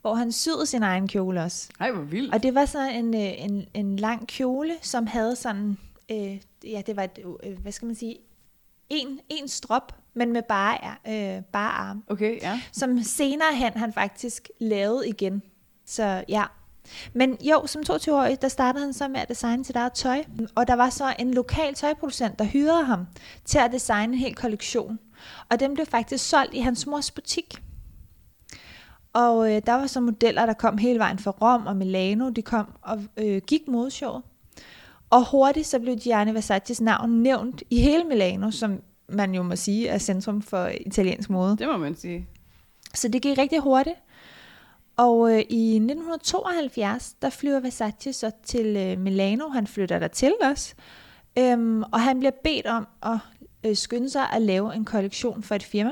hvor 0.00 0.14
han 0.14 0.32
syede 0.32 0.66
sin 0.66 0.82
egen 0.82 1.08
kjole 1.08 1.42
også. 1.42 1.68
Ej, 1.80 1.90
hvor 1.90 2.02
vildt. 2.02 2.34
Og 2.34 2.42
det 2.42 2.54
var 2.54 2.64
så 2.64 2.90
en, 2.90 3.14
øh, 3.14 3.44
en, 3.44 3.68
en 3.74 3.96
lang 3.96 4.28
kjole, 4.28 4.74
som 4.82 5.06
havde 5.06 5.36
sådan, 5.36 5.78
øh, 6.10 6.40
ja, 6.64 6.82
det 6.86 6.96
var 6.96 7.02
et, 7.02 7.18
øh, 7.44 7.58
hvad 7.58 7.72
skal 7.72 7.86
man 7.86 7.94
sige, 7.94 8.18
en, 8.90 9.20
en 9.28 9.48
strop, 9.48 9.96
men 10.14 10.32
med 10.32 10.42
bare, 10.42 10.76
øh, 11.08 11.42
bare 11.44 11.70
arm, 11.70 12.04
Okay, 12.06 12.42
ja. 12.42 12.60
som 12.72 13.02
senere 13.02 13.54
hen 13.54 13.72
han 13.72 13.92
faktisk 13.92 14.48
lavede 14.60 15.08
igen. 15.08 15.42
Så 15.86 16.24
ja. 16.28 16.44
Men 17.12 17.36
jo, 17.40 17.66
som 17.66 17.82
22-årig, 17.90 18.42
der 18.42 18.48
startede 18.48 18.84
han 18.84 18.92
så 18.92 19.08
med 19.08 19.20
at 19.20 19.28
designe 19.28 19.64
sit 19.64 19.76
eget 19.76 19.92
tøj. 19.92 20.24
Og 20.54 20.68
der 20.68 20.74
var 20.74 20.90
så 20.90 21.14
en 21.18 21.34
lokal 21.34 21.74
tøjproducent, 21.74 22.38
der 22.38 22.44
hyrede 22.44 22.84
ham 22.84 23.06
til 23.44 23.58
at 23.58 23.72
designe 23.72 24.12
en 24.12 24.18
hel 24.18 24.34
kollektion. 24.34 24.98
Og 25.50 25.60
den 25.60 25.74
blev 25.74 25.86
faktisk 25.86 26.28
solgt 26.28 26.54
i 26.54 26.58
hans 26.58 26.86
mors 26.86 27.10
butik. 27.10 27.62
Og 29.12 29.52
øh, 29.54 29.62
der 29.66 29.72
var 29.72 29.86
så 29.86 30.00
modeller, 30.00 30.46
der 30.46 30.52
kom 30.52 30.78
hele 30.78 30.98
vejen 30.98 31.18
fra 31.18 31.30
Rom 31.30 31.66
og 31.66 31.76
Milano. 31.76 32.30
De 32.30 32.42
kom 32.42 32.66
og 32.82 32.98
øh, 33.16 33.42
gik 33.46 33.68
modeshowet. 33.68 34.22
Og 35.10 35.30
hurtigt 35.30 35.66
så 35.66 35.78
blev 35.78 35.96
Gianni 35.96 36.32
Versace's 36.32 36.82
navn 36.82 37.10
nævnt 37.10 37.62
i 37.70 37.80
hele 37.80 38.04
Milano, 38.04 38.50
som 38.50 38.82
man 39.08 39.34
jo 39.34 39.42
må 39.42 39.56
sige 39.56 39.88
er 39.88 39.98
centrum 39.98 40.42
for 40.42 40.66
italiensk 40.66 41.30
mode. 41.30 41.56
Det 41.56 41.66
må 41.66 41.76
man 41.76 41.96
sige. 41.96 42.26
Så 42.94 43.08
det 43.08 43.22
gik 43.22 43.38
rigtig 43.38 43.60
hurtigt. 43.60 43.96
Og 44.96 45.32
øh, 45.32 45.38
i 45.38 45.76
1972, 45.76 47.14
der 47.22 47.30
flyver 47.30 47.60
Versace 47.60 48.12
så 48.12 48.30
til 48.44 48.76
øh, 48.76 48.98
Milano. 48.98 49.48
Han 49.48 49.66
flytter 49.66 49.98
der 49.98 50.08
til 50.08 50.34
os. 50.42 50.74
Øhm, 51.38 51.82
og 51.82 52.00
han 52.00 52.18
bliver 52.18 52.32
bedt 52.44 52.66
om 52.66 52.88
at 53.02 53.18
øh, 53.64 53.76
skynde 53.76 54.10
sig 54.10 54.30
at 54.32 54.42
lave 54.42 54.74
en 54.74 54.84
kollektion 54.84 55.42
for 55.42 55.54
et 55.54 55.62
firma. 55.62 55.90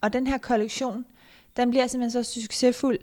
Og 0.00 0.12
den 0.12 0.26
her 0.26 0.38
kollektion, 0.38 1.04
den 1.56 1.70
bliver 1.70 1.86
simpelthen 1.86 2.24
så 2.24 2.40
succesfuld, 2.40 2.98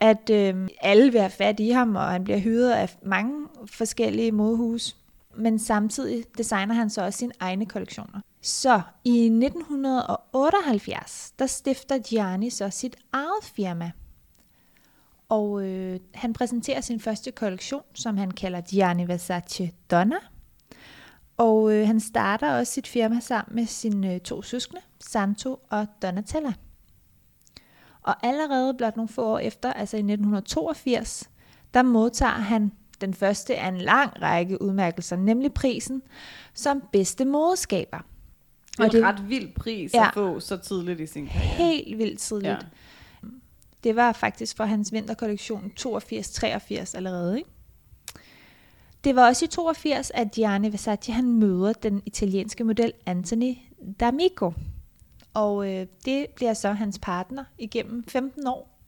at 0.00 0.30
øh, 0.30 0.68
alle 0.80 1.12
vil 1.12 1.20
have 1.20 1.30
fat 1.30 1.60
i 1.60 1.70
ham, 1.70 1.96
og 1.96 2.08
han 2.08 2.24
bliver 2.24 2.38
hyret 2.38 2.70
af 2.70 2.96
mange 3.02 3.48
forskellige 3.66 4.32
modehus. 4.32 4.96
Men 5.36 5.58
samtidig 5.58 6.24
designer 6.38 6.74
han 6.74 6.90
så 6.90 7.02
også 7.02 7.18
sine 7.18 7.32
egne 7.40 7.66
kollektioner. 7.66 8.20
Så 8.42 8.80
i 9.04 9.26
1978, 9.26 11.32
der 11.38 11.46
stifter 11.46 11.98
Gianni 11.98 12.50
så 12.50 12.70
sit 12.70 12.96
eget 13.12 13.44
firma. 13.56 13.90
Og 15.28 15.62
øh, 15.66 16.00
han 16.14 16.32
præsenterer 16.32 16.80
sin 16.80 17.00
første 17.00 17.30
kollektion, 17.30 17.82
som 17.94 18.16
han 18.16 18.30
kalder 18.30 18.60
Gianni 18.60 19.08
Versace 19.08 19.70
Donna. 19.90 20.16
Og 21.36 21.72
øh, 21.72 21.86
han 21.86 22.00
starter 22.00 22.52
også 22.58 22.72
sit 22.72 22.86
firma 22.86 23.20
sammen 23.20 23.56
med 23.56 23.66
sine 23.66 24.14
øh, 24.14 24.20
to 24.20 24.42
søskende, 24.42 24.80
Santo 25.00 25.60
og 25.70 25.86
Donatella. 26.02 26.52
Og 28.02 28.26
allerede 28.26 28.74
blot 28.74 28.96
nogle 28.96 29.08
få 29.08 29.24
år 29.26 29.38
efter, 29.38 29.72
altså 29.72 29.96
i 29.96 30.00
1982, 30.00 31.30
der 31.74 31.82
modtager 31.82 32.32
han 32.32 32.72
den 33.00 33.14
første 33.14 33.56
af 33.56 33.68
en 33.68 33.78
lang 33.78 34.22
række 34.22 34.62
udmærkelser, 34.62 35.16
nemlig 35.16 35.52
prisen 35.54 36.02
som 36.54 36.82
bedste 36.92 37.24
modeskaber. 37.24 37.98
Det 37.98 38.78
er 38.78 38.82
Og 38.82 38.86
en 38.86 38.92
det- 38.92 39.04
ret 39.04 39.28
vild 39.28 39.54
pris 39.54 39.94
Ja. 39.94 40.06
at 40.08 40.14
få 40.14 40.40
så 40.40 40.56
tidligt 40.56 41.00
i 41.00 41.06
sin 41.06 41.26
karriere. 41.26 41.48
Helt 41.56 41.98
vildt 41.98 42.18
tidligt. 42.20 42.50
Ja. 42.52 42.58
Det 43.84 43.96
var 43.96 44.12
faktisk 44.12 44.56
for 44.56 44.64
hans 44.64 44.92
vinterkollektion 44.92 45.72
82-83 45.80 46.96
allerede. 46.96 47.38
Ikke? 47.38 47.50
Det 49.04 49.16
var 49.16 49.26
også 49.26 49.44
i 49.44 49.48
82, 49.48 50.10
at 50.14 50.30
Gianni 50.30 50.72
Versace 50.72 51.12
han 51.12 51.32
møder 51.32 51.72
den 51.72 52.02
italienske 52.06 52.64
model 52.64 52.92
Anthony 53.06 53.54
D'Amico. 54.02 54.52
Og 55.34 55.72
øh, 55.72 55.86
det 56.04 56.26
bliver 56.34 56.54
så 56.54 56.72
hans 56.72 56.98
partner 57.02 57.44
igennem 57.58 58.04
15 58.08 58.46
år. 58.46 58.78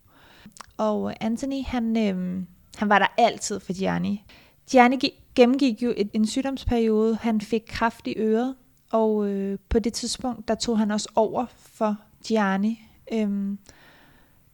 Og 0.76 1.24
Anthony, 1.24 1.64
han, 1.66 1.96
øh, 1.96 2.42
han 2.76 2.88
var 2.88 2.98
der 2.98 3.06
altid 3.18 3.60
for 3.60 3.72
Gianni. 3.72 4.24
Gianni 4.70 4.98
gennemgik 5.34 5.82
jo 5.82 5.94
et, 5.96 6.10
en 6.12 6.26
sygdomsperiode. 6.26 7.18
Han 7.20 7.40
fik 7.40 7.62
kraft 7.68 8.06
i 8.06 8.14
øret. 8.16 8.54
Og 8.92 9.26
øh, 9.28 9.58
på 9.68 9.78
det 9.78 9.92
tidspunkt, 9.92 10.48
der 10.48 10.54
tog 10.54 10.78
han 10.78 10.90
også 10.90 11.08
over 11.14 11.46
for 11.56 11.96
Gianni. 12.26 12.80
Øhm, 13.12 13.58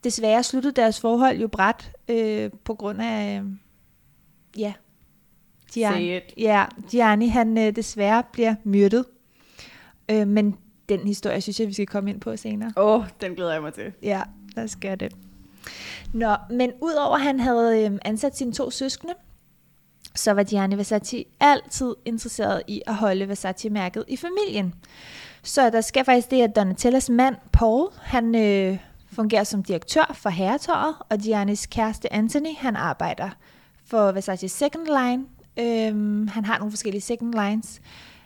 desværre 0.07 0.42
sluttede 0.42 0.75
deres 0.75 1.01
forhold 1.01 1.40
jo 1.40 1.49
bræt 1.49 1.92
øh, 2.09 2.51
på 2.64 2.75
grund 2.75 3.03
af, 3.03 3.40
øh, 3.40 3.47
ja, 4.59 4.73
Gianni, 5.73 6.21
ja, 6.38 6.64
Gianni 6.90 7.29
han 7.29 7.59
øh, 7.59 7.77
desværre 7.77 8.23
bliver 8.33 8.55
myrdet. 8.64 9.05
Øh, 10.11 10.29
men 10.29 10.57
den 10.88 11.07
historie 11.07 11.40
synes 11.40 11.61
jeg, 11.61 11.69
vi 11.69 11.73
skal 11.73 11.87
komme 11.87 12.11
ind 12.11 12.21
på 12.21 12.37
senere. 12.37 12.73
Åh, 12.77 13.01
oh, 13.01 13.07
den 13.21 13.35
glæder 13.35 13.53
jeg 13.53 13.62
mig 13.62 13.75
til. 13.75 13.92
Ja, 14.03 14.23
lad 14.57 14.64
os 14.64 14.77
gøre 14.77 14.97
det. 14.97 15.12
Nå, 16.12 16.37
men 16.51 16.73
udover 16.81 17.16
at 17.16 17.23
han 17.23 17.40
havde 17.40 17.85
øh, 17.85 17.99
ansat 18.05 18.37
sine 18.37 18.53
to 18.53 18.71
søskende, 18.71 19.14
så 20.14 20.33
var 20.33 20.42
Gianni 20.42 20.77
Versace 20.77 21.25
altid 21.40 21.95
interesseret 22.05 22.62
i 22.69 22.83
at 22.87 22.95
holde 22.95 23.29
Versace-mærket 23.29 24.05
i 24.09 24.16
familien. 24.16 24.75
Så 25.42 25.71
der 25.71 25.81
sker 25.81 26.03
faktisk 26.03 26.31
det, 26.31 26.42
at 26.42 26.57
Donatellas 26.57 27.11
mand, 27.11 27.37
Paul, 27.53 27.88
han 28.03 28.35
øh, 28.35 28.79
fungerer 29.17 29.45
som 29.45 29.63
direktør 29.63 30.13
for 30.15 30.31
herretøjet, 30.31 30.95
og 31.09 31.19
Giannis 31.19 31.67
kæreste 31.67 32.13
Anthony, 32.13 32.57
han 32.59 32.77
arbejder 32.77 33.29
for 33.87 34.13
Versace 34.13 34.49
Second 34.49 34.87
Line. 34.87 35.25
Øhm, 35.59 36.29
han 36.29 36.45
har 36.45 36.59
nogle 36.59 36.73
forskellige 36.73 37.01
second 37.01 37.35
lines. 37.35 37.81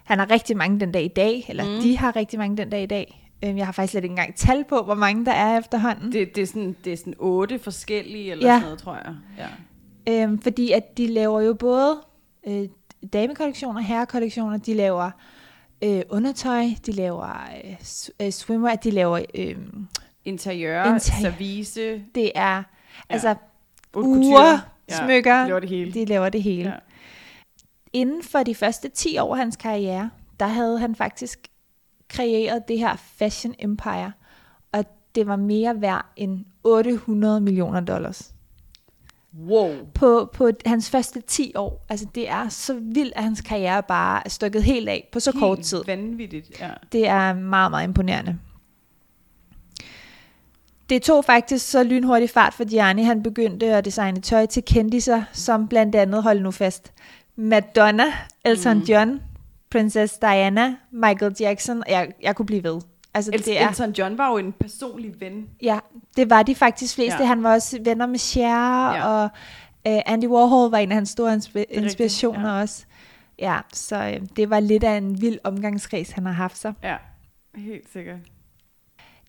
Han 0.05 0.18
har 0.18 0.31
rigtig 0.31 0.57
mange 0.57 0.81
den 0.81 0.92
dag 0.92 1.05
i 1.05 1.09
dag, 1.09 1.46
eller 1.48 1.64
mm. 1.64 1.83
de 1.83 1.98
har 1.98 2.16
rigtig 2.16 2.38
mange 2.38 2.57
den 2.57 2.70
dag 2.70 2.83
i 2.83 2.87
dag. 2.87 3.31
Øhm, 3.44 3.57
jeg 3.57 3.66
har 3.66 3.72
faktisk 3.72 3.90
slet 3.90 4.05
ikke 4.05 4.12
engang 4.12 4.35
tal 4.35 4.64
på, 4.68 4.83
hvor 4.83 4.94
mange 4.94 5.24
der 5.24 5.33
er 5.33 5.59
efterhånden. 5.59 6.12
Det, 6.12 6.35
det, 6.35 6.42
er, 6.42 6.46
sådan, 6.46 6.76
det 6.85 6.92
er 6.92 6.96
sådan 6.96 7.14
otte 7.18 7.59
forskellige, 7.59 8.31
eller 8.31 8.46
Ja. 8.46 8.55
sådan 8.55 8.62
noget, 8.64 8.79
tror 8.79 8.94
jeg. 8.94 9.14
Ja. 9.38 10.22
Øhm, 10.24 10.38
fordi 10.42 10.72
at 10.72 10.98
de 10.98 11.07
laver 11.07 11.40
jo 11.40 11.55
både 11.55 12.00
øh, 12.46 12.68
damekollektioner, 13.12 13.81
herrekollektioner, 13.81 14.57
de 14.57 14.74
laver 14.74 15.11
øh, 15.85 16.03
undertøj, 16.11 16.64
de 16.87 16.92
laver 16.92 17.48
øh, 17.64 17.76
øh, 18.26 18.31
swimwear, 18.31 18.74
de 18.76 18.90
laver, 18.90 19.20
øh, 19.35 19.57
Interiør, 20.24 20.85
Interiør. 20.85 21.30
service, 21.30 22.02
det 22.14 22.33
er 22.35 22.56
ja. 22.56 22.62
altså 23.09 23.35
uger, 23.96 24.59
smykker, 24.90 25.42
de 25.42 25.48
laver 25.48 25.61
det 25.61 25.68
hele. 25.68 25.92
de 25.92 26.04
laver 26.04 26.28
det 26.28 26.42
hele. 26.42 26.68
Ja. 26.68 26.74
Ja. 26.74 26.78
Inden 27.92 28.22
for 28.22 28.42
de 28.42 28.54
første 28.54 28.88
10 28.88 29.18
år 29.18 29.33
af 29.35 29.38
hans 29.38 29.56
karriere, 29.56 30.11
der 30.40 30.46
havde 30.46 30.78
han 30.78 30.94
faktisk 30.94 31.38
kreeret 32.09 32.68
det 32.68 32.78
her 32.78 32.96
fashion 32.96 33.54
empire, 33.59 34.12
og 34.72 34.85
det 35.14 35.26
var 35.26 35.37
mere 35.37 35.80
værd 35.80 36.06
end 36.16 36.44
800 36.64 37.40
millioner 37.40 37.80
dollars. 37.80 38.35
Wow. 39.48 39.72
på, 39.94 40.30
på 40.35 40.50
hans 40.66 40.90
første 40.90 41.20
10 41.20 41.52
år. 41.56 41.87
Altså 41.88 42.06
det 42.14 42.30
er 42.30 42.48
så 42.48 42.74
vildt, 42.74 43.12
at 43.16 43.22
hans 43.22 43.40
karriere 43.40 43.83
bare 43.83 44.22
er 44.24 44.28
stykket 44.28 44.62
helt 44.62 44.88
af 44.88 45.09
på 45.12 45.20
så 45.20 45.33
kort 45.33 45.59
tid. 45.59 45.78
Helt 45.78 45.87
vanvittigt, 45.87 46.61
ja. 46.61 46.70
Det 46.92 47.09
er 47.09 47.35
meget, 47.35 47.70
meget 47.70 47.85
imponerende. 47.88 48.38
Det 50.90 51.03
tog 51.03 51.24
faktisk 51.24 51.70
så 51.70 51.83
lynhurtig 51.83 52.31
fart 52.31 52.55
for 52.55 52.64
Gianni. 52.64 53.03
Han 53.03 53.22
begyndte 53.22 53.66
at 53.66 53.85
designe 53.85 54.20
tøj 54.20 54.46
til 54.46 54.62
kendiser, 54.64 55.22
som 55.33 55.68
blandt 55.68 55.94
andet, 55.94 56.22
hold 56.22 56.40
nu 56.40 56.50
fast, 56.50 56.92
Madonna, 57.37 58.05
Elton 58.44 58.76
Mm. 58.79 58.83
John, 58.83 59.20
Princess 59.70 60.18
Diana, 60.18 60.74
Michael 60.90 61.35
Jackson. 61.40 61.83
Jeg, 61.88 62.09
jeg 62.22 62.37
kunne 62.37 62.46
blive 62.46 62.62
ved. 62.64 62.81
Altså, 63.14 63.31
El- 63.35 63.44
det 63.44 63.61
er, 63.62 63.68
Elton 63.68 63.90
John 63.92 64.18
var 64.18 64.31
jo 64.31 64.37
en 64.37 64.53
personlig 64.53 65.20
ven. 65.20 65.46
Ja, 65.62 65.79
det 66.16 66.31
var 66.31 66.42
de 66.42 66.55
faktisk 66.55 66.94
fleste. 66.94 67.18
Ja. 67.20 67.26
Han 67.26 67.42
var 67.42 67.55
også 67.55 67.79
venner 67.85 68.07
med 68.07 68.18
Cher, 68.18 68.48
Ja. 68.94 69.07
og 69.07 69.22
uh, 69.88 69.98
Andy 70.07 70.26
Warhol 70.26 70.70
var 70.70 70.79
en 70.79 70.90
af 70.92 70.94
hans 70.94 71.09
store 71.09 71.33
insp- 71.35 71.57
rigtigt, 71.57 71.83
inspirationer 71.83 72.55
ja. 72.57 72.61
også. 72.61 72.85
Ja, 73.38 73.57
så 73.72 73.96
øh, 73.96 74.20
det 74.37 74.50
var 74.50 74.61
lidt 74.61 74.85
af 74.85 74.96
en 74.96 75.20
vild 75.20 75.38
omgangskreds, 75.44 76.11
han 76.11 76.26
har 76.26 76.33
haft 76.33 76.59
sig. 76.59 76.74
Ja, 76.83 76.96
helt 77.55 77.92
sikkert. 77.92 78.16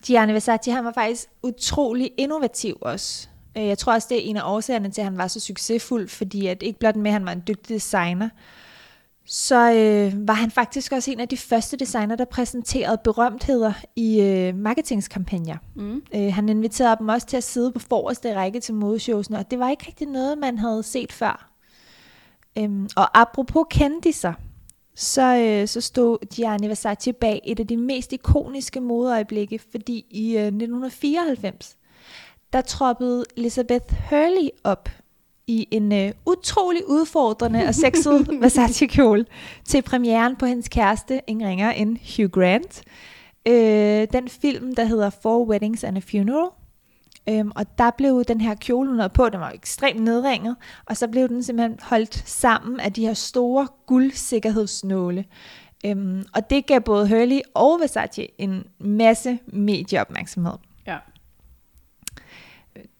Gianni 0.05 0.33
Versace, 0.33 0.71
han 0.71 0.85
var 0.85 0.91
faktisk 0.93 1.29
utrolig 1.43 2.11
innovativ 2.17 2.77
også. 2.81 3.29
Øh, 3.57 3.67
Jeg 3.67 3.77
tror 3.77 3.93
også, 3.93 4.07
det 4.11 4.17
er 4.17 4.29
en 4.29 4.37
af 4.37 4.41
årsagerne 4.45 4.91
til, 4.91 5.01
at 5.01 5.05
han 5.05 5.17
var 5.17 5.27
så 5.27 5.39
succesfuld, 5.39 6.07
fordi 6.07 6.47
at 6.47 6.63
ikke 6.63 6.79
blot 6.79 6.95
med, 6.95 7.07
at 7.07 7.13
han 7.13 7.25
var 7.25 7.31
en 7.31 7.43
dygtig 7.47 7.69
designer, 7.75 8.29
så 9.25 9.71
øh, 9.73 10.27
var 10.27 10.33
han 10.33 10.51
faktisk 10.51 10.91
også 10.91 11.11
en 11.11 11.19
af 11.19 11.27
de 11.27 11.37
første 11.37 11.77
designer, 11.77 12.15
der 12.15 12.25
præsenterede 12.25 12.97
berømtheder 13.03 13.73
i 13.95 14.21
øh, 14.21 14.55
marketingskampagner. 14.55 15.57
Mm. 15.75 16.01
Øh, 16.15 16.33
han 16.33 16.49
inviterede 16.49 16.95
dem 16.99 17.09
også 17.09 17.27
til 17.27 17.37
at 17.37 17.43
sidde 17.43 17.71
på 17.71 17.79
forreste 17.79 18.35
række 18.35 18.59
til 18.59 18.73
modeshowsene, 18.73 19.37
og 19.39 19.51
det 19.51 19.59
var 19.59 19.69
ikke 19.69 19.85
rigtig 19.87 20.07
noget, 20.07 20.37
man 20.37 20.57
havde 20.57 20.83
set 20.83 21.11
før. 21.11 21.51
Øhm, 22.57 22.89
og 22.95 23.21
apropos 23.21 23.65
kendiser, 23.69 24.33
så, 24.95 25.35
øh, 25.35 25.67
så 25.67 25.81
stod 25.81 26.17
Gianni 26.35 26.67
Versace 26.67 27.13
bag 27.13 27.41
et 27.45 27.59
af 27.59 27.67
de 27.67 27.77
mest 27.77 28.13
ikoniske 28.13 28.81
modeøjeblikke, 28.81 29.59
fordi 29.71 30.05
i 30.09 30.37
øh, 30.37 30.45
1994, 30.45 31.77
der 32.53 32.61
troppede 32.61 33.25
Elizabeth 33.37 33.93
Hurley 34.09 34.49
op 34.63 34.89
i 35.47 35.67
en 35.71 35.93
øh, 35.93 36.11
utrolig 36.25 36.89
udfordrende 36.89 37.65
og 37.67 37.75
sexet 37.75 38.27
Versace-kjole 38.41 39.25
til 39.65 39.81
premieren 39.81 40.35
på 40.35 40.45
hendes 40.45 40.67
kæreste, 40.69 41.21
ingen 41.27 41.47
ringer 41.47 41.71
end 41.71 41.97
Hugh 42.17 42.31
Grant. 42.31 42.83
Øh, 43.47 44.07
den 44.13 44.29
film, 44.29 44.75
der 44.75 44.83
hedder 44.83 45.09
Four 45.09 45.45
Weddings 45.45 45.83
and 45.83 45.97
a 45.97 46.01
Funeral. 46.11 46.49
Øhm, 47.29 47.51
og 47.55 47.77
der 47.77 47.91
blev 47.91 48.23
den 48.27 48.41
her 48.41 48.55
kjole, 48.55 48.89
hun 48.89 48.99
havde 48.99 49.09
på, 49.09 49.29
den 49.29 49.39
var 49.39 49.51
ekstremt 49.51 50.03
nedringet, 50.03 50.55
og 50.85 50.97
så 50.97 51.07
blev 51.07 51.27
den 51.27 51.43
simpelthen 51.43 51.79
holdt 51.81 52.23
sammen 52.29 52.79
af 52.79 52.93
de 52.93 53.05
her 53.05 53.13
store 53.13 53.67
guldsikkerhedsnåle. 53.85 55.25
Øhm, 55.85 56.23
og 56.33 56.49
det 56.49 56.65
gav 56.65 56.81
både 56.81 57.07
Hurley 57.07 57.39
og 57.53 57.79
Versace 57.79 58.27
en 58.37 58.63
masse 58.79 59.39
medieopmærksomhed. 59.47 60.53
Ja. 60.87 60.97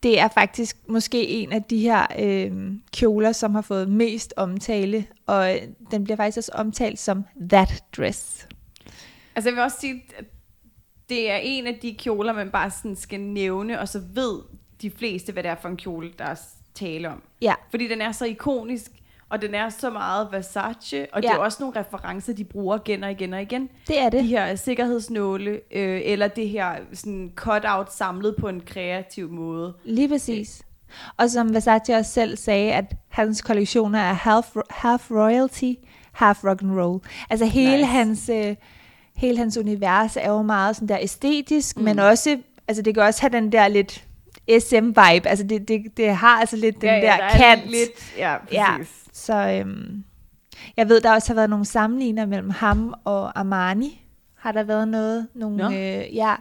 Det 0.03 0.19
er 0.19 0.27
faktisk 0.27 0.77
måske 0.87 1.27
en 1.27 1.51
af 1.51 1.63
de 1.63 1.79
her 1.79 2.07
øh, 2.19 2.71
kjoler, 2.93 3.31
som 3.31 3.55
har 3.55 3.61
fået 3.61 3.89
mest 3.89 4.33
omtale, 4.37 5.05
og 5.27 5.55
den 5.91 6.03
bliver 6.03 6.17
faktisk 6.17 6.37
også 6.37 6.51
omtalt 6.53 6.99
som 6.99 7.25
that 7.49 7.83
dress. 7.97 8.47
Altså 9.35 9.49
jeg 9.49 9.55
vil 9.55 9.63
også 9.63 9.77
sige, 9.79 10.03
at 10.17 10.25
det 11.11 11.31
er 11.31 11.37
en 11.43 11.67
af 11.67 11.79
de 11.81 11.93
kjoler, 11.99 12.33
man 12.33 12.49
bare 12.51 12.71
sådan 12.71 12.95
skal 12.95 13.19
nævne, 13.19 13.79
og 13.79 13.87
så 13.87 14.01
ved 14.13 14.39
de 14.81 14.91
fleste, 14.91 15.31
hvad 15.33 15.43
det 15.43 15.51
er 15.51 15.55
for 15.61 15.69
en 15.69 15.77
kjole, 15.77 16.11
der 16.19 16.25
er 16.25 16.35
tale 16.75 17.09
om. 17.09 17.21
Ja, 17.41 17.53
Fordi 17.71 17.87
den 17.87 18.01
er 18.01 18.11
så 18.11 18.25
ikonisk, 18.25 18.91
og 19.29 19.41
den 19.41 19.55
er 19.55 19.69
så 19.69 19.89
meget 19.89 20.27
Versace, 20.31 21.07
og 21.13 21.21
det 21.21 21.27
Ja. 21.29 21.33
er 21.33 21.37
også 21.37 21.57
nogle 21.63 21.79
referencer, 21.79 22.33
de 22.33 22.43
bruger 22.43 22.77
igen 22.85 23.03
og 23.03 23.11
igen 23.11 23.33
og 23.33 23.41
igen. 23.41 23.69
det 23.87 23.99
er 24.01 24.09
De 24.09 24.17
det. 24.17 24.25
her 24.25 24.55
sikkerhedsnåle, 24.55 25.51
øh, 25.71 26.01
eller 26.05 26.27
det 26.27 26.49
her 26.49 26.75
sådan 26.93 27.31
cut-out 27.35 27.93
samlet 27.93 28.35
på 28.39 28.47
en 28.47 28.61
kreativ 28.65 29.29
måde. 29.31 29.73
Lige 29.83 30.09
præcis. 30.09 30.61
Og 31.17 31.29
som 31.29 31.53
Versace 31.53 31.93
også 31.95 32.11
selv 32.11 32.37
sagde, 32.37 32.73
at 32.73 32.95
hans 33.09 33.41
kollektioner 33.41 33.99
er 33.99 34.13
half, 34.13 34.45
half 34.69 35.11
royalty, 35.11 35.73
half 36.11 36.43
rock 36.43 36.61
and 36.61 36.79
roll. 36.79 37.01
Altså 37.29 37.45
hele 37.45 37.75
Nice. 37.77 37.85
hans 37.85 38.29
øh, 38.29 38.55
hele 39.21 39.37
hans 39.37 39.57
univers 39.57 40.17
er 40.17 40.29
jo 40.29 40.41
meget 40.41 40.75
sådan 40.75 40.87
der 40.87 40.97
æstetisk, 41.01 41.77
Mm. 41.77 41.83
men 41.83 41.99
også 41.99 42.37
altså 42.67 42.81
det 42.83 42.93
kan 42.93 43.03
også 43.03 43.21
have 43.21 43.29
den 43.29 43.51
der 43.51 43.67
lidt 43.67 44.07
SM 44.59 44.85
vibe. 44.87 45.27
Altså 45.29 45.45
det, 45.47 45.67
det, 45.67 45.97
det 45.97 46.15
har 46.15 46.39
altså 46.39 46.55
lidt 46.55 46.81
den 46.81 46.89
Ja, 46.89 46.95
der, 46.95 47.01
ja, 47.01 47.17
der 47.17 47.23
er 47.23 47.37
kant. 47.37 47.71
Lidt, 47.71 48.17
ja, 48.17 48.37
præcis. 48.37 48.53
Ja. 48.57 48.75
Så 49.13 49.33
øhm, 49.65 50.03
jeg 50.77 50.89
ved, 50.89 51.01
der 51.01 51.11
også 51.13 51.29
har 51.29 51.35
været 51.35 51.49
nogle 51.49 51.65
sammenligner 51.65 52.25
mellem 52.25 52.49
ham 52.49 52.93
og 53.03 53.39
Armani. 53.39 54.01
Har 54.37 54.51
der 54.51 54.63
været 54.63 54.87
noget? 54.87 55.27
Nogle, 55.35 55.57
Nå. 55.57 55.69
øh, 55.71 56.15
ja, 56.15 56.35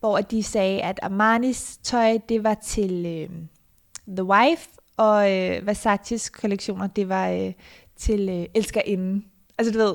hvor 0.00 0.18
de 0.18 0.42
sagde, 0.42 0.82
at 0.82 1.00
Armanis 1.02 1.76
tøj, 1.82 2.18
det 2.28 2.44
var 2.44 2.54
til 2.54 3.06
øh, 3.06 3.28
The 4.16 4.24
Wife, 4.24 4.68
og 4.96 5.32
øh, 5.32 5.56
Versace's 5.68 6.30
kollektioner, 6.40 6.86
det 6.86 7.08
var 7.08 7.28
øh, 7.28 7.52
til 7.96 8.28
øh, 8.28 8.46
Elskerinden. 8.54 9.24
Altså 9.58 9.72
du 9.72 9.78
ved, 9.78 9.94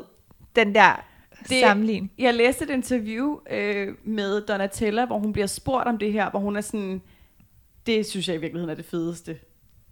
den 0.55 0.75
der 0.75 1.05
Det- 1.39 1.59
sammenligning. 1.61 2.11
Jeg 2.17 2.33
læste 2.33 2.63
et 2.63 2.69
interview 2.69 3.37
øh, 3.51 3.87
med 4.03 4.41
Donatella, 4.41 5.05
hvor 5.05 5.19
hun 5.19 5.33
bliver 5.33 5.47
spurgt 5.47 5.87
om 5.87 5.97
det 5.97 6.11
her, 6.11 6.29
hvor 6.29 6.39
hun 6.39 6.55
er 6.57 6.61
sådan, 6.61 7.01
det 7.85 8.05
synes 8.05 8.27
jeg 8.27 8.35
i 8.35 8.39
virkeligheden 8.39 8.69
er 8.71 8.75
det 8.75 8.85
fedeste. 8.85 9.37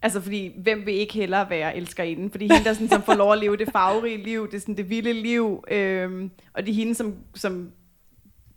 Altså 0.02 0.20
fordi, 0.20 0.52
hvem 0.62 0.86
vil 0.86 0.94
ikke 0.94 1.14
hellere 1.14 1.50
være 1.50 1.76
elskerinde? 1.76 2.30
Fordi 2.30 2.44
hende, 2.44 2.64
der 2.64 2.72
sådan, 2.72 2.88
som 2.88 3.02
får 3.02 3.14
lov 3.14 3.32
at 3.32 3.38
leve 3.38 3.56
det 3.56 3.68
farverige 3.72 4.16
liv, 4.16 4.50
det 4.50 4.60
sådan 4.62 4.76
det 4.76 4.90
vilde 4.90 5.12
liv, 5.12 5.64
øh, 5.70 6.30
og 6.52 6.62
det 6.66 6.70
er 6.70 6.74
hende, 6.74 6.94
som, 6.94 7.14
som 7.34 7.72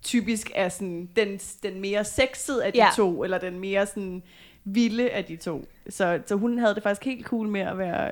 typisk 0.04 0.52
er 0.56 0.70
sådan 0.70 1.10
den, 1.16 1.38
den 1.64 1.82
mere 1.82 2.04
sexede 2.06 2.66
af 2.66 2.74
de 2.74 2.78
Ja. 2.80 2.88
to, 2.96 3.24
eller 3.24 3.38
den 3.38 3.60
mere 3.60 3.86
sådan 3.86 4.24
vilde 4.64 5.10
af 5.10 5.26
de 5.26 5.36
to. 5.36 5.66
Så, 5.90 6.20
så 6.26 6.36
hun 6.36 6.58
havde 6.58 6.76
det 6.76 6.84
faktisk 6.84 7.06
helt 7.06 7.26
cool 7.26 7.48
med 7.48 7.62
at 7.62 7.78
være 7.78 8.12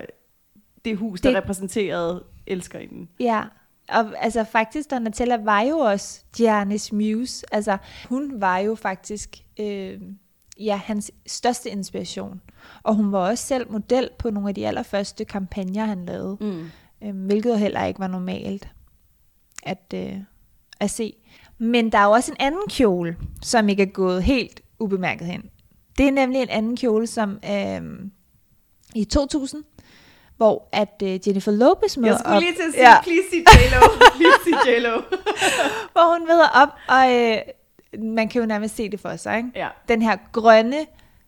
det 0.86 0.98
hus, 0.98 1.22
der 1.22 1.30
Det- 1.30 1.38
repræsenterede 1.38 2.24
elskerinden. 2.48 3.10
Ja, 3.20 3.42
og 3.92 4.24
altså 4.24 4.44
faktisk, 4.44 4.92
Donatella 4.92 5.38
var 5.44 5.62
jo 5.62 5.78
også 5.78 6.24
Giannis 6.38 6.94
muse. 6.94 7.46
Altså 7.52 7.78
hun 8.10 8.42
var 8.42 8.58
jo 8.58 8.76
faktisk 8.76 9.38
øh, 9.60 10.02
ja, 10.60 10.76
hans 10.76 11.12
største 11.28 11.70
inspiration. 11.70 12.42
Og 12.84 12.96
hun 12.96 13.12
var 13.12 13.20
også 13.30 13.44
selv 13.44 13.72
model 13.72 14.10
på 14.20 14.30
nogle 14.30 14.50
af 14.50 14.56
de 14.56 14.68
allerførste 14.68 15.26
kampagner, 15.26 15.86
han 15.86 16.06
lavede. 16.06 16.38
Mm. 16.42 16.70
Øh, 17.04 17.26
hvilket 17.26 17.60
heller 17.60 17.86
ikke 17.86 18.00
var 18.00 18.08
normalt 18.08 18.70
at, 19.64 19.94
øh, 19.96 20.18
at 20.80 20.90
se. 20.90 21.14
Men 21.58 21.92
der 21.92 21.98
er 21.98 22.06
jo 22.06 22.12
også 22.12 22.32
en 22.32 22.38
anden 22.40 22.68
kjole, 22.70 23.18
som 23.42 23.70
ikke 23.70 23.84
er 23.84 23.92
gået 23.94 24.24
helt 24.24 24.62
ubemærket 24.80 25.28
hen. 25.28 25.50
Det 25.98 26.08
er 26.08 26.12
nemlig 26.12 26.42
en 26.42 26.50
anden 26.50 26.78
kjole, 26.78 27.08
som 27.08 27.40
øh, 27.50 28.10
i 28.96 29.04
2000, 29.06 29.64
hvor 30.40 30.70
at 30.72 31.02
øh, 31.04 31.28
Jennifer 31.28 31.52
Lopez 31.52 31.98
møder 31.98 32.12
Jeg 32.14 32.20
skulle 32.20 32.36
op. 32.36 32.42
lige 32.42 32.54
til 32.56 32.62
at 32.62 32.74
sige, 32.74 32.90
Ja. 32.90 33.02
please 33.02 33.30
sig 33.30 33.40
J-Lo, 33.40 33.88
please 34.18 34.40
sig 34.44 34.54
J-Lo. 34.66 35.02
hvor 35.94 36.18
hun 36.18 36.28
møder 36.28 36.48
op, 36.56 36.70
og 36.88 37.14
øh, 37.16 37.38
man 38.04 38.28
kan 38.30 38.42
jo 38.42 38.48
nærmest 38.48 38.76
se 38.76 38.90
det 38.90 39.00
for 39.00 39.16
sig, 39.16 39.38
ikke? 39.38 39.50
ja. 39.56 39.68
Den 39.88 40.02
her 40.02 40.18
grønne 40.32 40.86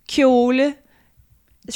kjole, 0.10 0.74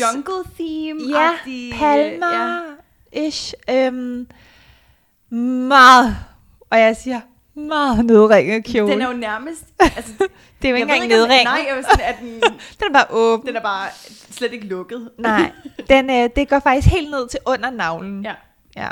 Jungle 0.02 0.44
theme 0.60 1.00
ja, 1.20 1.32
Ja. 1.48 1.76
palmer-ish, 1.76 3.54
øhm, 3.70 4.28
meget, 5.68 6.16
og 6.70 6.80
jeg 6.80 6.96
siger 6.98 7.22
meget 7.56 8.06
nedringet 8.06 8.66
kjole. 8.66 8.94
Den 8.94 9.02
er 9.02 9.08
jo 9.08 9.18
nærmest... 9.18 9.64
Altså, 9.80 10.14
det 10.62 10.68
er 10.68 10.70
jo 10.70 10.76
ikke 10.76 10.82
engang 10.82 11.08
nedringet. 11.08 11.44
Nej, 11.46 11.66
jeg 11.68 11.84
sådan, 11.92 12.06
at 12.06 12.16
den, 12.22 12.42
Den 12.80 12.90
er 12.90 12.94
bare 12.94 13.06
åben. 13.10 13.48
den 13.48 13.56
er 13.56 13.62
bare 13.62 13.90
slet 14.32 14.54
ikke 14.54 14.66
lukket. 14.66 15.10
Nej, 15.20 15.52
den, 15.90 16.10
øh, 16.10 16.30
det 16.36 16.50
går 16.50 16.60
faktisk 16.60 16.88
helt 16.94 17.12
ned 17.12 17.28
til 17.28 17.40
under 17.46 17.70
navlen. 17.70 18.24
Ja. 18.26 18.34
ja. 18.76 18.90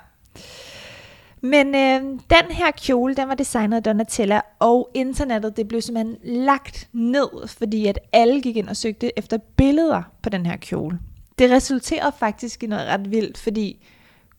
Men 1.41 1.75
øh, 1.75 2.19
den 2.29 2.51
her 2.51 2.71
kjole, 2.71 3.15
den 3.15 3.27
var 3.27 3.35
designet 3.35 3.77
af 3.77 3.83
Donatella, 3.83 4.41
og 4.59 4.89
internettet, 4.93 5.57
det 5.57 5.67
blev 5.67 5.81
simpelthen 5.81 6.17
lagt 6.23 6.89
ned, 6.93 7.47
fordi 7.47 7.87
at 7.87 7.99
alle 8.13 8.41
gik 8.41 8.57
ind 8.57 8.69
og 8.69 8.77
søgte 8.77 9.19
efter 9.19 9.37
billeder 9.37 10.01
på 10.21 10.29
den 10.29 10.45
her 10.45 10.57
kjole. 10.57 10.99
Det 11.39 11.51
resulterede 11.51 12.11
faktisk 12.19 12.63
i 12.63 12.67
noget 12.67 12.87
ret 12.87 13.11
vildt, 13.11 13.37
fordi 13.37 13.85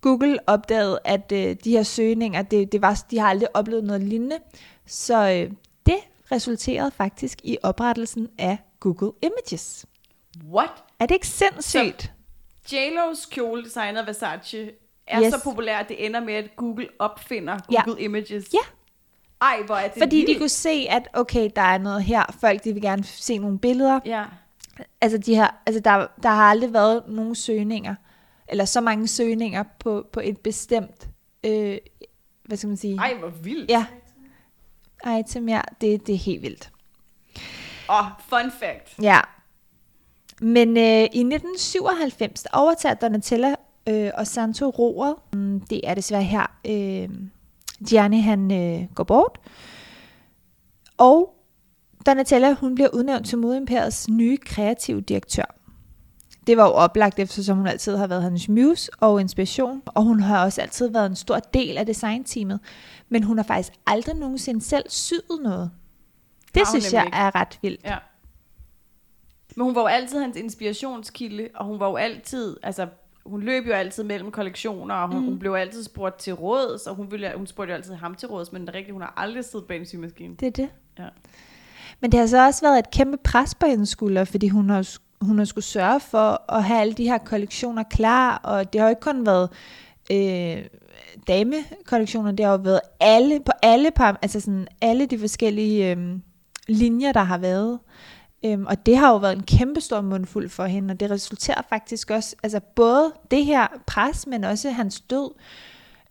Google 0.05 0.39
opdagede, 0.47 0.99
at 1.05 1.33
øh, 1.33 1.57
de 1.65 1.71
her 1.71 1.83
søgninger, 1.83 2.43
det, 2.43 2.73
det 2.73 2.83
var, 2.83 3.03
de 3.11 3.19
har 3.19 3.29
aldrig 3.29 3.49
oplevet 3.57 3.85
noget 3.85 4.03
lignende. 4.03 4.37
Så 4.87 5.31
øh, 5.31 5.51
det 5.87 5.97
resulterede 6.33 6.91
faktisk 6.91 7.39
i 7.45 7.57
oprettelsen 7.63 8.29
af 8.39 8.59
Google 8.81 9.13
Images. 9.23 9.87
What? 10.53 10.71
Er 11.01 11.07
det 11.07 11.15
ikke 11.15 11.27
sindssygt? 11.27 12.13
J-Lo's 12.73 13.31
kjole 13.31 13.65
designet 13.65 14.01
af 14.01 14.07
Versace 14.07 14.71
er 15.07 15.23
Yes. 15.23 15.33
så 15.35 15.41
populær, 15.45 15.79
at 15.79 15.89
det 15.89 16.07
ender 16.07 16.21
med, 16.21 16.35
at 16.35 16.57
Google 16.57 16.89
opfinder 16.99 17.59
Ja. 17.73 17.83
Google 17.85 18.03
Images. 18.03 18.45
Ja. 18.55 18.59
Ej, 19.43 19.63
hvor 19.67 19.75
er 19.75 19.89
det 19.89 20.03
Fordi 20.03 20.21
de 20.21 20.27
vildt. 20.27 20.39
kunne 20.39 20.49
se, 20.49 20.87
at 20.91 21.09
okay, 21.13 21.51
der 21.57 21.63
er 21.63 21.79
noget 21.79 22.03
her. 22.03 22.23
Folk 22.41 22.65
de 22.65 22.73
vil 22.73 22.83
gerne 22.83 23.05
se 23.05 23.39
nogle 23.39 23.59
billeder. 23.59 24.01
Ja. 24.07 24.25
Altså, 25.01 25.19
de 25.19 25.35
her, 25.35 25.49
altså 25.67 25.81
der, 25.81 26.07
der 26.23 26.29
har 26.29 26.43
aldrig 26.51 26.73
været 26.73 27.03
nogen 27.09 27.35
søgninger, 27.35 27.95
eller 28.49 28.64
så 28.64 28.80
mange 28.80 29.09
søgninger 29.09 29.64
på, 29.78 30.07
på 30.12 30.20
et 30.24 30.38
bestemt, 30.40 31.09
øh, 31.47 31.78
hvad 32.45 32.57
skal 32.57 32.68
man 32.68 32.76
sige? 32.76 32.97
Ej, 32.99 33.14
hvor 33.18 33.28
vildt. 33.28 33.70
Ja. 33.70 33.86
Item, 35.20 35.49
ja, 35.49 35.61
det, 35.80 36.07
det 36.07 36.14
er 36.14 36.18
helt 36.18 36.42
vildt. 36.42 36.70
Og 37.88 37.99
oh, 37.99 38.05
fun 38.28 38.51
fact. 38.61 38.99
Ja. 39.03 39.20
Men 40.40 40.76
øh, 40.76 41.03
i 41.03 41.20
1997 41.20 42.42
der 42.42 42.49
overtager 42.53 42.95
Donatella 42.95 43.55
øh, 43.88 44.11
og 44.14 44.26
Santo 44.26 44.70
roret. 44.70 45.14
Mm, 45.32 45.61
Det 45.61 45.80
er 45.84 45.95
desværre 45.95 46.22
her, 46.22 46.47
øh, 46.68 47.09
Gianni 47.88 48.20
han 48.20 48.53
øh, 48.53 48.95
går 48.95 49.05
bort. 49.05 49.38
Og 50.99 51.34
Donatella 52.07 52.53
hun 52.55 52.74
bliver 52.74 52.88
udnævnt 52.95 53.26
til 53.28 53.38
modeimperiets 53.38 54.09
nye 54.09 54.36
kreative 54.36 55.01
direktør. 55.01 55.55
Det 56.47 56.57
var 56.57 56.64
jo 56.64 56.72
oplagt, 56.72 57.18
eftersom 57.18 57.57
hun 57.57 57.66
altid 57.66 57.97
har 57.97 58.07
været 58.07 58.22
hans 58.22 58.49
muse 58.49 58.90
og 59.01 59.20
inspiration, 59.20 59.82
og 59.86 60.03
hun 60.03 60.20
har 60.20 60.45
også 60.45 60.61
altid 60.61 60.88
været 60.88 61.07
en 61.07 61.16
stor 61.16 61.38
del 61.38 61.78
af 61.78 61.86
designteamet, 61.86 62.61
men 63.09 63.22
hun 63.22 63.38
har 63.38 63.45
faktisk 63.45 63.72
aldrig 63.86 64.16
nogensinde 64.16 64.61
selv 64.61 64.84
syet 64.88 65.40
noget. 65.42 65.70
Det 66.55 66.62
Har 66.62 66.72
synes 66.72 66.92
jeg 66.92 67.05
ikke. 67.05 67.16
er 67.16 67.34
ret 67.34 67.59
vildt. 67.62 67.80
Ja. 67.84 67.97
Men 69.57 69.64
hun 69.64 69.74
var 69.74 69.80
jo 69.80 69.86
altid 69.86 70.20
hans 70.20 70.36
inspirationskilde, 70.36 71.49
og 71.55 71.64
hun 71.66 71.80
var 71.80 71.88
jo 71.88 71.97
altid, 71.97 72.57
altså 72.62 72.86
hun 73.26 73.42
løb 73.42 73.66
jo 73.66 73.72
altid 73.72 74.03
mellem 74.03 74.30
kollektioner, 74.30 74.95
og 74.95 75.09
hun, 75.09 75.20
mm. 75.20 75.24
hun 75.24 75.38
blev 75.38 75.53
altid 75.53 75.84
spurgt 75.84 76.18
til 76.18 76.34
råds, 76.34 76.86
og 76.86 76.95
hun, 76.95 77.11
ville, 77.11 77.32
hun 77.36 77.47
spurgte 77.47 77.70
jo 77.70 77.76
altid 77.76 77.95
ham 77.95 78.14
til 78.14 78.28
råds, 78.28 78.53
men 78.53 78.62
det 78.62 78.68
er 78.68 78.74
rigtigt, 78.74 78.92
hun 78.92 79.03
har 79.03 79.14
aldrig 79.16 79.45
siddet 79.45 79.68
bag 79.68 79.76
en 79.76 79.86
symaskine. 79.86 80.36
Det 80.40 80.47
er 80.47 80.51
det. 80.51 80.68
Ja. 80.99 81.09
Men 82.01 82.12
det 82.12 82.20
har 82.20 82.26
så 82.26 82.47
også 82.47 82.61
været 82.66 82.78
et 82.78 82.90
kæmpe 82.90 83.16
pres 83.16 83.55
på 83.55 83.66
hendes 83.66 83.88
skuldre, 83.88 84.26
fordi 84.26 84.49
hun 84.49 84.70
har, 84.70 84.97
hun 85.25 85.39
har 85.39 85.45
skulle 85.45 85.64
sørge 85.64 86.01
for 86.01 86.53
at 86.53 86.64
have 86.64 86.81
alle 86.81 86.95
de 86.95 87.05
her 87.05 87.18
kollektioner 87.18 87.83
klar, 87.83 88.37
og 88.37 88.72
det 88.72 88.81
har 88.81 88.89
jo 88.89 88.91
ikke 88.91 89.01
kun 89.01 89.27
været 89.27 89.51
øh, 90.11 90.64
damekollektioner, 91.29 92.33
det 92.33 92.45
har 92.45 92.53
jo 92.53 92.59
været 92.62 92.81
alle, 93.01 93.41
på 93.41 93.53
alle, 93.62 93.91
par, 93.91 94.18
altså 94.22 94.41
sådan 94.41 94.68
alle 94.81 95.07
de 95.07 95.18
forskellige 95.18 95.91
øh, 95.91 96.18
linjer, 96.68 97.12
der 97.12 97.22
har 97.22 97.39
været. 97.39 97.79
Øhm, 98.45 98.66
og 98.66 98.87
det 98.87 98.97
har 98.97 99.11
jo 99.11 99.16
været 99.16 99.37
en 99.37 99.43
kæmpe 99.43 99.81
stor 99.81 100.01
mundfuld 100.01 100.49
for 100.49 100.64
hende, 100.64 100.93
og 100.93 101.01
det 101.01 101.11
resulterer 101.11 101.62
faktisk 101.68 102.11
også, 102.11 102.37
altså 102.43 102.61
både 102.61 103.12
det 103.31 103.45
her 103.45 103.66
pres, 103.87 104.27
men 104.27 104.45
også 104.45 104.70
hans 104.70 105.01
død, 105.01 105.31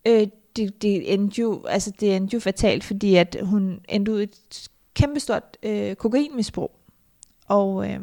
øh, 0.07 0.28
det, 0.55 0.82
det, 0.82 1.14
endte 1.14 1.41
jo, 1.41 1.66
altså 1.66 1.91
det 1.99 2.16
endte 2.16 2.34
jo 2.34 2.39
fatalt, 2.39 2.84
fordi 2.84 3.16
at 3.16 3.38
hun 3.43 3.80
endte 3.89 4.11
ud 4.11 4.20
i 4.20 4.24
et 4.24 4.70
kæmpestort 4.93 5.57
øh, 5.64 5.95
kokainmisbrug. 5.95 6.72
Og 7.47 7.89
øh, 7.89 7.99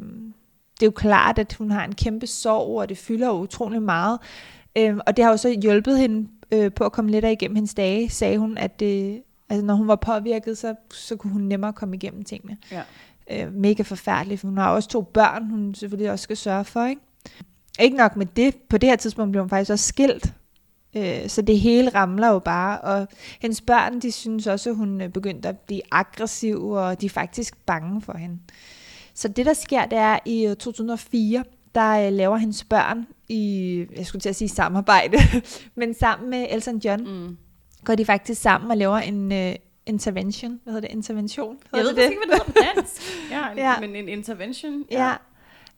det 0.81 0.87
er 0.87 0.87
jo 0.87 0.91
klart, 0.91 1.39
at 1.39 1.53
hun 1.53 1.71
har 1.71 1.85
en 1.85 1.95
kæmpe 1.95 2.27
sorg, 2.27 2.81
og 2.81 2.89
det 2.89 2.99
fylder 2.99 3.27
jo 3.27 3.35
utrolig 3.35 3.83
meget. 3.83 4.19
Øh, 4.79 4.97
og 5.07 5.17
det 5.17 5.25
har 5.25 5.31
jo 5.31 5.37
så 5.37 5.59
hjulpet 5.63 5.99
hende 5.99 6.29
øh, 6.53 6.73
på 6.73 6.85
at 6.85 6.93
komme 6.93 7.11
lettere 7.11 7.33
igennem 7.33 7.55
hendes 7.55 7.75
dage, 7.75 8.11
sagde 8.11 8.39
hun, 8.39 8.59
at 8.59 8.81
det, 8.81 9.23
altså, 9.49 9.65
når 9.65 9.75
hun 9.75 9.89
var 9.89 9.97
påvirket, 9.97 10.59
så, 10.59 10.75
så 10.93 11.17
kunne 11.17 11.33
hun 11.33 11.43
nemmere 11.43 11.73
komme 11.73 11.97
igennem 11.97 12.25
tingene. 12.25 12.57
Ja. 12.73 12.83
Øh, 13.31 13.55
mega 13.55 13.83
forfærdeligt, 13.83 14.41
for 14.41 14.49
hun 14.49 14.59
har 14.59 14.71
også 14.71 14.89
to 14.89 15.03
børn, 15.03 15.51
hun 15.51 15.75
selvfølgelig 15.75 16.11
også 16.11 16.23
skal 16.23 16.37
sørge 16.37 16.65
for. 16.65 16.85
Ikke, 16.85 17.03
ikke 17.81 17.97
nok 17.97 18.17
med 18.17 18.27
det, 18.27 18.57
på 18.69 18.79
det 18.79 18.89
her 18.89 18.97
tidspunkt 18.97 19.33
blev 19.33 19.43
hun 19.43 19.51
faktisk 19.51 19.71
også 19.71 19.87
skilt. 19.87 20.33
Øh, 20.97 21.29
så 21.29 21.43
det 21.43 21.61
hele 21.61 21.91
ramler 21.91 22.29
jo 22.29 22.39
bare, 22.39 22.81
og 22.81 23.09
hendes 23.41 23.61
børn, 23.61 24.01
de 24.01 24.13
synes 24.13 24.47
også, 24.47 24.71
at 24.71 24.77
hun 24.77 25.01
øh, 25.01 25.09
begyndte 25.09 25.49
at 25.49 25.59
blive 25.59 25.81
aggressiv, 25.91 26.71
og 26.71 27.01
de 27.01 27.07
er 27.07 27.11
faktisk 27.11 27.57
bange 27.67 28.03
for 28.03 28.17
hende. 28.17 28.39
Så 29.21 29.29
det, 29.29 29.47
der 29.47 29.53
sker, 29.53 29.85
det 29.87 29.99
er 29.99 30.19
i 30.27 30.47
øh, 30.47 30.57
2004, 30.57 31.45
der 31.75 32.07
øh, 32.07 32.13
laver 32.13 32.37
hendes 32.37 32.65
børn 32.65 33.07
i, 33.29 33.85
jeg 33.97 34.07
skulle 34.07 34.21
til 34.21 34.29
at 34.29 34.37
sige 34.37 34.49
samarbejde, 34.49 35.19
men 35.75 35.95
sammen 35.95 36.31
med 36.31 36.47
Elton 36.51 36.79
John, 36.79 37.05
Mm. 37.05 37.37
går 37.85 37.95
de 37.95 38.05
faktisk 38.05 38.41
sammen 38.43 38.71
og 38.71 38.77
laver 38.77 38.97
en 38.97 39.33
uh, 39.33 39.55
intervention. 39.87 40.61
Hvad 40.65 40.73
hedder 40.75 40.89
det? 40.89 40.95
Intervention? 40.97 41.59
Jeg 41.73 41.79
Hedder 41.81 41.95
ved 41.95 42.03
det 42.03 42.11
ikke, 42.11 42.23
hvad 42.27 42.37
det 42.39 42.45
hedder 42.47 42.71
på 42.75 42.75
dansk. 42.77 43.03
Ja, 43.33 43.51
en, 43.53 43.59
Ja. 43.59 43.81
men 43.81 43.97
en 43.97 44.09
intervention. 44.09 44.85
Ja. 44.91 45.13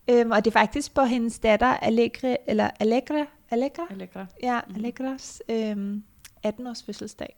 Øhm, 0.09 0.31
og 0.31 0.45
det 0.45 0.55
er 0.55 0.59
faktisk 0.59 0.93
på 0.93 1.01
hendes 1.01 1.39
datter 1.39 1.67
Allegre, 1.67 2.49
eller 2.49 2.69
Allegra, 2.79 3.25
Allegra? 3.51 3.87
Allegra. 3.91 4.25
Ja, 4.43 4.59
Allegras 4.75 5.41
øhm, 5.49 6.03
18-års 6.47 6.83
fødselsdag. 6.85 7.35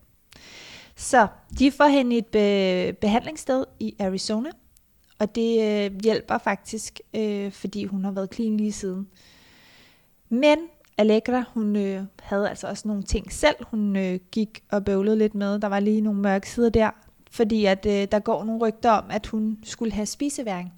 Så 0.96 1.28
de 1.60 1.72
får 1.72 1.88
hende 1.88 2.16
i 2.16 2.18
et 2.18 2.26
be- 2.28 2.94
behandlingssted 3.02 3.66
i 3.80 3.96
Arizona, 4.00 4.50
og 5.20 5.36
det 5.36 5.62
øh, 5.62 6.00
hjælper 6.04 6.38
faktisk, 6.38 7.00
øh, 7.14 7.52
fordi 7.52 7.86
hun 7.86 8.04
har 8.04 8.12
været 8.12 8.34
clean 8.34 8.58
lige 8.58 8.72
siden. 8.72 9.08
Men 10.30 10.58
Allegra, 10.98 11.44
hun 11.54 11.76
øh, 11.76 12.04
havde 12.22 12.50
altså 12.50 12.68
også 12.68 12.88
nogle 12.88 13.04
ting 13.04 13.32
selv, 13.32 13.56
hun 13.62 13.96
øh, 13.96 14.20
gik 14.32 14.64
og 14.72 14.86
bøvlede 14.86 15.18
lidt 15.18 15.36
med. 15.36 15.60
Der 15.60 15.68
var 15.68 15.80
lige 15.80 16.02
nogle 16.02 16.22
mørke 16.22 16.50
sider 16.50 16.70
der, 16.70 16.90
fordi 17.32 17.66
at 17.66 17.86
øh, 17.86 18.08
der 18.12 18.20
går 18.20 18.44
nogle 18.44 18.68
rygter 18.68 18.92
om, 18.92 19.06
at 19.10 19.28
hun 19.28 19.58
skulle 19.64 19.94
have 19.94 20.06
spiseværing. 20.06 20.74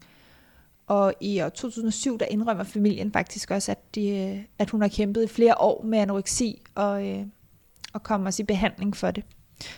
Og 0.88 1.14
i 1.22 1.42
år 1.42 1.50
2007, 1.50 2.20
der 2.20 2.26
indrømmer 2.26 2.64
familien 2.64 3.12
faktisk 3.12 3.52
også, 3.52 3.72
at, 3.72 3.96
de, 3.96 4.10
øh, 4.10 4.44
at 4.60 4.70
hun 4.70 4.82
har 4.82 4.88
kæmpet 4.88 5.24
i 5.24 5.28
flere 5.28 5.62
år 5.62 5.84
med 5.84 6.00
anoreksi 6.00 6.62
og, 6.76 7.08
øh, 7.08 7.26
og 7.94 8.04
kommer 8.04 8.28
også 8.28 8.44
i 8.44 8.46
behandling 8.46 8.98
for 8.98 9.12
det. 9.12 9.24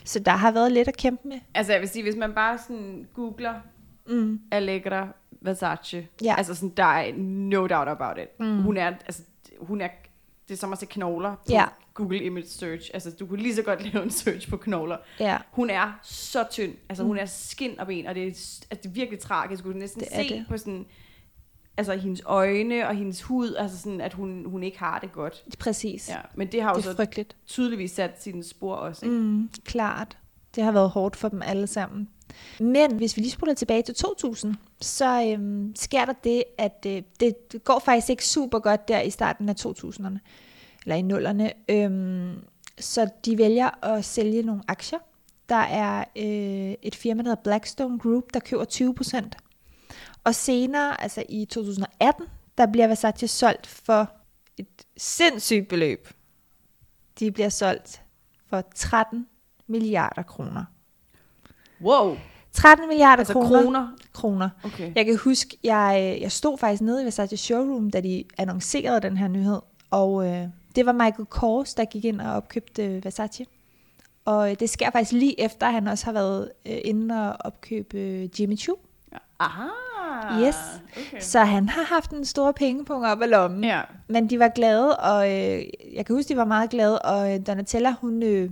Så 0.04 0.18
der 0.18 0.30
har 0.30 0.50
været 0.50 0.72
lidt 0.72 0.88
at 0.88 0.96
kæmpe 0.96 1.28
med. 1.28 1.38
Altså 1.54 1.72
jeg 1.72 1.80
vil 1.80 1.88
sige, 1.88 2.02
hvis 2.02 2.16
man 2.16 2.32
bare 2.32 2.58
sådan 2.58 3.06
googler 3.14 3.54
Mm. 4.10 4.40
Allegra 4.50 5.08
Versace, 5.40 6.06
Ja. 6.22 6.34
altså 6.38 6.54
sådan, 6.54 6.68
der 6.76 6.84
er 6.84 7.12
no 7.16 7.60
doubt 7.66 7.88
about 7.88 8.18
it. 8.18 8.40
Mm. 8.40 8.62
Hun 8.62 8.76
er, 8.76 8.86
altså, 8.86 9.22
hun 9.60 9.80
er, 9.80 9.88
det 10.48 10.54
er 10.54 10.58
som 10.58 10.72
at 10.72 10.78
se 10.78 10.86
knogler 10.86 11.34
på 11.34 11.42
Ja. 11.50 11.64
Google 11.94 12.22
Image 12.22 12.46
Search. 12.48 12.90
Altså, 12.94 13.10
du 13.20 13.26
kunne 13.26 13.42
lige 13.42 13.54
så 13.54 13.62
godt 13.62 13.82
lave 13.92 14.02
en 14.04 14.10
search 14.10 14.48
på 14.50 14.56
knogler. 14.56 14.96
Ja, 15.20 15.38
Hun 15.50 15.70
er 15.70 15.92
så 16.02 16.44
tynd. 16.50 16.74
Altså, 16.88 17.04
hun 17.04 17.18
er 17.18 17.24
skin 17.26 17.80
og 17.80 17.86
ben, 17.86 18.06
og 18.06 18.14
det 18.14 18.22
er, 18.22 18.26
altså, 18.26 18.64
det 18.70 18.86
er 18.86 18.90
virkelig 18.90 19.20
tragisk. 19.20 19.64
Du 19.64 19.68
kunne 19.68 19.78
næsten 19.80 20.00
Det 20.00 20.08
se 20.14 20.28
det. 20.28 20.44
på 20.48 20.56
sådan, 20.56 20.86
altså 21.76 21.96
hendes 21.96 22.22
øjne 22.26 22.88
og 22.88 22.94
hendes 22.94 23.22
hud, 23.22 23.54
altså 23.54 23.78
sådan, 23.78 24.00
at 24.00 24.12
hun, 24.12 24.44
hun 24.46 24.62
ikke 24.62 24.78
har 24.78 24.98
det 24.98 25.12
godt. 25.12 25.44
præcis. 25.58 26.08
Ja, 26.08 26.16
men 26.34 26.48
det 26.52 26.62
har 26.62 26.70
jo 26.70 26.76
det 26.76 26.84
så 26.84 26.96
frygteligt. 26.96 27.36
tydeligvis 27.46 27.90
sat 27.92 28.22
sine 28.22 28.44
spor 28.44 28.74
også. 28.74 29.06
Ikke? 29.06 29.16
Mm, 29.18 29.50
klart. 29.64 30.18
Det 30.54 30.64
har 30.64 30.72
været 30.72 30.90
hårdt 30.90 31.16
for 31.16 31.28
dem 31.28 31.42
alle 31.44 31.66
sammen. 31.66 32.08
Men 32.60 32.96
hvis 32.96 33.16
vi 33.16 33.22
lige 33.22 33.32
spoler 33.32 33.54
tilbage 33.54 33.82
til 33.82 33.94
2000, 33.94 34.54
så 34.80 35.22
øhm, 35.22 35.72
sker 35.76 36.04
der 36.04 36.12
det, 36.12 36.44
at 36.58 36.86
øh, 36.86 37.02
det, 37.20 37.52
det 37.52 37.64
går 37.64 37.78
faktisk 37.84 38.10
ikke 38.10 38.26
super 38.26 38.58
godt 38.58 38.88
der 38.88 39.00
i 39.00 39.10
starten 39.10 39.48
af 39.48 39.54
2000'erne, 39.66 40.18
eller 40.84 40.96
i 40.96 41.02
nullerne. 41.02 41.52
Øhm, 41.68 42.34
så 42.78 43.08
de 43.24 43.38
vælger 43.38 43.84
at 43.84 44.04
sælge 44.04 44.42
nogle 44.42 44.62
aktier. 44.68 44.98
Der 45.48 45.56
er 45.56 46.04
øh, 46.16 46.74
et 46.82 46.94
firma, 46.94 47.22
der 47.22 47.28
hedder 47.28 47.42
Blackstone 47.42 47.98
Group, 47.98 48.24
der 48.34 48.40
køber 48.40 48.64
20 48.64 48.94
procent. 48.94 49.36
Og 50.24 50.34
senere, 50.34 51.02
altså 51.02 51.22
i 51.28 51.44
2018, 51.44 52.26
der 52.58 52.66
bliver 52.66 52.86
Versace 52.86 53.28
solgt 53.28 53.66
for 53.66 54.10
et 54.58 54.66
sindssygt 54.96 55.68
beløb. 55.68 56.08
De 57.18 57.32
bliver 57.32 57.48
solgt 57.48 58.02
for 58.46 58.64
13 58.74 59.26
milliarder 59.66 60.22
kroner. 60.22 60.64
Wow! 61.82 62.16
13 62.52 62.88
milliarder 62.88 63.20
Altså 63.20 63.32
kroner. 63.32 63.62
kroner. 63.62 63.88
kroner. 64.12 64.48
Okay. 64.64 64.92
Jeg 64.96 65.04
kan 65.06 65.16
huske, 65.16 65.56
jeg, 65.64 66.18
jeg 66.20 66.32
stod 66.32 66.58
faktisk 66.58 66.82
nede 66.82 67.02
i 67.02 67.04
Versace 67.04 67.36
Showroom, 67.36 67.90
da 67.90 68.00
de 68.00 68.24
annoncerede 68.38 69.00
den 69.00 69.16
her 69.16 69.28
nyhed. 69.28 69.58
Og 69.90 70.26
øh, 70.26 70.46
det 70.76 70.86
var 70.86 70.92
Michael 70.92 71.26
Kors, 71.26 71.74
der 71.74 71.84
gik 71.84 72.04
ind 72.04 72.20
og 72.20 72.32
opkøbte 72.32 73.04
Versace. 73.04 73.46
Og 74.24 74.50
øh, 74.50 74.56
det 74.60 74.70
sker 74.70 74.90
faktisk 74.90 75.12
lige 75.12 75.40
efter, 75.40 75.66
at 75.66 75.72
han 75.72 75.88
også 75.88 76.04
har 76.04 76.12
været 76.12 76.50
øh, 76.66 76.78
inde 76.84 77.28
og 77.28 77.36
opkøbe 77.40 77.98
øh, 77.98 78.40
Jimmy 78.40 78.58
Choo. 78.58 78.76
Aha. 79.40 79.68
Yes. 80.46 80.56
Okay. 80.92 81.20
Så 81.20 81.38
han 81.38 81.68
har 81.68 81.82
haft 81.84 82.10
en 82.10 82.24
stor 82.24 82.52
pengepunkt 82.52 83.06
op 83.06 83.22
ad 83.22 83.28
lommen. 83.28 83.64
Ja. 83.64 83.80
Men 84.08 84.30
de 84.30 84.38
var 84.38 84.48
glade, 84.48 84.96
og 84.96 85.26
øh, 85.30 85.62
jeg 85.94 86.06
kan 86.06 86.14
huske, 86.16 86.28
de 86.28 86.36
var 86.36 86.44
meget 86.44 86.70
glade, 86.70 86.98
og 86.98 87.34
øh, 87.34 87.40
Donatella, 87.46 87.94
hun, 88.00 88.22
øh, 88.22 88.50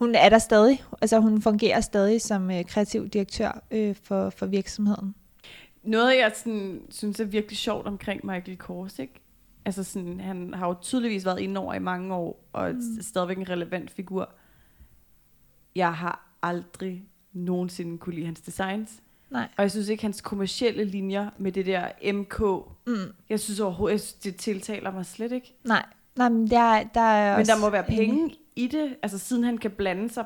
hun 0.00 0.14
er 0.14 0.28
der 0.28 0.38
stadig. 0.38 0.82
Altså 1.00 1.20
hun 1.20 1.42
fungerer 1.42 1.80
stadig 1.80 2.20
som 2.22 2.50
øh, 2.50 2.64
kreativ 2.64 3.08
direktør 3.08 3.62
øh, 3.70 3.94
for, 4.02 4.30
for 4.30 4.46
virksomheden. 4.46 5.14
Noget, 5.82 6.16
jeg 6.16 6.32
sådan, 6.34 6.82
synes 6.90 7.20
er 7.20 7.24
virkelig 7.24 7.58
sjovt 7.58 7.86
omkring 7.86 8.26
Michael 8.26 8.58
Kors, 8.58 8.98
ikke? 8.98 9.14
Altså 9.64 9.84
sådan, 9.84 10.20
han 10.20 10.54
har 10.54 10.68
jo 10.68 10.74
tydeligvis 10.82 11.24
været 11.24 11.40
inde 11.40 11.60
over 11.60 11.74
i 11.74 11.78
mange 11.78 12.14
år, 12.14 12.48
og 12.52 12.70
mm. 12.74 13.02
stadigvæk 13.02 13.38
en 13.38 13.48
relevant 13.48 13.90
figur. 13.90 14.30
Jeg 15.74 15.94
har 15.94 16.36
aldrig 16.42 17.04
nogensinde 17.32 17.98
kunne 17.98 18.14
lide 18.14 18.26
hans 18.26 18.40
designs. 18.40 18.90
Nej. 19.30 19.48
Og 19.56 19.62
jeg 19.62 19.70
synes 19.70 19.88
ikke, 19.88 20.02
hans 20.02 20.20
kommercielle 20.20 20.84
linjer 20.84 21.30
med 21.38 21.52
det 21.52 21.66
der 21.66 22.12
MK, 22.12 22.40
Mm. 22.86 23.12
jeg 23.28 23.40
synes 23.40 23.60
overhovedet, 23.60 23.92
jeg 23.92 24.00
synes, 24.00 24.14
det 24.14 24.36
tiltaler 24.36 24.92
mig 24.92 25.06
slet 25.06 25.32
ikke. 25.32 25.54
Nej, 25.64 25.84
Nej 26.16 26.28
men 26.28 26.50
der, 26.50 26.82
der 26.94 27.00
er 27.00 27.32
Men 27.32 27.40
også 27.40 27.52
der 27.52 27.60
må 27.60 27.70
være 27.70 27.84
penge 27.84 28.34
i 28.56 28.66
det, 28.66 28.96
altså 29.02 29.18
siden 29.18 29.44
han 29.44 29.58
kan 29.58 29.70
blande 29.70 30.12
sig 30.12 30.24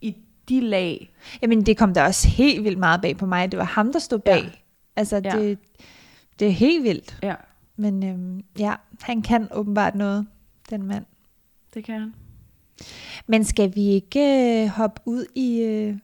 i 0.00 0.16
de 0.48 0.60
lag. 0.60 1.10
Jamen, 1.42 1.66
det 1.66 1.76
kom 1.76 1.94
da 1.94 2.04
også 2.04 2.28
helt 2.28 2.64
vildt 2.64 2.78
meget 2.78 3.00
bag 3.02 3.16
på 3.16 3.26
mig. 3.26 3.52
Det 3.52 3.58
var 3.58 3.64
ham, 3.64 3.92
der 3.92 3.98
stod 3.98 4.18
bag. 4.18 4.42
Ja. 4.42 4.50
Altså, 4.96 5.20
Ja. 5.24 5.30
det, 5.30 5.58
det 6.38 6.48
er 6.48 6.52
helt 6.52 6.84
vildt. 6.84 7.18
Ja, 7.22 7.34
Men 7.76 8.02
øhm, 8.08 8.44
ja, 8.58 8.74
han 9.02 9.22
kan 9.22 9.48
åbenbart 9.52 9.94
noget, 9.94 10.26
den 10.70 10.82
mand. 10.82 11.04
det 11.74 11.84
kan 11.84 12.00
han. 12.00 12.14
Men 13.26 13.44
skal 13.44 13.74
vi 13.74 13.86
ikke 13.88 14.20
øh, 14.62 14.68
hoppe 14.68 15.00
ud 15.04 15.24
i... 15.34 15.60
Øh, 15.60 15.96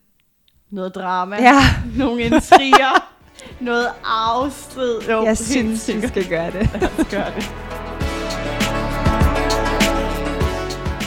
Noget 0.70 0.94
drama, 0.94 1.36
ja, 1.36 1.60
nogle 2.04 2.22
intriger, 2.22 3.08
noget 3.60 3.86
afstrid. 4.04 5.00
Jo, 5.10 5.24
jeg 5.24 5.38
synes, 5.38 5.88
vi 5.94 6.06
skal 6.08 6.28
gøre 6.28 6.50
det. 6.50 6.70
Lad 6.80 6.98
os 7.00 7.08
gøre 7.10 7.34
det. 7.34 7.44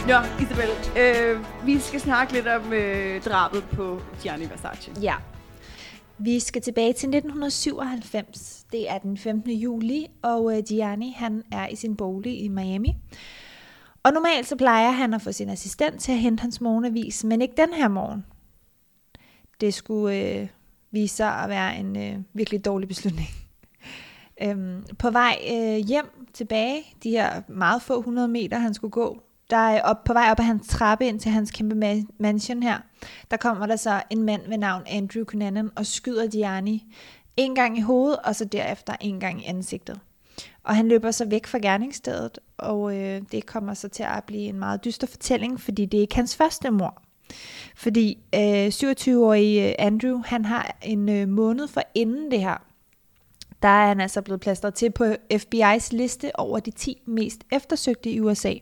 Nå, 0.07 0.13
Isabel, 0.41 0.69
øh, 0.97 1.45
vi 1.65 1.79
skal 1.79 1.99
snakke 1.99 2.33
lidt 2.33 2.47
om 2.47 2.73
øh, 2.73 3.21
drabet 3.21 3.63
på 3.63 4.01
Gianni 4.21 4.45
Versace. 4.49 4.91
Ja. 5.01 5.15
Vi 6.17 6.39
skal 6.39 6.61
tilbage 6.61 6.93
til 6.93 7.07
1997. 7.07 8.65
Det 8.71 8.89
er 8.89 8.97
den 8.97 9.17
15. 9.17 9.51
juli, 9.51 10.07
og 10.21 10.57
øh, 10.57 10.63
Gianni 10.63 11.11
han 11.17 11.43
er 11.51 11.67
i 11.67 11.75
sin 11.75 11.95
bolig 11.95 12.43
i 12.43 12.47
Miami. 12.47 12.95
Og 14.03 14.13
normalt 14.13 14.47
så 14.47 14.55
plejer 14.55 14.91
han 14.91 15.13
at 15.13 15.21
få 15.21 15.31
sin 15.31 15.49
assistent 15.49 16.01
til 16.01 16.11
at 16.11 16.17
hente 16.17 16.41
hans 16.41 16.61
morgenavis, 16.61 17.23
men 17.23 17.41
ikke 17.41 17.55
den 17.57 17.73
her 17.73 17.87
morgen. 17.87 18.25
Det 19.61 19.73
skulle 19.73 20.39
øh, 20.39 20.47
vise 20.91 21.15
sig 21.15 21.29
at 21.29 21.49
være 21.49 21.77
en 21.77 21.97
øh, 21.97 22.19
virkelig 22.33 22.65
dårlig 22.65 22.87
beslutning. 22.87 23.27
øhm, 24.43 24.83
på 24.99 25.11
vej 25.11 25.37
øh, 25.51 25.77
hjem 25.77 26.27
tilbage, 26.33 26.83
de 27.03 27.09
her 27.09 27.41
meget 27.47 27.81
få 27.81 27.99
100 27.99 28.27
meter, 28.27 28.57
han 28.57 28.73
skulle 28.73 28.91
gå, 28.91 29.21
der 29.49 29.57
er 29.57 29.81
op, 29.81 30.03
på 30.03 30.13
vej 30.13 30.31
op 30.31 30.39
ad 30.39 30.43
hans 30.43 30.67
trappe 30.67 31.07
ind 31.07 31.19
til 31.19 31.31
hans 31.31 31.51
kæmpe 31.51 32.05
mansion 32.19 32.63
her, 32.63 32.77
der 33.31 33.37
kommer 33.37 33.65
der 33.65 33.75
så 33.75 34.01
en 34.09 34.23
mand 34.23 34.41
ved 34.47 34.57
navn 34.57 34.83
Andrew 34.87 35.23
Cunanan 35.23 35.69
og 35.75 35.85
skyder 35.85 36.27
Gianni 36.27 36.85
en 37.37 37.55
gang 37.55 37.77
i 37.77 37.81
hovedet, 37.81 38.19
og 38.23 38.35
så 38.35 38.45
derefter 38.45 38.95
en 39.01 39.19
gang 39.19 39.41
i 39.41 39.45
ansigtet. 39.45 39.99
Og 40.63 40.75
han 40.75 40.87
løber 40.87 41.11
så 41.11 41.25
væk 41.25 41.47
fra 41.47 41.57
gerningsstedet, 41.57 42.39
og 42.57 42.95
øh, 42.95 43.21
det 43.31 43.45
kommer 43.45 43.73
så 43.73 43.87
til 43.87 44.03
at 44.03 44.23
blive 44.23 44.43
en 44.43 44.59
meget 44.59 44.85
dyster 44.85 45.07
fortælling, 45.07 45.61
fordi 45.61 45.85
det 45.85 45.97
er 45.97 46.01
ikke 46.01 46.15
hans 46.15 46.35
første 46.35 46.71
mor. 46.71 47.01
Fordi 47.75 48.17
øh, 48.35 48.67
27-årige 48.67 49.69
øh, 49.69 49.75
Andrew, 49.79 50.21
han 50.25 50.45
har 50.45 50.77
en 50.81 51.09
øh, 51.09 51.27
måned 51.27 51.67
for 51.67 51.81
inden 51.95 52.31
det 52.31 52.39
her, 52.39 52.63
der 53.61 53.67
er 53.67 53.87
han 53.87 54.01
altså 54.01 54.21
blevet 54.21 54.41
plastret 54.41 54.73
til 54.73 54.91
på 54.91 55.05
FBI's 55.33 55.89
liste 55.91 56.39
over 56.39 56.59
de 56.59 56.71
10 56.71 57.01
mest 57.05 57.41
eftersøgte 57.51 58.09
i 58.09 58.19
USA. 58.19 58.53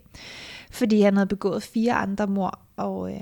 Fordi 0.75 1.01
han 1.01 1.15
havde 1.15 1.27
begået 1.27 1.63
fire 1.63 1.93
andre 1.93 2.27
mor, 2.27 2.59
og 2.75 3.11
øh, 3.11 3.21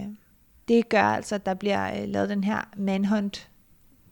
det 0.68 0.90
gør 0.90 1.04
altså, 1.04 1.36
at 1.36 1.46
der 1.46 1.54
bliver 1.54 2.02
øh, 2.02 2.08
lavet 2.08 2.30
den 2.30 2.44
her 2.44 2.62
manhunt 2.78 3.50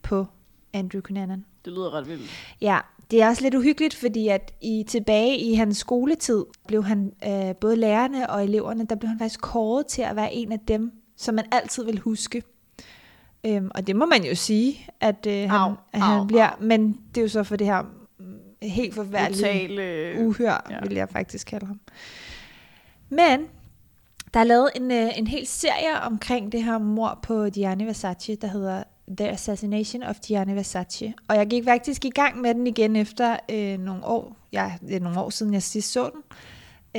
på 0.01 0.25
Andrew 0.73 1.01
Cunanan. 1.01 1.45
Det 1.65 1.73
lyder 1.73 1.93
ret 1.93 2.07
vildt. 2.07 2.55
Ja, 2.61 2.79
det 3.11 3.21
er 3.21 3.27
også 3.27 3.41
lidt 3.41 3.55
uhyggeligt, 3.55 3.95
fordi 3.95 4.27
at 4.27 4.53
i 4.61 4.85
tilbage 4.87 5.37
i 5.37 5.53
hans 5.53 5.77
skoletid 5.77 6.45
blev 6.67 6.83
han, 6.83 7.13
øh, 7.27 7.55
både 7.55 7.75
lærerne 7.75 8.29
og 8.29 8.43
eleverne, 8.43 8.85
der 8.85 8.95
blev 8.95 9.09
han 9.09 9.19
faktisk 9.19 9.41
kåret 9.41 9.87
til 9.87 10.01
at 10.01 10.15
være 10.15 10.33
en 10.33 10.51
af 10.51 10.59
dem, 10.59 10.91
som 11.17 11.35
man 11.35 11.45
altid 11.51 11.85
vil 11.85 11.99
huske. 11.99 12.43
Øhm, 13.45 13.71
og 13.75 13.87
det 13.87 13.95
må 13.95 14.05
man 14.05 14.23
jo 14.23 14.35
sige, 14.35 14.87
at 14.99 15.25
øh, 15.27 15.33
han, 15.33 15.49
Au, 15.49 15.73
at 15.93 16.01
han 16.01 16.19
au, 16.19 16.25
bliver, 16.25 16.47
au. 16.47 16.65
men 16.65 17.01
det 17.15 17.17
er 17.17 17.21
jo 17.21 17.27
så 17.27 17.43
for 17.43 17.55
det 17.55 17.67
her 17.67 17.81
mm, 18.19 18.39
helt 18.61 18.95
forfærdelige 18.95 19.81
øh, 19.83 20.27
uhør, 20.27 20.67
ja. 20.69 20.79
vil 20.87 20.93
jeg 20.93 21.09
faktisk 21.09 21.47
kalde 21.47 21.65
ham. 21.65 21.79
Men 23.11 23.47
der 24.33 24.39
er 24.39 24.43
lavet 24.43 24.69
en, 24.75 24.91
øh, 24.91 25.17
en 25.17 25.27
hel 25.27 25.47
serie 25.47 26.01
omkring 26.01 26.51
det 26.51 26.63
her 26.63 26.77
mor 26.77 27.19
på 27.23 27.45
Gianni 27.49 27.85
Versace, 27.85 28.35
der 28.35 28.47
hedder 28.47 28.83
The 29.17 29.29
Assassination 29.29 30.03
of 30.03 30.15
Gianni 30.27 30.55
Versace. 30.55 31.13
Og 31.27 31.35
jeg 31.35 31.47
gik 31.47 31.63
faktisk 31.63 32.05
i 32.05 32.09
gang 32.09 32.41
med 32.41 32.53
den 32.53 32.67
igen 32.67 32.95
efter 32.95 33.37
øh, 33.51 33.79
nogle 33.79 34.05
år. 34.05 34.35
Ja, 34.51 34.73
det 34.87 34.95
er 34.95 34.99
nogle 34.99 35.19
år 35.19 35.29
siden, 35.29 35.53
jeg 35.53 35.63
sidst 35.63 35.91
så 35.91 36.09
den. 36.13 36.21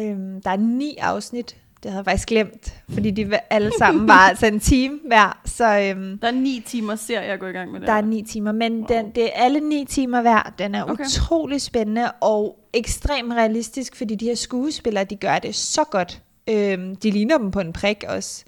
Øhm, 0.03 0.43
der 0.43 0.51
er 0.51 0.57
ni 0.57 0.97
afsnit. 0.97 1.57
Det 1.83 1.91
havde 1.91 1.99
jeg 1.99 2.05
faktisk 2.05 2.28
glemt, 2.28 2.83
fordi 2.89 3.11
de 3.11 3.39
alle 3.51 3.72
sammen 3.78 4.09
var 4.09 4.14
altså 4.18 4.47
en 4.47 4.61
time 4.61 5.01
hver. 5.07 5.41
Så 5.45 5.78
øhm, 5.78 6.18
Der 6.18 6.26
er 6.28 6.33
ni 6.33 6.62
timer 6.66 6.95
serie, 6.97 7.28
jeg 7.28 7.39
går 7.39 7.47
i 7.47 7.53
gang 7.53 7.72
med 7.72 7.80
det. 7.80 7.87
der 7.89 7.93
er 7.93 8.03
ni 8.03 8.22
timer, 8.22 8.53
men 8.53 8.78
Wow. 8.78 8.87
den, 8.89 9.11
det 9.14 9.24
er 9.24 9.30
alle 9.35 9.61
ni 9.61 9.85
timer 9.89 10.20
hver. 10.20 10.55
Den 10.59 10.74
er 10.74 10.85
okay. 10.85 11.05
utrolig 11.05 11.61
spændende 11.61 12.11
og 12.20 12.59
ekstremt 12.72 13.33
realistisk, 13.33 13.97
fordi 13.97 14.14
de 14.14 14.24
her 14.24 14.35
skuespillere, 14.35 15.05
de 15.05 15.16
gør 15.16 15.39
det 15.39 15.55
så 15.55 15.85
godt. 15.91 16.22
Øhm, 16.51 16.97
de 16.97 17.11
ligner 17.11 17.39
dem 17.39 17.51
på 17.51 17.61
en 17.61 17.72
prik 17.72 18.05
også. 18.09 18.45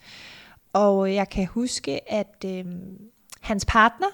Og 0.73 1.15
jeg 1.15 1.29
kan 1.29 1.47
huske, 1.47 2.13
at 2.13 2.45
øhm, 2.47 2.99
hans 3.41 3.65
partner 3.65 4.07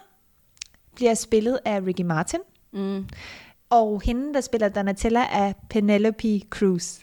bliver 0.95 1.15
spillet 1.15 1.59
af 1.65 1.81
Ricky 1.87 2.03
Martin, 2.03 2.41
Mm. 2.73 3.09
og 3.71 4.03
hende, 4.05 4.35
der 4.35 4.41
spiller 4.41 4.69
Donatella, 4.69 5.21
er 5.33 5.53
Penelope 5.71 6.41
Cruz. 6.51 6.99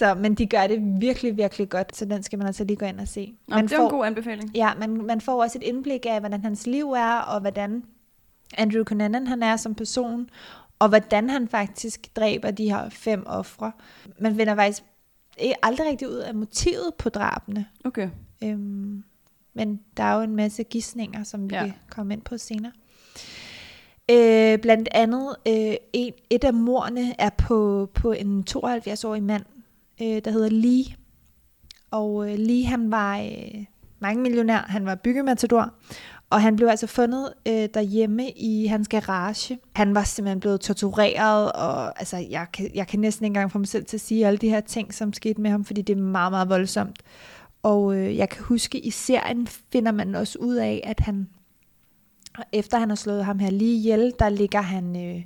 så, 0.00 0.14
men 0.14 0.34
de 0.34 0.46
gør 0.46 0.66
det 0.66 1.00
virkelig, 1.00 1.36
virkelig 1.36 1.68
godt, 1.68 1.96
så 1.96 2.04
den 2.04 2.22
skal 2.22 2.38
man 2.38 2.46
altså 2.46 2.64
lige 2.64 2.76
gå 2.76 2.86
ind 2.86 3.00
og 3.00 3.08
se. 3.08 3.34
Nå, 3.48 3.56
det 3.56 3.72
er 3.72 3.84
en 3.84 3.90
god 3.90 4.06
anbefaling. 4.06 4.50
Ja, 4.56 4.70
man, 4.78 4.90
man 5.06 5.20
får 5.20 5.42
også 5.42 5.58
et 5.58 5.62
indblik 5.64 6.06
af, 6.06 6.20
hvordan 6.20 6.42
hans 6.44 6.66
liv 6.66 6.92
er, 6.92 7.14
og 7.18 7.40
hvordan 7.40 7.84
Andrew 8.58 8.84
Cunanan 8.84 9.26
han 9.26 9.42
er 9.42 9.56
som 9.56 9.74
person, 9.74 10.28
og 10.78 10.88
hvordan 10.88 11.30
han 11.30 11.48
faktisk 11.48 12.16
dræber 12.16 12.50
de 12.50 12.70
her 12.70 12.88
fem 12.90 13.22
ofre. 13.26 13.72
Man 14.18 14.36
finder 14.36 14.54
faktisk 14.54 14.82
ikke- 15.38 15.54
aldrig 15.62 15.86
rigtig 15.86 16.08
ud 16.08 16.14
af 16.16 16.34
motivet 16.34 16.94
på 16.98 17.08
drabene. 17.08 17.66
Okay. 17.84 18.08
Øhm, 18.44 19.04
men 19.54 19.80
der 19.96 20.02
er 20.02 20.14
jo 20.16 20.20
en 20.22 20.36
masse 20.36 20.62
gissninger, 20.64 21.24
som 21.24 21.50
vi 21.50 21.54
Ja. 21.54 21.62
kan 21.64 21.74
komme 21.90 22.14
ind 22.14 22.22
på 22.22 22.38
senere. 22.38 22.72
Øh, 24.10 24.58
blandt 24.58 24.88
andet, 24.92 25.36
øh, 25.48 25.74
en, 25.92 26.12
et 26.30 26.44
af 26.44 26.54
mordene 26.54 27.14
er 27.18 27.30
på, 27.30 27.90
på 27.94 28.12
en 28.12 28.44
72-årig 28.50 29.22
mand, 29.22 29.42
øh, 30.02 30.22
der 30.24 30.30
hedder 30.30 30.48
Lee. 30.48 30.84
Og 31.90 32.30
øh, 32.30 32.38
Lee, 32.38 32.64
han 32.64 32.90
var 32.90 33.18
øh, 33.18 33.64
mange 33.98 34.22
millionær, 34.22 34.58
han 34.58 34.86
var 34.86 34.94
byggematador, 34.94 35.74
og 36.30 36.42
han 36.42 36.56
blev 36.56 36.68
altså 36.68 36.86
fundet 36.86 37.32
øh, 37.48 37.68
derhjemme 37.74 38.30
i 38.30 38.66
hans 38.66 38.88
garage. 38.88 39.58
Han 39.76 39.94
var 39.94 40.04
simpelthen 40.04 40.40
blevet 40.40 40.60
tortureret, 40.60 41.52
og 41.52 42.00
altså, 42.00 42.16
jeg, 42.16 42.46
kan, 42.52 42.70
jeg 42.74 42.86
kan 42.86 43.00
næsten 43.00 43.24
ikke 43.24 43.30
engang 43.30 43.52
få 43.52 43.58
mig 43.58 43.68
selv 43.68 43.84
til 43.84 43.96
at 43.96 44.00
sige 44.00 44.26
alle 44.26 44.38
de 44.38 44.48
her 44.48 44.60
ting, 44.60 44.94
som 44.94 45.12
skete 45.12 45.40
med 45.40 45.50
ham, 45.50 45.64
fordi 45.64 45.82
det 45.82 45.98
er 45.98 46.02
meget, 46.02 46.32
meget 46.32 46.48
voldsomt. 46.48 46.98
Og 47.62 47.96
øh, 47.96 48.16
jeg 48.16 48.28
kan 48.28 48.44
huske, 48.44 48.78
i 48.78 48.90
serien 48.90 49.46
finder 49.46 49.92
man 49.92 50.14
også 50.14 50.38
ud 50.38 50.54
af, 50.54 50.80
at 50.84 51.00
han, 51.00 51.28
efter 52.52 52.78
han 52.78 52.88
har 52.88 52.96
slået 52.96 53.24
ham 53.24 53.38
her 53.38 53.50
lige 53.50 53.76
ihjel, 53.76 54.12
der 54.18 54.28
ligger 54.28 54.60
han 54.60 54.96
øh, 54.96 55.22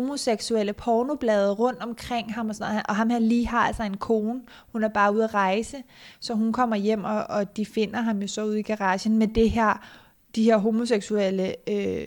homoseksuelle 0.00 0.72
pornoblade 0.72 1.52
rundt 1.52 1.82
omkring 1.82 2.34
ham 2.34 2.48
og 2.48 2.54
sådan 2.54 2.72
noget. 2.72 2.86
Og 2.88 2.96
ham 2.96 3.10
her 3.10 3.18
lige 3.18 3.46
har 3.46 3.66
altså 3.66 3.82
en 3.82 3.96
kone, 3.96 4.40
hun 4.72 4.84
er 4.84 4.88
bare 4.88 5.14
ude 5.14 5.24
at 5.24 5.34
rejse, 5.34 5.82
så 6.20 6.34
hun 6.34 6.52
kommer 6.52 6.76
hjem, 6.76 7.04
og, 7.04 7.26
og 7.28 7.56
de 7.56 7.66
finder 7.66 8.00
ham 8.00 8.18
jo 8.22 8.26
så 8.26 8.44
ude 8.44 8.60
i 8.60 8.62
garagen 8.62 9.18
med 9.18 9.28
det 9.28 9.50
her, 9.50 9.86
de 10.34 10.44
her 10.44 10.56
homoseksuelle 10.56 11.54
øh, 11.70 12.06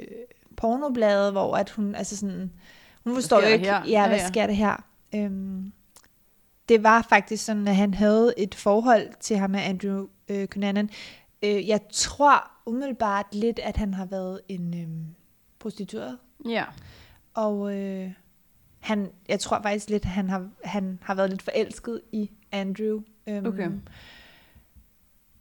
pornoblade, 0.58 1.32
hvor 1.32 1.58
at 1.58 1.70
hun, 1.70 1.96
altså 1.96 2.18
sådan, 2.18 2.52
hun 3.04 3.16
forstår 3.16 3.42
jo 3.42 3.48
ikke, 3.48 3.66
her? 3.66 3.84
ja, 3.86 4.02
Ja, 4.02 4.08
hvad 4.08 4.18
ja. 4.18 4.28
sker 4.28 4.48
der 4.48 4.54
her? 4.54 4.84
Øhm, 5.16 5.72
det 6.70 6.84
var 6.84 7.06
faktisk 7.10 7.46
sådan, 7.46 7.68
at 7.68 7.76
han 7.76 7.94
havde 7.94 8.34
et 8.38 8.56
forhold 8.56 9.08
til 9.20 9.38
ham 9.38 9.50
med 9.50 9.60
Andrew 9.60 10.08
øh, 10.30 10.48
Cunanan. 10.48 10.90
Øh, 11.44 11.68
jeg 11.68 11.80
tror 11.94 12.52
umiddelbart 12.66 13.26
lidt, 13.32 13.60
at 13.60 13.78
han 13.78 13.94
har 13.94 14.06
været 14.06 14.42
en 14.48 14.74
øh, 14.82 14.88
prostitueret. 15.60 16.18
Ja. 16.50 16.64
Og 17.38 17.76
øh, 17.76 18.12
han, 18.80 19.12
jeg 19.30 19.40
tror 19.40 19.62
faktisk 19.62 19.90
lidt, 19.90 20.04
at 20.04 20.10
han 20.10 20.30
har, 20.30 20.50
han 20.64 21.00
har 21.02 21.16
været 21.16 21.30
lidt 21.30 21.42
forelsket 21.42 22.02
i 22.12 22.32
Andrew. 22.52 23.02
Øhm, 23.28 23.46
Okay. 23.46 23.70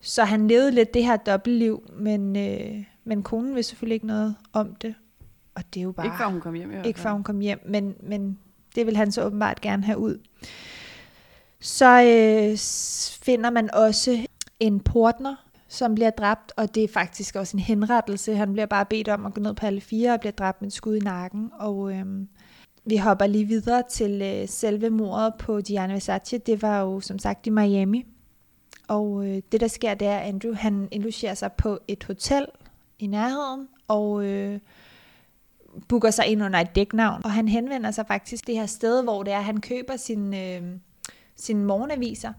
Så 0.01 0.24
han 0.24 0.49
levede 0.49 0.70
lidt 0.70 0.94
det 0.94 1.05
her 1.05 1.16
dobbeltliv, 1.16 1.90
men, 1.99 2.36
øh, 2.36 2.84
men 3.05 3.22
konen 3.22 3.55
vidste 3.55 3.70
selvfølgelig 3.70 3.94
ikke 3.94 4.07
noget 4.07 4.36
om 4.53 4.74
det. 4.74 4.94
Og 5.55 5.62
det 5.74 5.80
er 5.80 5.84
jo 5.84 5.92
bare... 5.92 6.07
Ikke 6.07 6.16
før 6.16 6.26
hun 6.26 6.40
kom 6.40 6.55
hjem 6.55 6.72
Ikke 6.84 7.01
før 7.01 7.12
hun 7.12 7.22
kom 7.22 7.40
hjem, 7.40 7.61
men, 7.66 7.94
men 8.03 8.38
det 8.74 8.86
vil 8.86 8.97
han 8.97 9.12
så 9.12 9.24
åbenbart 9.24 9.61
gerne 9.61 9.84
have 9.84 9.99
ud. 9.99 10.18
Så 11.61 12.03
øh, 12.03 12.59
finder 13.24 13.51
man 13.51 13.74
også 13.74 14.26
en 14.61 14.80
portner, 14.80 15.45
som 15.69 15.95
bliver 15.95 16.11
dræbt, 16.11 16.53
og 16.57 16.75
det 16.75 16.85
er 16.85 16.89
faktisk 16.89 17.37
også 17.37 17.57
en 17.57 17.62
henrettelse. 17.62 18.37
Han 18.37 18.53
bliver 18.53 18.67
bare 18.67 18.87
bedt 18.87 19.09
om 19.09 19.27
at 19.27 19.35
gå 19.35 19.41
ned 19.41 19.55
på 19.55 19.67
alle 19.67 19.81
fire 19.81 20.14
og 20.14 20.21
bliver 20.21 20.33
dræbt 20.33 20.62
med 20.62 20.69
et 20.69 20.73
skud 20.73 20.97
i 20.97 21.01
nakken. 21.01 21.51
Og 21.59 21.93
øhm, 21.93 22.29
vi 22.85 22.97
hopper 22.97 23.27
lige 23.27 23.45
videre 23.45 23.83
til 23.91 24.23
øh, 24.23 24.49
selve 24.49 24.91
mordet 24.91 25.35
på 25.39 25.61
Gianni 25.61 25.95
Versace. 25.95 26.39
Det 26.39 26.62
var 26.62 26.81
jo 26.81 27.01
som 27.01 27.19
sagt 27.19 27.47
i 27.47 27.51
Miami. 27.51 28.07
Og 28.89 29.27
øh, 29.27 29.43
det 29.53 29.61
der 29.61 29.69
sker, 29.69 29.95
det 29.95 30.09
er, 30.09 30.19
at 30.19 30.29
Andrew 30.29 30.55
han 30.55 30.89
indlogerer 30.91 31.35
sig 31.35 31.53
på 31.53 31.79
et 31.89 32.05
hotel 32.05 32.47
i 32.99 33.07
nærheden, 33.07 33.69
og 33.89 34.25
øh, 34.25 34.59
booker 35.89 36.11
sig 36.11 36.27
ind 36.27 36.43
under 36.43 36.59
et 36.59 36.75
dæknavn. 36.75 37.25
Og 37.25 37.33
han 37.33 37.49
henvender 37.49 37.91
sig 37.91 38.07
faktisk 38.07 38.47
det 38.47 38.55
her 38.55 38.67
sted, 38.67 39.03
hvor 39.03 39.23
det 39.23 39.33
er, 39.33 39.41
han 39.41 39.61
køber 39.61 39.97
sin, 39.97 40.35
øh, 40.35 40.62
sine 41.37 41.64
morgenaviser. 41.64 42.33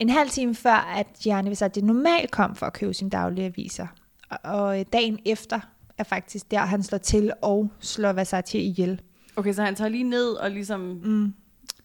En 0.00 0.08
halv 0.08 0.30
time 0.30 0.54
før, 0.54 0.94
at 0.96 1.06
Gianni 1.22 1.50
Versace 1.50 1.80
normalt 1.80 2.30
kom 2.30 2.54
for 2.54 2.66
at 2.66 2.72
købe 2.72 2.94
sine 2.94 3.10
daglige 3.10 3.44
aviser. 3.46 3.86
Og, 4.30 4.38
og 4.42 4.84
dagen 4.92 5.18
efter 5.24 5.60
er 5.98 6.04
faktisk 6.04 6.50
der, 6.50 6.58
han 6.58 6.82
slår 6.82 6.98
til 6.98 7.32
og 7.42 7.70
slår 7.80 8.12
Versace 8.12 8.58
ihjel. 8.58 9.00
Okay, 9.36 9.52
så 9.52 9.62
han 9.62 9.74
tager 9.74 9.88
lige 9.88 10.04
ned 10.04 10.28
og 10.32 10.50
ligesom 10.50 10.80
Mm. 11.04 11.34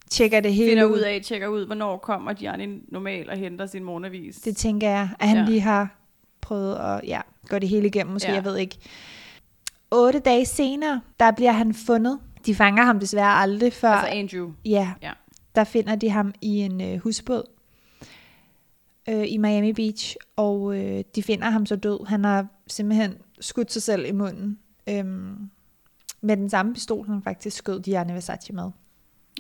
Tjekker 0.10 0.40
det 0.40 0.54
hele 0.54 0.70
finder 0.72 0.86
ud. 0.86 0.98
af, 1.00 1.22
tjekker 1.24 1.48
ud, 1.48 1.66
hvornår 1.66 1.98
kommer 1.98 2.34
Gianni 2.34 2.82
normalt 2.88 3.30
og 3.30 3.38
henter 3.38 3.66
sin 3.66 3.84
morgenavis. 3.84 4.36
Det 4.36 4.58
tænker 4.58 4.90
jeg, 4.90 5.10
at 5.20 5.28
han 5.30 5.38
Ja. 5.38 5.46
lige 5.46 5.62
har 5.62 5.96
prøvet 6.42 6.76
at 6.76 7.02
ja, 7.08 7.22
gå 7.48 7.60
det 7.60 7.70
hele 7.70 7.88
igennem, 7.88 8.14
måske, 8.14 8.30
ja. 8.30 8.36
jeg 8.36 8.44
ved 8.46 8.58
ikke. 8.58 8.78
Otte 9.92 10.20
dage 10.20 10.46
senere, 10.46 11.02
der 11.20 11.32
bliver 11.32 11.52
han 11.52 11.74
fundet. 11.74 12.20
De 12.46 12.56
fanger 12.56 12.84
ham 12.84 13.00
desværre 13.00 13.34
aldrig 13.36 13.74
før. 13.74 13.90
altså 13.90 14.18
Andrew. 14.18 14.52
ja, 14.66 14.92
Ja. 15.02 15.12
der 15.56 15.64
finder 15.64 15.96
de 15.96 16.10
ham 16.10 16.34
i 16.42 16.58
en 16.60 16.82
øh, 16.82 16.98
husbåd 17.00 17.44
øh, 19.10 19.24
i 19.28 19.38
Miami 19.38 19.74
Beach, 19.74 20.16
og 20.36 20.78
øh, 20.78 21.04
de 21.16 21.24
finder 21.24 21.50
ham 21.50 21.66
så 21.66 21.76
død. 21.76 22.06
Han 22.08 22.24
har 22.24 22.48
simpelthen 22.68 23.18
skudt 23.40 23.72
sig 23.72 23.82
selv 23.82 24.06
i 24.06 24.12
munden. 24.12 24.60
Øhm, 24.90 25.50
med 26.22 26.38
den 26.38 26.50
samme 26.50 26.74
pistol, 26.74 27.08
han 27.08 27.22
faktisk 27.24 27.58
skød 27.58 27.82
Gianni 27.82 28.14
Versace 28.14 28.54
med. 28.54 28.72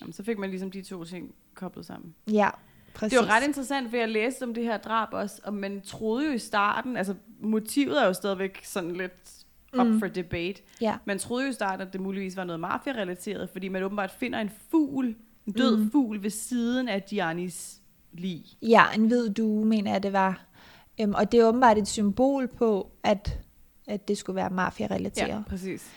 Jamen, 0.01 0.13
så 0.13 0.23
fik 0.23 0.37
man 0.37 0.49
ligesom 0.49 0.71
de 0.71 0.81
to 0.81 1.03
ting 1.03 1.35
koblet 1.53 1.85
sammen. 1.85 2.15
Ja, 2.31 2.49
præcis. 2.95 3.17
Det 3.19 3.27
var 3.27 3.35
ret 3.35 3.43
interessant, 3.47 3.89
for 3.89 3.97
jeg 3.97 4.09
læste 4.09 4.43
om 4.43 4.53
det 4.53 4.63
her 4.63 4.77
drab 4.77 5.07
også, 5.11 5.41
og 5.43 5.53
man 5.53 5.81
troede 5.81 6.25
jo 6.27 6.31
i 6.31 6.37
starten, 6.37 6.97
altså 6.97 7.15
motivet 7.41 8.01
er 8.01 8.07
jo 8.07 8.13
stadigvæk 8.13 8.59
sådan 8.65 8.91
lidt 8.95 9.45
up 9.79 9.87
Mm. 9.87 9.99
for 9.99 10.07
debate. 10.07 10.61
Ja. 10.81 10.95
Man 11.05 11.19
troede 11.19 11.43
jo 11.45 11.49
i 11.49 11.53
starten, 11.53 11.87
at 11.87 11.93
det 11.93 12.01
muligvis 12.01 12.37
var 12.37 12.43
noget 12.43 12.59
mafia-relateret, 12.59 13.49
fordi 13.49 13.67
man 13.67 13.83
åbenbart 13.83 14.11
finder 14.11 14.39
en 14.39 14.49
fugl, 14.71 15.15
en 15.47 15.53
død. 15.53 15.77
Mm. 15.77 15.91
fugl 15.91 16.23
ved 16.23 16.29
siden 16.29 16.87
af 16.87 17.05
Giannis 17.05 17.81
lig. 18.19 18.43
Ja, 18.61 18.83
en 18.95 19.07
hvid 19.07 19.29
due, 19.29 19.65
mener 19.65 19.91
jeg, 19.91 20.03
det 20.03 20.13
var. 20.13 20.45
Øhm, 21.01 21.13
og 21.13 21.31
det 21.31 21.39
er 21.39 21.45
åbenbart 21.47 21.77
et 21.77 21.87
symbol 21.87 22.47
på, 22.47 22.91
at, 23.03 23.39
at 23.87 24.07
det 24.07 24.17
skulle 24.17 24.35
være 24.35 24.49
mafia-relateret. 24.49 25.27
Ja, 25.27 25.35
Ja. 25.35 25.41
præcis. 25.49 25.91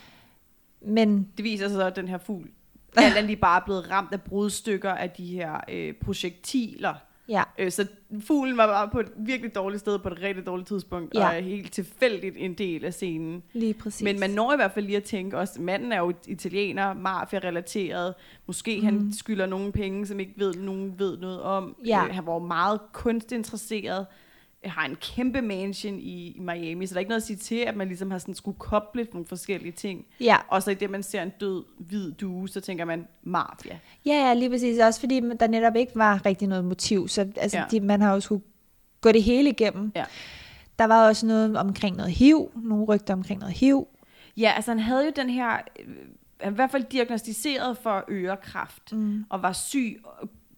Men 0.81 1.27
Det 1.37 1.43
viser 1.45 1.67
sig 1.67 1.75
så, 1.75 1.85
at 1.85 1.95
den 1.95 2.07
her 2.07 2.17
fugl 2.17 2.49
alt 2.97 3.13
andet 3.15 3.23
lige 3.31 3.37
bare 3.37 3.61
er 3.61 3.65
blevet 3.65 3.91
ramt 3.91 4.13
af 4.13 4.21
brudstykker 4.21 4.91
af 4.91 5.09
de 5.09 5.25
her 5.25 5.59
øh, 5.69 5.93
projektiler. 5.93 6.93
Ja, 7.29 7.43
Øh, 7.59 7.71
så 7.71 7.87
fuglen 8.21 8.57
var 8.57 8.67
bare 8.67 8.89
på 8.89 8.99
et 8.99 9.07
virkelig 9.17 9.55
dårligt 9.55 9.79
sted 9.79 9.99
på 9.99 10.07
et 10.09 10.21
rigtig 10.21 10.45
dårligt 10.45 10.67
tidspunkt, 10.67 11.13
Ja. 11.15 11.27
og 11.27 11.35
er 11.35 11.39
helt 11.41 11.71
tilfældigt 11.73 12.35
en 12.37 12.53
del 12.53 12.85
af 12.85 12.93
scenen. 12.93 13.43
lige 13.53 13.73
præcis. 13.73 14.01
Men 14.03 14.19
man 14.19 14.29
når 14.29 14.53
i 14.53 14.55
hvert 14.55 14.71
fald 14.71 14.85
lige 14.85 14.97
at 14.97 15.03
tænke 15.03 15.37
også, 15.37 15.61
manden 15.61 15.91
er 15.91 15.99
jo 15.99 16.13
italiener, 16.27 16.93
mafia-relateret. 16.93 18.13
Måske 18.47 18.77
mm. 18.79 18.85
han 18.85 18.93
Mhm. 18.93 19.11
skylder 19.13 19.45
nogle 19.45 19.71
penge, 19.71 20.05
som 20.07 20.19
ikke 20.19 20.33
ved, 20.37 20.53
nogen 20.53 20.99
ved 20.99 21.17
noget 21.17 21.41
om. 21.41 21.75
Ja. 21.85 22.05
Øh, 22.07 22.13
han 22.15 22.25
var 22.25 22.33
jo 22.33 22.39
meget 22.39 22.79
kunstinteresseret. 22.93 24.05
Har 24.65 24.85
en 24.85 24.95
kæmpe 24.95 25.41
mansion 25.41 25.99
i, 25.99 26.27
i 26.31 26.39
Miami, 26.39 26.85
så 26.85 26.93
der 26.93 26.97
er 26.97 26.99
ikke 26.99 27.09
noget 27.09 27.21
at 27.21 27.27
sige 27.27 27.37
til, 27.37 27.55
at 27.55 27.75
man 27.75 27.87
ligesom 27.87 28.11
har 28.11 28.17
sådan 28.17 28.33
skulle 28.35 28.57
koble 28.59 29.07
nogle 29.13 29.27
forskellige 29.27 29.71
ting. 29.71 30.05
Ja. 30.19 30.37
Og 30.47 30.63
så 30.63 30.71
i 30.71 30.73
det, 30.73 30.89
man 30.89 31.03
ser 31.03 31.21
en 31.23 31.31
død, 31.39 31.63
hvid 31.77 32.11
due, 32.11 32.49
så 32.49 32.61
tænker 32.61 32.85
man 32.85 33.07
mafia. 33.23 33.79
ja, 34.05 34.11
ja, 34.27 34.33
lige 34.33 34.49
præcis. 34.49 34.79
Også 34.79 34.99
fordi 34.99 35.21
der 35.39 35.47
netop 35.47 35.75
ikke 35.75 35.91
var 35.95 36.25
rigtig 36.25 36.47
noget 36.47 36.65
motiv. 36.65 37.07
Så 37.07 37.27
altså, 37.37 37.57
Ja. 37.57 37.65
de, 37.71 37.79
man 37.79 38.01
har 38.01 38.13
jo 38.13 38.19
skulle 38.19 38.43
gå 39.01 39.11
det 39.11 39.23
hele 39.23 39.49
igennem. 39.49 39.91
Ja. 39.95 40.05
Der 40.79 40.85
var 40.85 41.07
også 41.07 41.25
noget 41.25 41.57
omkring 41.57 41.95
noget 41.95 42.11
HIV. 42.11 42.51
Nogle 42.55 42.85
rygter 42.85 43.13
omkring 43.13 43.39
noget 43.39 43.55
HIV. 43.55 43.87
Ja, 44.37 44.53
altså 44.55 44.71
han 44.71 44.79
havde 44.79 45.05
jo 45.05 45.11
den 45.15 45.29
her, 45.29 45.57
øh, 45.79 45.95
han 46.41 46.53
i 46.53 46.55
hvert 46.55 46.71
fald 46.71 46.83
diagnostiseret 46.91 47.77
for 47.77 48.05
ørekræft, 48.09 48.93
Mm. 48.93 49.25
og 49.29 49.41
var 49.43 49.53
syg 49.53 50.01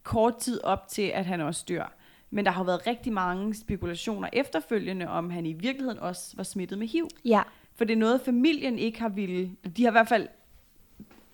kort 0.02 0.36
tid 0.36 0.60
op 0.64 0.88
til, 0.88 1.02
at 1.02 1.26
han 1.26 1.40
også 1.40 1.64
dør. 1.68 1.92
Men 2.34 2.44
der 2.44 2.50
har 2.50 2.60
jo 2.60 2.64
været 2.64 2.86
rigtig 2.86 3.12
mange 3.12 3.54
spekulationer 3.54 4.28
efterfølgende, 4.32 5.08
om 5.08 5.30
han 5.30 5.46
i 5.46 5.52
virkeligheden 5.52 5.98
også 5.98 6.36
var 6.36 6.42
smittet 6.42 6.78
med 6.78 6.86
HIV. 6.86 7.08
Ja, 7.24 7.42
For 7.74 7.84
det 7.84 7.92
er 7.92 7.98
noget, 7.98 8.20
familien 8.20 8.78
ikke 8.78 9.00
har 9.00 9.08
ville. 9.08 9.50
De 9.76 9.82
har 9.82 9.90
i 9.90 9.92
hvert 9.92 10.08
fald 10.08 10.28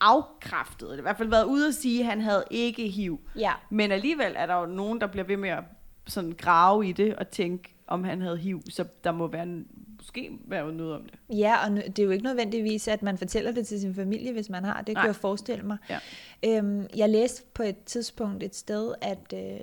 afkræftet, 0.00 0.90
eller 0.90 0.98
i 0.98 1.02
hvert 1.02 1.16
fald 1.16 1.28
været 1.28 1.44
ude 1.44 1.68
at 1.68 1.74
sige, 1.74 2.00
at 2.00 2.06
han 2.06 2.20
havde 2.20 2.44
ikke 2.50 2.88
HIV. 2.88 3.20
ja. 3.36 3.52
Men 3.70 3.92
alligevel 3.92 4.32
er 4.36 4.46
der 4.46 4.54
jo 4.60 4.66
nogen, 4.66 5.00
der 5.00 5.06
bliver 5.06 5.24
ved 5.24 5.36
med 5.36 5.48
at 5.50 5.64
sådan 6.06 6.32
grave 6.32 6.88
i 6.88 6.92
det 6.92 7.16
og 7.16 7.28
tænke, 7.30 7.74
om 7.86 8.04
han 8.04 8.20
havde 8.20 8.36
HIV. 8.38 8.62
Så 8.70 8.84
der 9.04 9.12
må 9.12 9.26
være, 9.26 9.62
måske 9.96 10.30
være 10.44 10.72
noget 10.72 10.94
om 10.94 11.02
det. 11.02 11.38
Ja, 11.38 11.66
og 11.66 11.76
det 11.76 11.98
er 11.98 12.04
jo 12.04 12.10
ikke 12.10 12.24
nødvendigvis, 12.24 12.88
at 12.88 13.02
man 13.02 13.18
fortæller 13.18 13.52
det 13.52 13.66
til 13.66 13.80
sin 13.80 13.94
familie, 13.94 14.32
hvis 14.32 14.50
man 14.50 14.64
har. 14.64 14.82
Det 14.82 14.94
Nej. 14.94 15.02
kan 15.02 15.06
jeg 15.06 15.16
forestille 15.16 15.62
mig. 15.64 15.76
Ja. 15.90 15.98
Øhm, 16.46 16.86
jeg 16.96 17.08
læste 17.08 17.42
på 17.54 17.62
et 17.62 17.84
tidspunkt 17.84 18.42
et 18.42 18.56
sted, 18.56 18.94
at, 19.00 19.34
øh, 19.34 19.60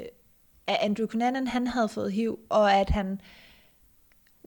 at 0.68 0.78
Andrew 0.82 1.08
Cunanan, 1.08 1.48
han 1.48 1.68
havde 1.68 1.90
fået 1.90 2.12
HIV, 2.12 2.40
og 2.50 2.74
at 2.74 2.90
han... 2.90 3.22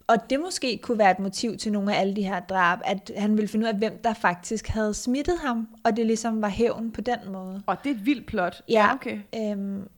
Og 0.06 0.30
det 0.30 0.40
måske 0.40 0.78
kunne 0.82 0.98
være 0.98 1.10
et 1.10 1.18
motiv 1.18 1.56
til 1.56 1.72
nogle 1.72 1.96
af 1.96 2.00
alle 2.00 2.16
de 2.16 2.22
her 2.22 2.40
drab, 2.40 2.78
at 2.84 3.10
han 3.16 3.36
ville 3.36 3.48
finde 3.48 3.64
ud 3.64 3.68
af, 3.68 3.76
hvem 3.76 4.00
der 4.04 4.14
faktisk 4.14 4.68
havde 4.68 4.94
smittet 4.94 5.38
ham, 5.38 5.68
og 5.84 5.96
det 5.96 6.06
ligesom 6.06 6.42
var 6.42 6.48
hævn 6.48 6.92
på 6.92 7.00
den 7.00 7.18
måde. 7.26 7.62
Og 7.66 7.76
det 7.84 7.90
er 7.90 7.94
et 7.94 8.06
vildt 8.06 8.26
plot. 8.26 8.62
Ja. 8.68 8.94
okay. 8.94 9.18
Øhm, 9.34 9.88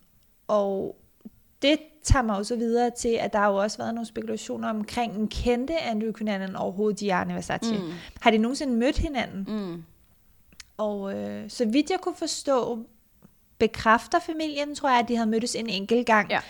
og 0.49 0.97
det 1.63 1.79
tager 2.03 2.23
mig 2.23 2.39
jo 2.39 2.45
så 2.45 2.57
videre 2.57 2.91
til, 2.91 3.09
at 3.09 3.33
der 3.33 3.39
har 3.39 3.51
jo 3.51 3.57
også 3.57 3.79
været 3.79 3.95
nogle 3.95 4.07
spekulationer 4.07 4.69
omkring, 4.69 5.17
en 5.17 5.29
kendte 5.29 5.79
Andrew 5.79 6.13
Cunanan 6.13 6.57
overhovedet 6.57 6.99
Gianni 6.99 7.35
Versace. 7.35 7.75
Mm. 7.75 7.93
Har 8.21 8.31
de 8.31 8.39
nogensinde 8.39 8.73
mødt 8.73 8.99
hinanden? 8.99 9.45
Mm. 9.49 9.85
Og 10.77 11.15
øh, 11.15 11.51
så 11.51 11.65
vidt 11.65 11.91
jeg 11.91 11.99
kunne 12.01 12.15
forstå, 12.15 12.87
bekræfter 13.61 14.19
familien, 14.27 14.75
tror 14.75 14.89
jeg, 14.91 14.99
at 14.99 15.09
de 15.09 15.17
havde 15.17 15.31
mødtes 15.31 15.55
en 15.55 15.69
enkelt 15.69 16.07
gang 16.07 16.31
Ja. 16.31 16.41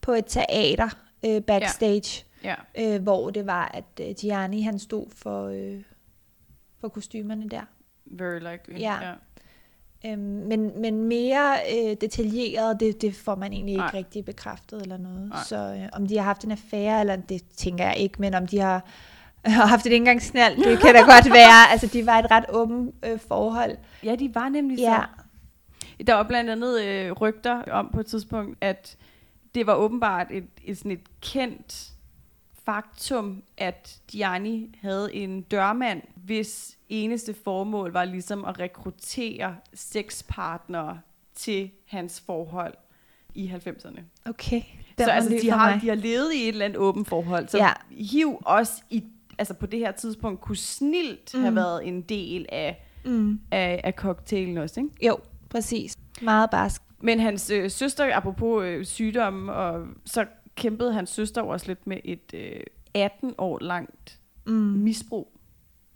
på 0.00 0.12
et 0.12 0.24
teater 0.26 0.88
øh, 1.26 1.42
backstage, 1.42 2.24
Ja. 2.44 2.54
ja. 2.76 2.94
øh, 2.94 3.02
hvor 3.02 3.30
det 3.30 3.46
var, 3.46 3.70
at 3.74 3.84
øh, 4.08 4.14
Gianni 4.20 4.62
han 4.62 4.78
stod 4.78 5.06
for, 5.16 5.46
øh, 5.46 5.82
for 6.80 6.88
kostymerne 6.88 7.48
der. 7.48 7.60
Very 8.06 8.38
likely. 8.38 8.80
Ja. 8.80 8.96
ja. 9.02 9.12
Øhm, 10.06 10.18
men, 10.20 10.80
men 10.80 11.04
mere 11.04 11.56
øh, 11.74 11.96
detaljeret, 12.00 12.80
det, 12.80 13.02
det 13.02 13.14
får 13.14 13.34
man 13.34 13.52
egentlig 13.52 13.72
ikke 13.72 13.80
Nej. 13.82 13.90
rigtig 13.94 14.24
bekræftet 14.24 14.82
eller 14.82 14.96
noget. 14.96 15.28
Nej. 15.28 15.38
Så 15.46 15.56
øh, 15.56 15.88
om 15.92 16.06
de 16.06 16.16
har 16.16 16.24
haft 16.24 16.44
en 16.44 16.50
affære, 16.50 17.00
eller 17.00 17.16
det 17.16 17.42
tænker 17.56 17.84
jeg 17.84 17.96
ikke, 17.98 18.14
men 18.20 18.34
om 18.34 18.46
de 18.46 18.58
har, 18.58 18.84
har 19.44 19.66
haft 19.66 19.86
et 19.86 19.92
indgangsknald, 19.92 20.56
det 20.56 20.78
kan 20.78 20.94
da 20.94 21.00
godt 21.00 21.32
være. 21.40 21.70
Altså, 21.72 21.86
de 21.86 22.06
var 22.06 22.18
et 22.18 22.30
ret 22.30 22.44
åbent 22.48 22.94
øh, 23.04 23.18
forhold. 23.28 23.76
ja, 24.04 24.14
de 24.16 24.34
var 24.34 24.48
nemlig 24.48 24.78
Ja, 24.78 24.96
så. 25.16 25.19
Der 26.06 26.14
var 26.14 26.22
blandt 26.22 26.50
andet 26.50 26.82
øh, 26.84 27.12
rygter 27.12 27.62
om 27.72 27.90
på 27.92 28.00
et 28.00 28.06
tidspunkt, 28.06 28.58
at 28.60 28.96
det 29.54 29.66
var 29.66 29.74
åbenbart 29.74 30.26
et, 30.30 30.44
et, 30.64 30.78
sådan 30.78 30.90
et 30.92 31.20
kendt 31.20 31.92
faktum, 32.64 33.42
at 33.56 34.00
Gianni 34.08 34.78
havde 34.82 35.14
en 35.14 35.40
dørmand, 35.42 36.02
hvis 36.14 36.78
eneste 36.88 37.34
formål 37.44 37.92
var 37.92 38.04
ligesom 38.04 38.44
at 38.44 38.60
rekruttere 38.60 39.56
sexpartnere 39.74 41.00
til 41.34 41.70
hans 41.86 42.20
forhold 42.26 42.74
i 43.34 43.52
90'erne. 43.66 44.00
okay. 44.26 44.62
så 44.98 45.04
var 45.04 45.12
altså, 45.12 45.38
de 45.42 45.50
har, 45.50 45.70
mig. 45.70 45.82
de 45.82 45.88
har 45.88 45.94
levet 45.94 46.34
i 46.34 46.42
et 46.42 46.48
eller 46.48 46.64
andet 46.64 46.78
åbent 46.78 47.08
forhold. 47.08 47.48
Så 47.48 47.58
Ja. 47.58 47.72
HIV 47.90 48.38
også 48.46 48.82
i, 48.90 49.04
altså 49.38 49.54
på 49.54 49.66
det 49.66 49.78
her 49.78 49.92
tidspunkt 49.92 50.40
kunne 50.40 50.56
snilt 50.56 51.34
mm. 51.34 51.40
have 51.40 51.54
været 51.54 51.88
en 51.88 52.00
del 52.02 52.46
af, 52.52 52.84
Mm. 53.04 53.40
af, 53.50 53.80
af 53.84 53.92
cocktailen 53.92 54.58
også, 54.58 54.80
ikke? 54.80 55.06
Jo, 55.06 55.18
præcis. 55.50 55.96
Meget 56.22 56.50
barsk. 56.50 56.82
Men 57.02 57.20
hans 57.20 57.50
øh, 57.50 57.70
søster, 57.70 58.16
apropos 58.16 58.64
øh, 58.64 58.84
sygdom, 58.84 59.48
og 59.48 59.86
så 60.06 60.26
kæmpede 60.54 60.92
hans 60.92 61.10
søster 61.10 61.42
også 61.42 61.66
lidt 61.66 61.86
med 61.86 61.96
et 62.04 62.34
øh, 62.34 62.60
18 62.94 63.34
år 63.38 63.58
langt 63.60 64.16
Mm. 64.46 64.52
misbrug. 64.54 65.32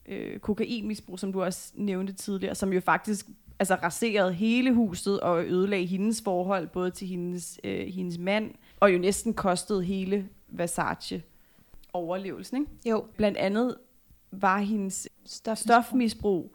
Øh, 0.07 0.39
kokainmisbrug, 0.39 1.19
som 1.19 1.33
du 1.33 1.43
også 1.43 1.73
nævnte 1.75 2.13
tidligere, 2.13 2.55
som 2.55 2.73
jo 2.73 2.81
faktisk 2.81 3.27
altså, 3.59 3.75
raserede 3.75 4.33
hele 4.33 4.75
huset 4.75 5.21
og 5.21 5.45
ødelagde 5.45 5.87
hendes 5.87 6.23
forhold, 6.23 6.69
både 6.69 6.91
til 6.91 7.09
hendes, 7.09 7.61
øh, 7.65 7.87
hendes 7.87 8.19
mand, 8.19 8.51
og 8.81 8.93
jo 8.93 8.99
næsten 8.99 9.35
kostede 9.35 9.85
hele 9.85 10.29
Versace 10.49 11.23
overlevelsen. 11.93 12.57
Ikke? 12.57 12.91
Jo, 12.91 13.05
Blandt 13.17 13.39
andet 13.39 13.77
var 14.33 14.59
hendes 14.59 15.09
stof. 15.27 15.59
stofmisbrug. 15.59 16.55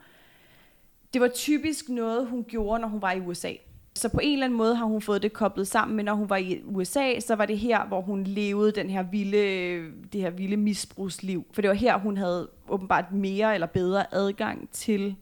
Det 1.14 1.22
var 1.22 1.28
typisk 1.28 1.90
noget, 1.90 2.28
hun 2.28 2.44
gjorde, 2.44 2.82
når 2.82 2.88
hun 2.88 3.02
var 3.02 3.12
i 3.12 3.20
USA. 3.20 3.54
Så 3.96 4.10
på 4.10 4.20
en 4.24 4.34
eller 4.34 4.46
anden 4.46 4.58
måde 4.58 4.76
har 4.76 4.86
hun 4.86 5.02
fået 5.02 5.24
det 5.24 5.34
koblet 5.34 5.68
sammen 5.68 5.96
med, 5.96 6.04
når 6.04 6.14
hun 6.14 6.30
var 6.30 6.38
i 6.38 6.62
USA, 6.66 7.20
så 7.20 7.36
var 7.36 7.46
det 7.46 7.60
her, 7.60 7.86
hvor 7.86 8.02
hun 8.02 8.24
levede 8.24 8.72
den 8.72 8.90
her 8.90 9.04
vilde, 9.04 9.92
det 10.14 10.22
her 10.22 10.30
vilde 10.30 10.58
misbrugsliv. 10.58 11.46
For 11.52 11.62
det 11.62 11.70
var 11.70 11.76
her, 11.76 11.98
hun 11.98 12.18
havde 12.18 12.50
åbenbart 12.70 13.12
mere 13.12 13.54
eller 13.54 13.68
bedre 13.68 14.14
adgang 14.14 14.70
til, 14.72 15.16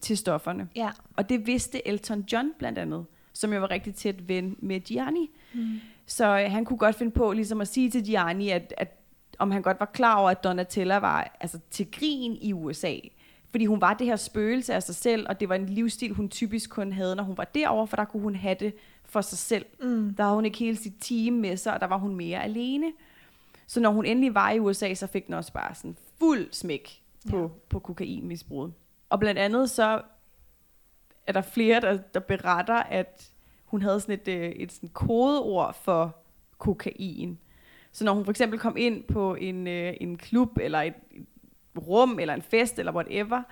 til 0.00 0.16
stofferne. 0.16 0.68
Ja. 0.76 0.90
Og 1.16 1.28
det 1.28 1.46
vidste 1.46 1.88
Elton 1.88 2.24
John 2.32 2.52
blandt 2.58 2.78
andet, 2.78 3.06
som 3.32 3.52
jo 3.52 3.60
var 3.60 3.70
rigtig 3.70 3.94
tæt 3.94 4.28
ven 4.28 4.56
med 4.58 4.80
Gianni. 4.80 5.30
Mm. 5.54 5.80
Så 6.06 6.38
øh, 6.38 6.50
han 6.50 6.64
kunne 6.64 6.78
godt 6.78 6.96
finde 6.96 7.12
på 7.12 7.32
ligesom 7.32 7.60
at 7.60 7.68
sige 7.68 7.90
til 7.90 8.04
Gianni, 8.04 8.50
at, 8.50 8.74
at 8.76 9.00
om 9.38 9.50
han 9.50 9.62
godt 9.62 9.80
var 9.80 9.90
klar 9.94 10.16
over, 10.16 10.30
at 10.30 10.44
Donatella 10.44 10.96
var 10.96 11.36
altså, 11.40 11.58
til 11.70 11.90
grin 11.92 12.38
i 12.40 12.52
USA. 12.52 12.94
Fordi 13.54 13.66
hun 13.66 13.80
var 13.80 13.94
det 13.94 14.06
her 14.06 14.16
spøgelse 14.16 14.74
af 14.74 14.82
sig 14.82 14.94
selv, 14.94 15.26
og 15.28 15.40
det 15.40 15.48
var 15.48 15.54
en 15.54 15.66
livsstil, 15.66 16.12
hun 16.12 16.28
typisk 16.28 16.70
kun 16.70 16.92
havde, 16.92 17.16
når 17.16 17.24
hun 17.24 17.36
var 17.36 17.44
derovre, 17.44 17.86
for 17.86 17.96
der 17.96 18.04
kunne 18.04 18.22
hun 18.22 18.36
have 18.36 18.56
det 18.60 18.74
for 19.04 19.20
sig 19.20 19.38
selv. 19.38 19.66
Mm. 19.80 20.14
Der 20.14 20.22
havde 20.22 20.34
hun 20.34 20.44
ikke 20.44 20.58
hele 20.58 20.76
sit 20.76 20.92
team 21.00 21.34
med 21.34 21.56
sig, 21.56 21.74
og 21.74 21.80
der 21.80 21.86
var 21.86 21.98
hun 21.98 22.14
mere 22.14 22.42
alene. 22.42 22.92
Så 23.66 23.80
når 23.80 23.90
hun 23.90 24.04
endelig 24.04 24.34
var 24.34 24.50
i 24.50 24.58
USA, 24.58 24.94
så 24.94 25.06
fik 25.06 25.26
den 25.26 25.34
også 25.34 25.52
bare 25.52 25.74
sådan 25.74 25.96
fuld 26.18 26.48
smæk 26.52 27.02
på, 27.30 27.40
ja. 27.40 27.46
på 27.68 27.78
kokainmisbruget. 27.78 28.72
Og 29.08 29.20
blandt 29.20 29.40
andet 29.40 29.70
så 29.70 30.02
er 31.26 31.32
der 31.32 31.42
flere, 31.42 31.80
der, 31.80 31.96
der 32.14 32.20
beretter, 32.20 32.76
at 32.76 33.30
hun 33.64 33.82
havde 33.82 34.00
sådan 34.00 34.14
et, 34.14 34.28
øh, 34.28 34.50
et 34.50 34.72
sådan 34.72 34.88
kodeord 34.88 35.74
for 35.82 36.16
kokain. 36.58 37.38
Så 37.92 38.04
når 38.04 38.12
hun 38.12 38.24
for 38.24 38.32
eksempel 38.32 38.58
kom 38.58 38.76
ind 38.76 39.04
på 39.04 39.34
en, 39.34 39.66
øh, 39.66 39.94
en 40.00 40.16
klub, 40.16 40.58
eller 40.60 40.80
et, 40.80 40.94
et 41.10 41.26
rum, 41.78 42.18
eller 42.18 42.34
en 42.34 42.42
fest, 42.42 42.78
eller 42.78 42.92
whatever, 42.92 43.42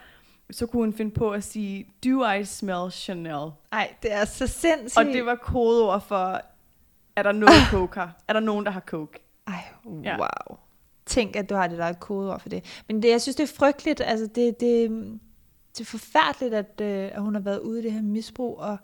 så 0.50 0.66
kunne 0.66 0.82
hun 0.82 0.92
finde 0.92 1.10
på 1.10 1.30
at 1.30 1.44
sige, 1.44 1.86
do 2.04 2.30
I 2.30 2.44
smell 2.44 2.90
Chanel? 2.92 3.50
Ej, 3.72 3.94
det 4.02 4.12
er 4.12 4.24
så 4.24 4.46
sindssygt. 4.46 4.98
Og 4.98 5.04
det 5.04 5.26
var 5.26 5.34
kodeord 5.34 6.00
for, 6.00 6.40
er 7.16 7.22
der 7.22 7.32
noget 7.32 7.54
coke 7.70 8.00
her? 8.00 8.08
Er 8.28 8.32
der 8.32 8.40
nogen, 8.40 8.64
der 8.66 8.70
har 8.72 8.80
coke? 8.80 9.18
Ej, 9.46 9.54
Ja. 10.04 10.16
wow. 10.18 10.56
Tænk, 11.06 11.36
at 11.36 11.50
du 11.50 11.54
har 11.54 11.66
det 11.66 11.78
der 11.78 11.92
kodeord 11.92 12.40
for 12.40 12.48
det. 12.48 12.82
Men 12.88 13.02
det, 13.02 13.08
jeg 13.10 13.20
synes, 13.22 13.36
det 13.36 13.42
er 13.42 13.56
frygteligt. 13.56 14.00
Altså, 14.00 14.26
det, 14.26 14.60
det, 14.60 14.90
det 15.72 15.80
er 15.80 15.84
forfærdeligt, 15.84 16.54
at, 16.54 16.80
øh, 16.80 17.10
at 17.12 17.22
hun 17.22 17.34
har 17.34 17.42
været 17.42 17.58
ude 17.58 17.80
i 17.80 17.82
det 17.82 17.92
her 17.92 18.02
misbrug, 18.02 18.58
og 18.58 18.76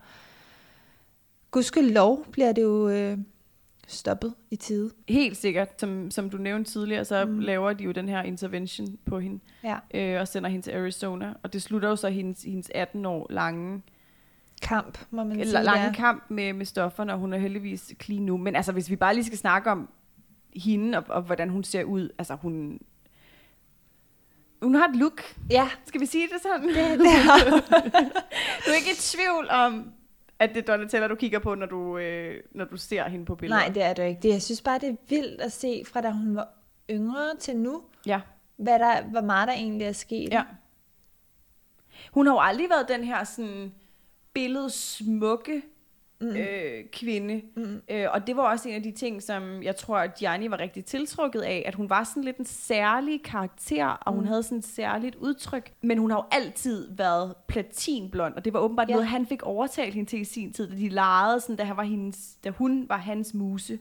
gudskelov 1.50 2.24
bliver 2.32 2.52
det 2.52 2.62
jo 2.62 2.88
øh, 2.88 3.18
stoppet 3.88 4.34
i 4.50 4.56
tide. 4.56 4.90
Helt 5.08 5.36
sikkert, 5.36 5.80
som, 5.80 6.10
som 6.10 6.30
du 6.30 6.36
nævnte 6.36 6.70
tidligere, 6.70 7.04
så 7.04 7.24
Mm. 7.24 7.38
laver 7.38 7.72
de 7.72 7.84
jo 7.84 7.92
den 7.92 8.08
her 8.08 8.22
intervention 8.22 8.98
på 9.06 9.20
hende, 9.20 9.40
Ja. 9.64 9.76
øh, 9.94 10.20
og 10.20 10.28
sender 10.28 10.50
hende 10.50 10.66
til 10.66 10.70
Arizona. 10.72 11.34
Og 11.42 11.52
det 11.52 11.62
slutter 11.62 11.88
jo 11.88 11.96
så 11.96 12.08
hendes, 12.08 12.42
hendes 12.42 12.70
18 12.74 13.06
år 13.06 13.26
lange, 13.30 13.82
Kamp, 14.62 14.98
må 15.10 15.24
man 15.24 15.34
sige. 15.44 15.62
lange 15.62 15.86
der. 15.86 15.92
kamp 15.92 16.24
med, 16.30 16.52
med 16.52 16.66
stofferne, 16.66 17.12
og 17.12 17.18
hun 17.18 17.32
er 17.32 17.38
heldigvis 17.38 17.92
clean 18.02 18.22
nu. 18.22 18.36
Men 18.36 18.56
altså, 18.56 18.72
hvis 18.72 18.90
vi 18.90 18.96
bare 18.96 19.14
lige 19.14 19.24
skal 19.24 19.38
snakke 19.38 19.70
om 19.70 19.88
hende, 20.56 20.98
og, 20.98 21.04
og 21.08 21.22
hvordan 21.22 21.48
hun 21.48 21.64
ser 21.64 21.84
ud, 21.84 22.08
altså 22.18 22.34
hun... 22.34 22.80
Hun 24.62 24.74
har 24.74 24.88
et 24.88 24.96
look. 24.96 25.22
Ja, 25.50 25.68
Skal 25.86 26.00
vi 26.00 26.06
sige 26.06 26.28
det 26.34 26.42
sådan? 26.42 26.68
det, 26.68 26.98
det 26.98 27.10
har 27.10 27.38
Du 28.66 28.70
er 28.70 28.74
ikke 28.76 28.90
i 28.90 28.96
tvivl 28.98 29.48
om, 29.50 29.92
at 30.38 30.50
det 30.54 30.68
er 30.68 30.72
Donatella, 30.76 31.08
du 31.08 31.14
kigger 31.14 31.38
på, 31.38 31.54
når 31.54 31.66
du, 31.66 31.98
øh, 31.98 32.42
når 32.52 32.64
du 32.64 32.76
ser 32.76 33.08
hende 33.08 33.24
på 33.24 33.34
billeder. 33.34 33.60
Nej, 33.60 33.68
det 33.68 33.82
er 33.82 33.92
det 33.94 34.08
ikke. 34.08 34.20
Det, 34.22 34.28
jeg 34.28 34.42
synes 34.42 34.62
bare, 34.62 34.78
det 34.78 34.88
er 34.88 34.96
vildt 35.08 35.40
at 35.40 35.52
se, 35.52 35.82
fra 35.86 36.00
da 36.00 36.10
hun 36.10 36.36
var 36.36 36.48
yngre 36.90 37.36
til 37.40 37.56
nu, 37.56 37.82
Ja. 38.06 38.20
hvad 38.56 38.78
der, 38.78 39.02
hvor 39.02 39.20
meget 39.20 39.48
der 39.48 39.54
egentlig 39.54 39.86
er 39.86 39.92
sket. 39.92 40.28
Ja. 40.32 40.42
Hun 42.12 42.26
har 42.26 42.34
jo 42.34 42.40
aldrig 42.40 42.70
været 42.70 42.88
den 42.88 43.04
her 43.04 43.24
sådan 43.24 43.74
billedsmukke 44.32 45.62
Mm. 46.20 46.36
øh, 46.36 46.84
kvinde. 46.92 47.42
Mm. 47.56 47.80
Øh, 47.90 48.06
og 48.12 48.26
det 48.26 48.36
var 48.36 48.42
også 48.42 48.68
en 48.68 48.74
af 48.74 48.82
de 48.82 48.90
ting, 48.90 49.22
som 49.22 49.62
jeg 49.62 49.76
tror, 49.76 49.98
at 49.98 50.14
Gianni 50.14 50.50
var 50.50 50.58
rigtig 50.60 50.84
tiltrukket 50.84 51.40
af, 51.40 51.62
at 51.66 51.74
hun 51.74 51.90
var 51.90 52.04
sådan 52.04 52.24
lidt 52.24 52.36
en 52.36 52.44
særlig 52.44 53.22
karakter, 53.22 53.86
og 53.86 54.12
hun 54.12 54.22
Mm. 54.22 54.26
havde 54.28 54.42
sådan 54.42 54.58
et 54.58 54.64
særligt 54.64 55.14
udtryk. 55.16 55.72
Men 55.82 55.98
hun 55.98 56.10
har 56.10 56.18
jo 56.18 56.24
altid 56.30 56.88
været 56.96 57.34
platinblond, 57.48 58.34
og 58.34 58.44
det 58.44 58.52
var 58.52 58.60
åbenbart 58.60 58.88
Ja. 58.88 58.92
noget, 58.94 59.08
han 59.08 59.26
fik 59.26 59.42
overtalt 59.42 59.94
hende 59.94 60.10
til 60.10 60.20
i 60.20 60.24
sin 60.24 60.52
tid, 60.52 60.68
da 60.70 60.76
de 60.76 60.88
legede, 60.88 61.40
sådan, 61.40 61.56
da, 61.56 61.64
han 61.64 61.76
var 61.76 61.82
hendes, 61.82 62.36
da 62.44 62.50
hun 62.50 62.86
var 62.88 62.96
hans 62.96 63.34
muse. 63.34 63.78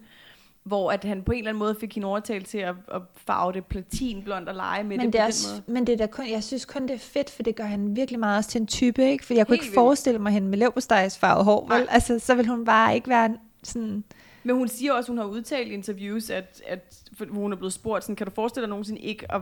Hvor 0.67 0.91
at 0.91 1.03
han 1.03 1.23
på 1.23 1.31
en 1.31 1.37
eller 1.37 1.49
anden 1.49 1.59
måde 1.59 1.75
fik 1.79 1.95
hende 1.95 2.07
overtalt 2.07 2.47
til 2.47 2.57
at, 2.57 2.75
at 2.93 3.01
farve 3.15 3.53
det 3.53 3.65
platinblond 3.65 4.47
og 4.47 4.55
lege 4.55 4.83
med 4.83 4.97
Men 4.97 5.05
det, 5.05 5.13
det, 5.13 5.19
på 5.19 5.21
er 5.21 5.21
den 5.21 5.27
også, 5.27 5.47
måde. 5.67 5.73
men 5.73 5.87
det 5.87 5.93
er 5.93 5.97
da 5.97 6.05
kun, 6.05 6.29
jeg 6.29 6.43
synes 6.43 6.65
kun, 6.65 6.81
det 6.81 6.91
er 6.93 6.97
fedt, 6.97 7.29
for 7.29 7.43
det 7.43 7.55
gør 7.55 7.63
han 7.63 7.95
virkelig 7.95 8.19
meget 8.19 8.37
også 8.37 8.49
til 8.49 8.61
en 8.61 8.67
type, 8.67 9.11
ikke? 9.11 9.25
For 9.25 9.33
jeg 9.33 9.47
kunne 9.47 9.53
Helt 9.55 9.63
ikke 9.63 9.71
vildt. 9.71 9.75
forestille 9.75 10.19
mig 10.19 10.31
hende 10.31 10.47
med 10.47 10.57
leverpostejsfarvet 10.57 11.45
hår, 11.45 11.61
vel? 11.69 11.77
Nej. 11.79 11.87
Altså, 11.89 12.19
så 12.19 12.35
vil 12.35 12.47
hun 12.47 12.65
bare 12.65 12.95
ikke 12.95 13.09
være 13.09 13.37
sådan... 13.63 14.03
Men 14.43 14.55
hun 14.55 14.67
siger 14.67 14.93
også, 14.93 15.11
hun 15.11 15.17
har 15.17 15.25
udtalt 15.25 15.67
i 15.67 15.71
interviews, 15.73 16.29
at, 16.29 16.61
at 16.67 16.95
hun 17.29 17.51
er 17.51 17.55
blevet 17.57 17.73
spurgt, 17.73 18.03
sådan, 18.03 18.15
kan 18.15 18.27
du 18.27 18.31
forestille 18.35 18.61
dig 18.63 18.69
nogensinde 18.69 19.01
ikke 19.01 19.31
at 19.31 19.41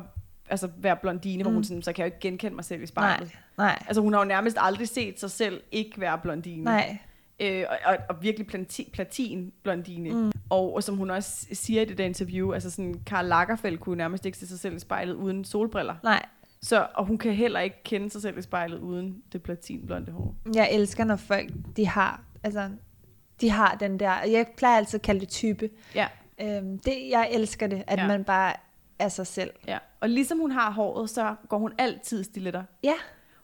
altså, 0.49 0.69
være 0.77 0.95
blondine, 0.95 1.37
mm. 1.37 1.41
hvor 1.43 1.49
Mm. 1.51 1.55
hun 1.55 1.63
sådan, 1.63 1.83
så 1.83 1.93
kan 1.93 2.03
jeg 2.03 2.11
jo 2.11 2.15
ikke 2.15 2.27
genkende 2.27 2.55
mig 2.55 2.65
selv 2.65 2.79
i 2.79 2.81
Nej, 2.81 2.85
spejlet. 2.87 3.31
nej, 3.57 3.83
Altså 3.87 4.01
hun 4.01 4.13
har 4.13 4.19
jo 4.19 4.25
nærmest 4.25 4.57
aldrig 4.59 4.87
set 4.87 5.19
sig 5.19 5.31
selv 5.31 5.61
ikke 5.71 6.01
være 6.01 6.17
blondine. 6.17 6.63
nej. 6.63 6.97
Øh, 7.39 7.63
og, 7.69 7.77
og, 7.85 7.97
og 8.09 8.21
virkelig 8.23 8.47
platin, 8.47 8.89
platin 8.93 9.53
blondine. 9.63 10.09
Mm. 10.23 10.31
Og, 10.49 10.75
og 10.75 10.83
som 10.83 10.97
hun 10.97 11.09
også 11.09 11.47
siger 11.53 11.81
i 11.81 11.85
det 11.85 11.97
der 11.97 12.05
interview, 12.05 12.51
altså 12.53 12.69
sådan, 12.71 13.01
Karl 13.05 13.25
Lagerfeld 13.25 13.77
kunne 13.77 13.97
nærmest 13.97 14.25
ikke 14.25 14.37
se 14.37 14.47
sig 14.47 14.59
selv 14.59 14.75
i 14.75 14.79
spejlet 14.79 15.13
uden 15.13 15.45
solbriller. 15.45 15.95
Nej, 16.03 16.25
Så, 16.61 16.87
og 16.93 17.05
hun 17.05 17.17
kan 17.17 17.33
heller 17.33 17.59
ikke 17.59 17.83
kende 17.83 18.09
sig 18.09 18.21
selv 18.21 18.37
i 18.37 18.41
spejlet 18.41 18.79
uden 18.79 19.23
det 19.31 19.43
platinblonde 19.43 20.11
hår. 20.11 20.35
jeg 20.55 20.69
elsker, 20.71 21.03
når 21.03 21.15
folk, 21.15 21.49
de 21.75 21.87
har, 21.87 22.23
altså, 22.43 22.69
de 23.41 23.49
har 23.49 23.75
den 23.79 23.99
der, 23.99 24.11
jeg 24.23 24.45
plejer 24.57 24.77
altid 24.77 24.97
at 24.97 25.01
kalde 25.01 25.19
det 25.19 25.29
type. 25.29 25.69
Ja. 25.95 26.07
Øhm, 26.41 26.79
det, 26.79 27.09
jeg 27.09 27.29
elsker 27.31 27.67
det, 27.67 27.83
at 27.87 27.99
ja. 27.99 28.07
Man 28.07 28.23
bare 28.23 28.53
er 28.99 29.09
sig 29.09 29.27
selv. 29.27 29.51
ja. 29.67 29.77
Og 29.99 30.09
ligesom 30.09 30.37
hun 30.39 30.51
har 30.51 30.71
håret, 30.71 31.09
så 31.09 31.35
går 31.49 31.57
hun 31.57 31.73
altid 31.77 32.23
stiletter. 32.23 32.63
Ja, 32.83 32.93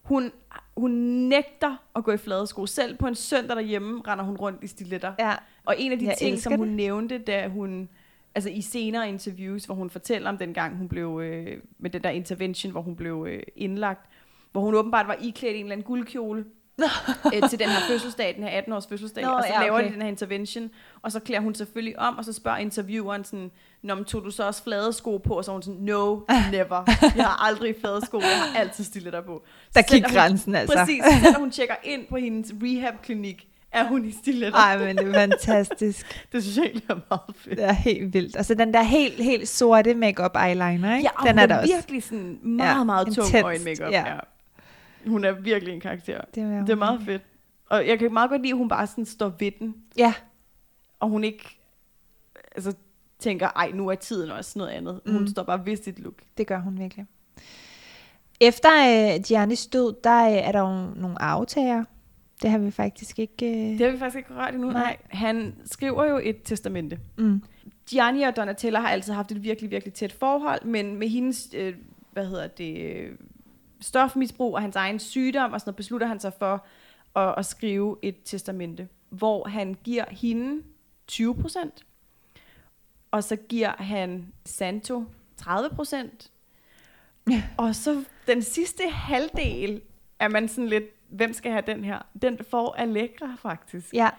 Hun, 0.02 0.32
hun 0.78 0.92
nægter 1.30 1.76
at 1.96 2.04
gå 2.04 2.12
i 2.12 2.18
flade 2.18 2.48
sko. 2.48 2.66
Selv 2.66 2.98
på 2.98 3.08
en 3.08 3.16
søndag 3.16 3.56
derhjemme 3.56 4.02
render 4.08 4.26
hun 4.26 4.38
rundt 4.38 4.64
i 4.64 4.68
stiletter. 4.68 5.14
ja, 5.20 5.34
Og 5.66 5.76
en 5.78 5.92
af 5.92 6.00
de 6.00 6.06
Jeg 6.06 6.16
ting, 6.18 6.40
som 6.40 6.54
hun 6.54 6.68
det. 6.68 6.76
nævnte, 6.76 7.18
da 7.18 7.48
hun, 7.48 7.90
altså 8.36 8.50
i 8.50 8.62
senere 8.62 9.10
interviews, 9.10 9.66
hvor 9.66 9.76
hun 9.76 9.90
fortæller 9.90 10.30
om 10.30 10.38
den 10.38 10.54
gang, 10.54 10.78
hun 10.78 10.88
blev, 10.88 11.20
øh, 11.24 11.58
med 11.80 11.90
den 11.90 12.04
der 12.04 12.10
intervention, 12.10 12.72
hvor 12.72 12.82
hun 12.82 12.96
blev 12.96 13.28
øh, 13.30 13.44
indlagt, 13.56 14.10
hvor 14.52 14.62
hun 14.62 14.76
åbenbart 14.76 15.08
var 15.08 15.18
iklædt 15.22 15.56
en 15.56 15.62
eller 15.62 15.72
anden 15.74 15.86
guldkjole 15.86 16.46
øh, 17.34 17.50
til 17.50 17.60
den 17.60 17.70
her 17.70 17.80
fødselsdag, 17.88 18.34
den 18.36 18.44
her 18.44 18.62
18-års 18.62 18.88
fødselsdag, 18.88 19.24
Nå, 19.24 19.30
og 19.30 19.44
så 19.48 19.54
ja, 19.54 19.62
laver 19.62 19.76
okay. 19.78 19.88
de 19.88 19.94
den 19.94 20.02
her 20.02 20.10
intervention, 20.10 20.70
og 21.02 21.12
så 21.12 21.20
klæder 21.20 21.42
hun 21.42 21.56
selvfølgelig 21.56 22.00
om, 22.00 22.18
og 22.18 22.26
så 22.26 22.34
spørger 22.34 22.58
intervieweren 22.58 23.24
sådan, 23.24 23.52
Nå, 23.84 23.96
men 23.96 24.06
tog 24.06 24.24
du 24.24 24.32
så 24.32 24.48
også 24.48 24.64
flade 24.64 24.94
sko 24.94 25.18
på? 25.18 25.34
Og 25.34 25.46
så 25.46 25.52
hun 25.52 25.62
sådan, 25.62 25.80
no, 25.80 26.20
never. 26.52 26.84
Jeg 27.16 27.26
har 27.26 27.48
aldrig 27.48 27.76
flade 27.82 28.06
sko, 28.06 28.20
jeg 28.20 28.28
har 28.28 28.60
altid 28.60 28.84
stiletter 28.84 29.22
på. 29.22 29.44
der 29.76 29.82
gik 29.82 30.04
grænsen 30.04 30.56
altså. 30.56 30.78
Præcis, 30.78 31.04
så 31.04 31.32
når 31.32 31.40
hun 31.40 31.52
tjekker 31.52 31.76
ind 31.84 32.08
på 32.10 32.16
hendes 32.18 32.52
rehab-klinik, 32.64 33.48
er 33.72 33.84
hun 33.84 34.06
i 34.06 34.12
stiletter. 34.12 34.60
Ej, 34.60 34.78
men 34.78 34.98
det 34.98 35.08
er 35.08 35.14
fantastisk. 35.14 36.06
Det 36.32 36.44
synes 36.44 36.58
jeg 36.58 36.66
egentlig 36.66 36.90
er 36.90 36.96
meget 37.10 37.36
fedt. 37.36 37.58
Det 37.58 37.66
er 37.66 37.72
helt 37.74 38.14
vildt. 38.14 38.36
Og 38.36 38.46
så 38.46 38.54
den 38.54 38.74
der 38.74 38.84
helt, 38.84 39.24
helt 39.24 39.48
sorte 39.48 39.94
makeup 39.94 40.36
eyeliner, 40.48 40.96
ikke? 40.98 41.10
Ja, 41.24 41.30
den 41.30 41.40
er 41.40 41.44
er, 41.44 41.48
der 41.48 41.58
også. 41.58 41.74
virkelig 41.76 42.04
sådan 42.04 42.40
meget, 42.44 42.70
Ja, 42.70 42.78
ja, 42.78 42.84
meget 42.84 43.06
tung 43.08 43.28
intenst, 43.28 43.44
øjenmakeup. 43.46 43.92
ja. 43.92 44.10
Ja. 44.10 44.16
Hun 45.08 45.24
er 45.26 45.32
virkelig 45.32 45.74
en 45.74 45.80
karakter. 45.80 46.22
Det 46.36 46.44
er, 46.44 46.60
Det 46.60 46.70
er 46.70 46.76
meget 46.76 47.02
fedt. 47.02 47.22
Og 47.70 47.88
jeg 47.88 48.00
kan 48.00 48.14
meget 48.14 48.30
godt 48.30 48.42
lide, 48.42 48.52
at 48.54 48.58
hun 48.58 48.68
bare 48.70 48.88
sådan 48.88 49.06
står 49.06 49.30
ved 49.40 49.52
den, 49.60 49.76
Ja, 49.98 50.14
og 51.00 51.10
hun 51.10 51.24
ikke 51.24 51.58
altså, 52.56 52.74
tænker, 53.20 53.48
ej, 53.48 53.72
nu 53.74 53.88
er 53.88 53.96
tiden 53.96 54.32
også 54.32 54.60
noget 54.60 54.72
andet. 54.72 55.02
Hun 55.08 55.20
Mm. 55.22 55.28
står 55.28 55.44
bare 55.44 55.66
ved 55.66 55.76
sit 55.78 56.00
look. 56.00 56.14
det 56.38 56.48
gør 56.48 56.60
hun 56.60 56.80
virkelig. 56.80 57.06
Efter 58.40 58.70
øh, 59.16 59.24
Giannis 59.24 59.68
død, 59.68 59.96
der 60.04 60.26
øh, 60.30 60.34
er 60.38 60.52
der 60.52 60.60
jo 60.60 61.00
nogle 61.02 61.22
aftager. 61.22 61.84
Det 62.42 62.50
har 62.50 62.58
vi 62.58 62.72
faktisk 62.72 63.20
ikke... 63.20 63.46
Øh... 63.52 63.78
Det 63.78 63.80
har 63.86 63.92
vi 63.92 63.98
faktisk 63.98 64.18
ikke 64.18 64.34
rørt 64.36 64.54
endnu. 64.54 64.72
Nej. 64.72 64.82
Nej. 64.84 64.98
Han 65.10 65.56
skriver 65.66 66.06
jo 66.06 66.20
et 66.24 66.38
testamente. 66.44 67.00
Mm. 67.18 67.44
Gianni 67.90 68.24
og 68.24 68.36
Donatella 68.36 68.80
har 68.80 68.90
altid 68.90 69.14
haft 69.14 69.32
et 69.32 69.44
virkelig, 69.44 69.72
virkelig 69.72 69.94
tæt 69.94 70.12
forhold, 70.14 70.66
men 70.66 70.96
med 70.96 71.08
hendes, 71.10 71.50
øh, 71.58 71.74
hvad 72.12 72.26
hedder 72.26 72.48
det, 72.48 72.78
øh, 72.78 73.16
stofmisbrug 73.82 74.56
og 74.56 74.62
hans 74.62 74.76
egen 74.76 75.00
sygdom, 75.00 75.54
og 75.54 75.60
sådan 75.62 75.70
noget, 75.70 75.76
beslutter 75.78 76.08
han 76.08 76.20
sig 76.20 76.34
for 76.40 76.66
at, 77.16 77.36
at 77.38 77.46
skrive 77.46 77.98
et 78.02 78.16
testamente, 78.26 78.88
hvor 79.10 79.48
han 79.48 79.78
giver 79.84 80.06
hende 80.10 80.64
20 81.08 81.36
procent, 81.36 81.86
og 83.12 83.24
så 83.24 83.36
giver 83.36 83.72
han 83.84 84.28
Santo 84.46 85.06
30 85.38 85.70
procent, 85.76 86.32
Ja. 87.30 87.44
og 87.58 87.76
så 87.76 88.04
den 88.28 88.42
sidste 88.42 88.84
halvdel 88.90 89.82
er 90.20 90.28
man 90.28 90.48
sådan 90.48 90.68
lidt, 90.70 90.84
hvem 91.10 91.34
skal 91.34 91.52
have 91.52 91.64
den 91.68 91.84
her? 91.84 92.00
Den 92.22 92.40
får 92.50 92.74
Allegra 92.78 93.36
faktisk. 93.42 93.94
Ja, 93.94 94.10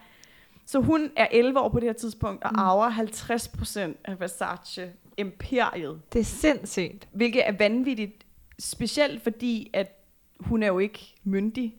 Så 0.65 0.79
hun 0.79 1.11
er 1.15 1.27
11 1.31 1.59
år 1.59 1.69
på 1.69 1.79
det 1.79 1.87
her 1.87 1.93
tidspunkt, 1.93 2.43
og 2.43 2.49
Mm. 2.53 2.59
arver 2.59 2.89
50% 2.89 3.97
af 4.05 4.19
Versace-imperiet. 4.19 6.01
Det 6.13 6.19
er 6.19 6.23
sindssygt. 6.23 7.07
Hvilket 7.11 7.47
er 7.47 7.51
vanvittigt, 7.51 8.22
specielt 8.59 9.23
fordi, 9.23 9.69
at 9.73 9.99
hun 10.39 10.63
er 10.63 10.67
jo 10.67 10.79
ikke 10.79 11.13
myndig. 11.23 11.75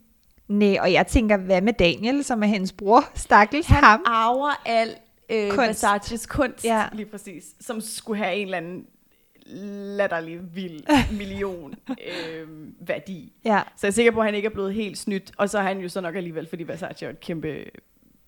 Nej, 0.47 0.77
og 0.81 0.93
jeg 0.93 1.07
tænker, 1.07 1.37
hvad 1.37 1.61
med 1.61 1.73
Daniel, 1.73 2.23
som 2.23 2.43
er 2.43 2.47
hendes 2.47 2.71
bror? 2.73 3.03
Stakkels 3.15 3.67
Han 3.67 3.83
ham. 3.83 4.01
arver 4.05 4.61
al 4.65 4.89
øh, 5.29 5.51
Kunst. 5.51 5.83
Versaces 5.83 6.25
kunst, 6.27 6.65
Ja. 6.65 6.85
lige 6.93 7.05
præcis, 7.05 7.43
som 7.61 7.81
skulle 7.81 8.23
have 8.23 8.35
en 8.35 8.45
eller 8.47 8.57
anden 8.57 8.85
latterlig 9.97 10.39
vild 10.55 10.83
million 11.17 11.73
øh, 11.89 12.47
værdi. 12.87 13.33
Ja, 13.45 13.61
Så 13.75 13.87
jeg 13.87 13.91
er 13.91 13.93
sikker 13.93 14.11
på, 14.11 14.19
at 14.19 14.25
han 14.25 14.35
ikke 14.35 14.45
er 14.45 14.49
blevet 14.53 14.73
helt 14.73 14.97
snydt, 14.97 15.31
og 15.37 15.49
så 15.49 15.57
er 15.57 15.63
han 15.63 15.79
jo 15.79 15.89
så 15.89 16.01
nok 16.01 16.15
alligevel, 16.15 16.47
fordi 16.47 16.63
Versace 16.63 17.05
er 17.05 17.09
et 17.09 17.19
kæmpe... 17.19 17.65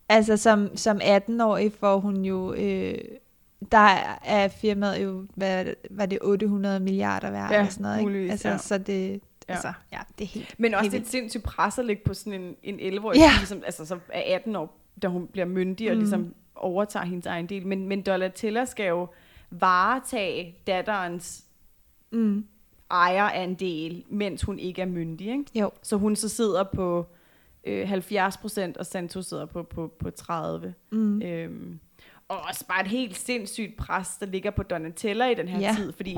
altså 0.10 0.38
som, 0.38 0.78
som 0.78 1.00
18-årig 1.04 1.72
får 1.80 1.98
hun 2.00 2.26
jo... 2.26 2.54
Øh, 2.54 2.98
der 3.72 4.18
er 4.26 4.48
firmaet 4.48 5.04
jo, 5.04 5.26
hvad 5.36 5.66
var 5.90 6.06
det, 6.06 6.20
800 6.22 6.80
milliarder 6.80 7.32
værd 7.32 7.52
Ja, 7.52 7.58
eller 7.60 7.72
sådan 7.72 7.84
noget, 7.84 7.98
ikke? 7.98 8.10
muligvis, 8.10 8.32
Altså, 8.32 8.50
ja. 8.50 8.58
så 8.58 8.78
det, 8.78 9.22
Ja. 9.50 9.54
altså, 9.54 9.74
ja, 9.92 10.00
det 10.18 10.24
er 10.24 10.28
helt 10.28 10.56
Men 10.58 10.74
også 10.74 10.92
helt 10.92 11.04
et 11.04 11.10
sindssygt 11.10 11.44
pres 11.44 11.80
at 11.80 11.86
lægge 11.86 12.02
på 12.06 12.14
sådan 12.14 12.42
en, 12.42 12.56
en 12.80 12.94
11-årig 12.94 13.18
Ja. 13.18 13.30
pige, 13.40 13.46
som 13.48 13.62
altså, 13.66 13.86
så 13.86 14.00
er 14.10 14.36
18 14.36 14.56
år, 14.56 14.78
da 15.02 15.08
hun 15.08 15.28
bliver 15.28 15.46
myndig 15.46 15.90
og 15.90 15.96
Mm. 15.96 16.00
ligesom 16.00 16.34
overtager 16.56 17.06
hendes 17.06 17.26
egen 17.26 17.46
del. 17.50 17.68
Men, 17.68 17.88
men 17.88 18.02
Dollatella 18.02 18.66
skal 18.66 18.88
jo 18.88 19.08
varetage 19.52 20.56
datterens 20.68 21.44
Mm, 22.12 22.46
ejerandel, 22.92 24.04
mens 24.10 24.42
hun 24.44 24.60
ikke 24.60 24.82
er 24.82 24.86
myndig. 24.86 25.28
Ikke? 25.28 25.46
jo, 25.56 25.72
Så 25.84 25.98
hun 25.98 26.16
så 26.16 26.30
sidder 26.30 26.64
på 26.64 27.06
øh, 27.64 27.88
70 27.88 28.38
procent, 28.38 28.78
og 28.78 28.86
Santos 28.86 29.26
sidder 29.26 29.46
på, 29.46 29.64
på, 29.64 29.94
på 30.00 30.10
30. 30.10 30.74
mm, 30.92 31.22
Øhm, 31.22 31.80
og 32.30 32.38
også 32.42 32.66
bare 32.68 32.82
et 32.82 32.88
helt 32.88 33.18
sindssygt 33.18 33.78
pres, 33.78 34.18
der 34.20 34.26
ligger 34.26 34.52
på 34.52 34.64
Donatella 34.64 35.28
i 35.30 35.34
den 35.36 35.48
her 35.48 35.60
Ja. 35.60 35.74
tid, 35.78 35.92
fordi 35.94 36.18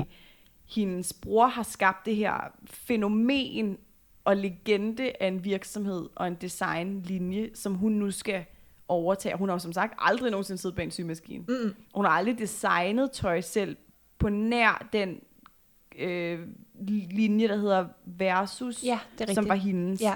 hendes 0.70 1.14
bror 1.14 1.47
har 1.47 1.64
skabt 1.64 2.05
det 2.05 2.16
her 2.16 2.34
fænomen 2.66 3.78
og 4.26 4.38
legende 4.38 5.12
af 5.20 5.28
en 5.28 5.43
virksomhed 5.43 6.10
og 6.16 6.28
en 6.28 6.36
designlinje, 6.41 7.49
som 7.53 7.74
hun 7.76 7.91
nu 7.91 8.12
skal 8.12 8.45
overtage. 8.88 9.38
Hun 9.38 9.49
har 9.49 9.55
jo 9.55 9.60
som 9.60 9.74
sagt 9.74 9.93
aldrig 9.97 10.32
nogensinde 10.32 10.62
siddet 10.62 10.76
bag 10.76 10.86
en 10.86 10.91
symaskine. 10.91 11.43
mm, 11.47 11.76
Hun 11.95 12.05
har 12.05 12.12
aldrig 12.12 12.38
designet 12.39 13.12
tøj 13.12 13.41
selv 13.41 13.78
på 14.18 14.30
nær 14.30 14.88
den 14.93 15.20
øh, 15.99 16.47
linje, 17.12 17.47
der 17.47 17.55
hedder 17.57 17.88
Versus, 18.05 18.84
ja, 18.84 18.99
det 19.14 19.18
er 19.18 19.22
rigtigt. 19.22 19.36
som 19.36 19.47
var 19.49 19.55
hendes. 19.55 20.01
ja, 20.01 20.16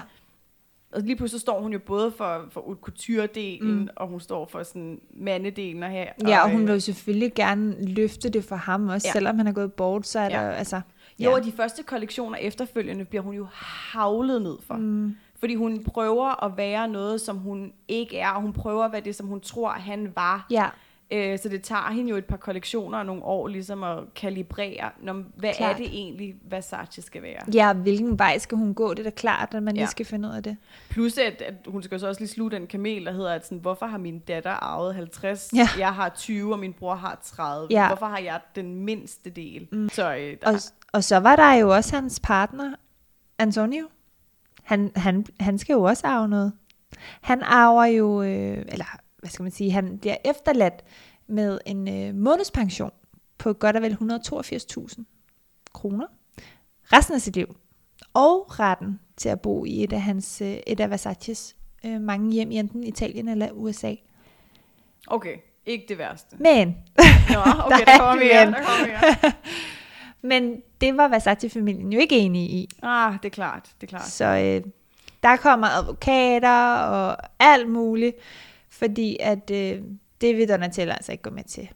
Og 0.94 1.02
lige 1.02 1.16
pludselig 1.16 1.40
står 1.40 1.60
hun 1.60 1.72
jo 1.72 1.78
både 1.78 2.10
for, 2.10 2.44
for 2.50 2.60
haute 2.60 2.80
couture-delen, 2.80 3.64
Mm. 3.66 3.88
og 3.96 4.08
hun 4.08 4.20
står 4.20 4.46
for 4.46 4.62
sådan 4.62 5.00
mandedelen 5.16 5.82
og 5.82 5.88
her. 5.90 6.06
ja, 6.26 6.42
og 6.44 6.50
hun 6.50 6.60
øh, 6.60 6.66
vil 6.66 6.74
jo 6.74 6.80
selvfølgelig 6.80 7.34
gerne 7.34 7.86
løfte 7.94 8.28
det 8.30 8.44
for 8.44 8.56
ham 8.56 8.88
også, 8.88 9.06
ja. 9.06 9.08
Ja. 9.08 9.12
selvom 9.12 9.38
han 9.38 9.46
er 9.46 9.52
gået 9.52 9.72
bort, 9.72 10.06
så 10.06 10.18
er 10.18 10.24
Ja. 10.24 10.28
der 10.30 10.50
altså... 10.50 10.80
Jo, 11.18 11.32
og 11.32 11.44
de 11.44 11.52
første 11.52 11.82
kollektioner 11.82 12.38
efterfølgende 12.38 13.04
bliver 13.04 13.22
hun 13.22 13.34
jo 13.34 13.46
havlet 13.92 14.42
ned 14.42 14.56
for. 14.66 14.74
Mm, 14.74 15.16
Fordi 15.38 15.54
hun 15.54 15.84
prøver 15.84 16.44
at 16.44 16.56
være 16.56 16.88
noget, 16.88 17.20
som 17.20 17.36
hun 17.36 17.72
ikke 17.88 18.18
er, 18.18 18.28
og 18.30 18.42
hun 18.42 18.52
prøver 18.52 18.84
at 18.84 18.92
være 18.92 19.00
det, 19.00 19.14
som 19.14 19.26
hun 19.26 19.40
tror, 19.40 19.68
han 19.70 20.12
var. 20.16 20.46
ja, 20.50 20.66
Øh, 21.10 21.38
så 21.38 21.48
det 21.48 21.62
tager 21.62 21.90
hende 21.92 22.10
jo 22.10 22.16
et 22.16 22.24
par 22.24 22.36
kollektioner 22.36 22.98
og 22.98 23.06
nogle 23.06 23.22
år 23.22 23.48
ligesom 23.48 23.82
at 23.82 23.98
kalibrere, 24.14 24.90
når, 25.02 25.22
hvad 25.36 25.54
Klart. 25.54 25.72
er 25.72 25.76
det 25.76 25.86
egentlig, 25.86 26.34
Versace 26.50 27.02
skal 27.02 27.22
være. 27.22 27.40
ja, 27.54 27.72
hvilken 27.72 28.18
vej 28.18 28.38
skal 28.38 28.58
hun 28.58 28.74
gå? 28.74 28.90
Det 28.90 28.98
er 28.98 29.02
da 29.02 29.10
klart, 29.10 29.54
at 29.54 29.62
man 29.62 29.74
lige 29.74 29.82
Ja. 29.82 29.90
skal 29.90 30.06
finde 30.06 30.28
ud 30.28 30.34
af 30.34 30.42
det. 30.42 30.56
Plus 30.90 31.18
at, 31.18 31.42
at 31.42 31.54
hun 31.66 31.82
skal 31.82 32.00
så 32.00 32.08
også 32.08 32.20
lige 32.20 32.28
slutte 32.28 32.58
den 32.58 32.66
kamel, 32.66 33.06
der 33.06 33.12
hedder, 33.12 33.32
at 33.32 33.44
sådan, 33.44 33.58
hvorfor 33.58 33.86
har 33.86 33.98
min 33.98 34.18
datter 34.18 34.50
arvet 34.50 34.94
50? 34.94 35.50
Ja. 35.54 35.68
Jeg 35.78 35.94
har 35.94 36.08
20, 36.08 36.52
og 36.52 36.58
min 36.58 36.72
bror 36.72 36.94
har 36.94 37.18
30. 37.24 37.66
Ja. 37.70 37.86
Hvorfor 37.86 38.06
har 38.06 38.18
jeg 38.18 38.40
den 38.56 38.74
mindste 38.76 39.30
del? 39.30 39.68
Mm. 39.72 39.88
Så 39.88 40.14
øh, 40.16 40.36
der, 40.42 40.48
Og, 40.52 40.54
og 40.92 41.04
så 41.04 41.16
var 41.16 41.36
der 41.36 41.52
jo 41.54 41.74
også 41.74 41.94
hans 41.96 42.20
partner, 42.20 42.74
Antonio. 43.38 43.88
Han, 44.62 44.90
han, 44.96 45.26
han 45.40 45.58
skal 45.58 45.72
jo 45.72 45.82
også 45.82 46.06
arve 46.06 46.28
noget. 46.28 46.52
Han 47.20 47.42
arver 47.42 47.84
jo, 47.84 48.22
øh, 48.22 48.64
eller 48.68 48.96
hvad 49.24 49.30
skal 49.30 49.42
man 49.42 49.52
sige, 49.52 49.72
han 49.72 49.98
bliver 49.98 50.16
efterladt 50.24 50.84
med 51.26 51.58
en 51.66 51.88
øh, 51.88 52.14
månedspension 52.14 52.90
på 53.38 53.52
godt 53.52 53.76
og 53.76 53.82
vel 53.82 53.92
182.000 53.92 55.02
kroner 55.72 56.06
resten 56.92 57.14
af 57.14 57.20
sit 57.20 57.36
liv. 57.36 57.56
Og 58.14 58.60
retten 58.60 59.00
til 59.16 59.28
at 59.28 59.40
bo 59.40 59.64
i 59.64 59.84
et 59.84 59.92
af, 59.92 60.02
hans, 60.02 60.40
øh, 60.40 60.56
et 60.66 60.80
af 60.80 60.90
Versaces 60.90 61.56
øh, 61.86 62.00
mange 62.00 62.32
hjem 62.32 62.50
i 62.50 62.56
enten 62.58 62.84
Italien 62.84 63.28
eller 63.28 63.50
USA. 63.52 63.94
okay, 65.06 65.36
ikke 65.66 65.84
det 65.88 65.98
værste. 65.98 66.36
Men, 66.40 66.76
Nå, 67.32 67.40
okay, 67.64 67.78
Der 67.78 67.84
der, 67.84 67.92
er 67.92 67.98
kommer 67.98 68.24
mere. 68.24 68.44
men. 68.46 68.54
Der 68.54 68.60
kommer 68.64 68.86
mere. 68.86 69.32
men 70.22 70.62
det 70.80 70.96
var 70.96 71.08
Versace-familien 71.08 71.92
jo 71.92 71.98
ikke 72.00 72.18
enige 72.18 72.48
i. 72.48 72.68
Ah, 72.82 73.12
det 73.22 73.24
er 73.24 73.30
klart, 73.30 73.70
det 73.80 73.86
er 73.86 73.90
klart. 73.90 74.06
Så 74.08 74.24
øh, 74.24 74.72
der 75.22 75.36
kommer 75.36 75.66
advokater 75.66 76.74
og 76.74 77.16
alt 77.40 77.68
muligt, 77.70 78.16
fordi 78.78 79.16
at 79.20 79.50
øh, 79.50 79.82
det 80.20 80.36
vil 80.36 80.48
Donatella 80.48 80.92
altså 80.92 81.12
ikke 81.12 81.22
gå 81.22 81.30
med 81.30 81.44
til. 81.44 81.68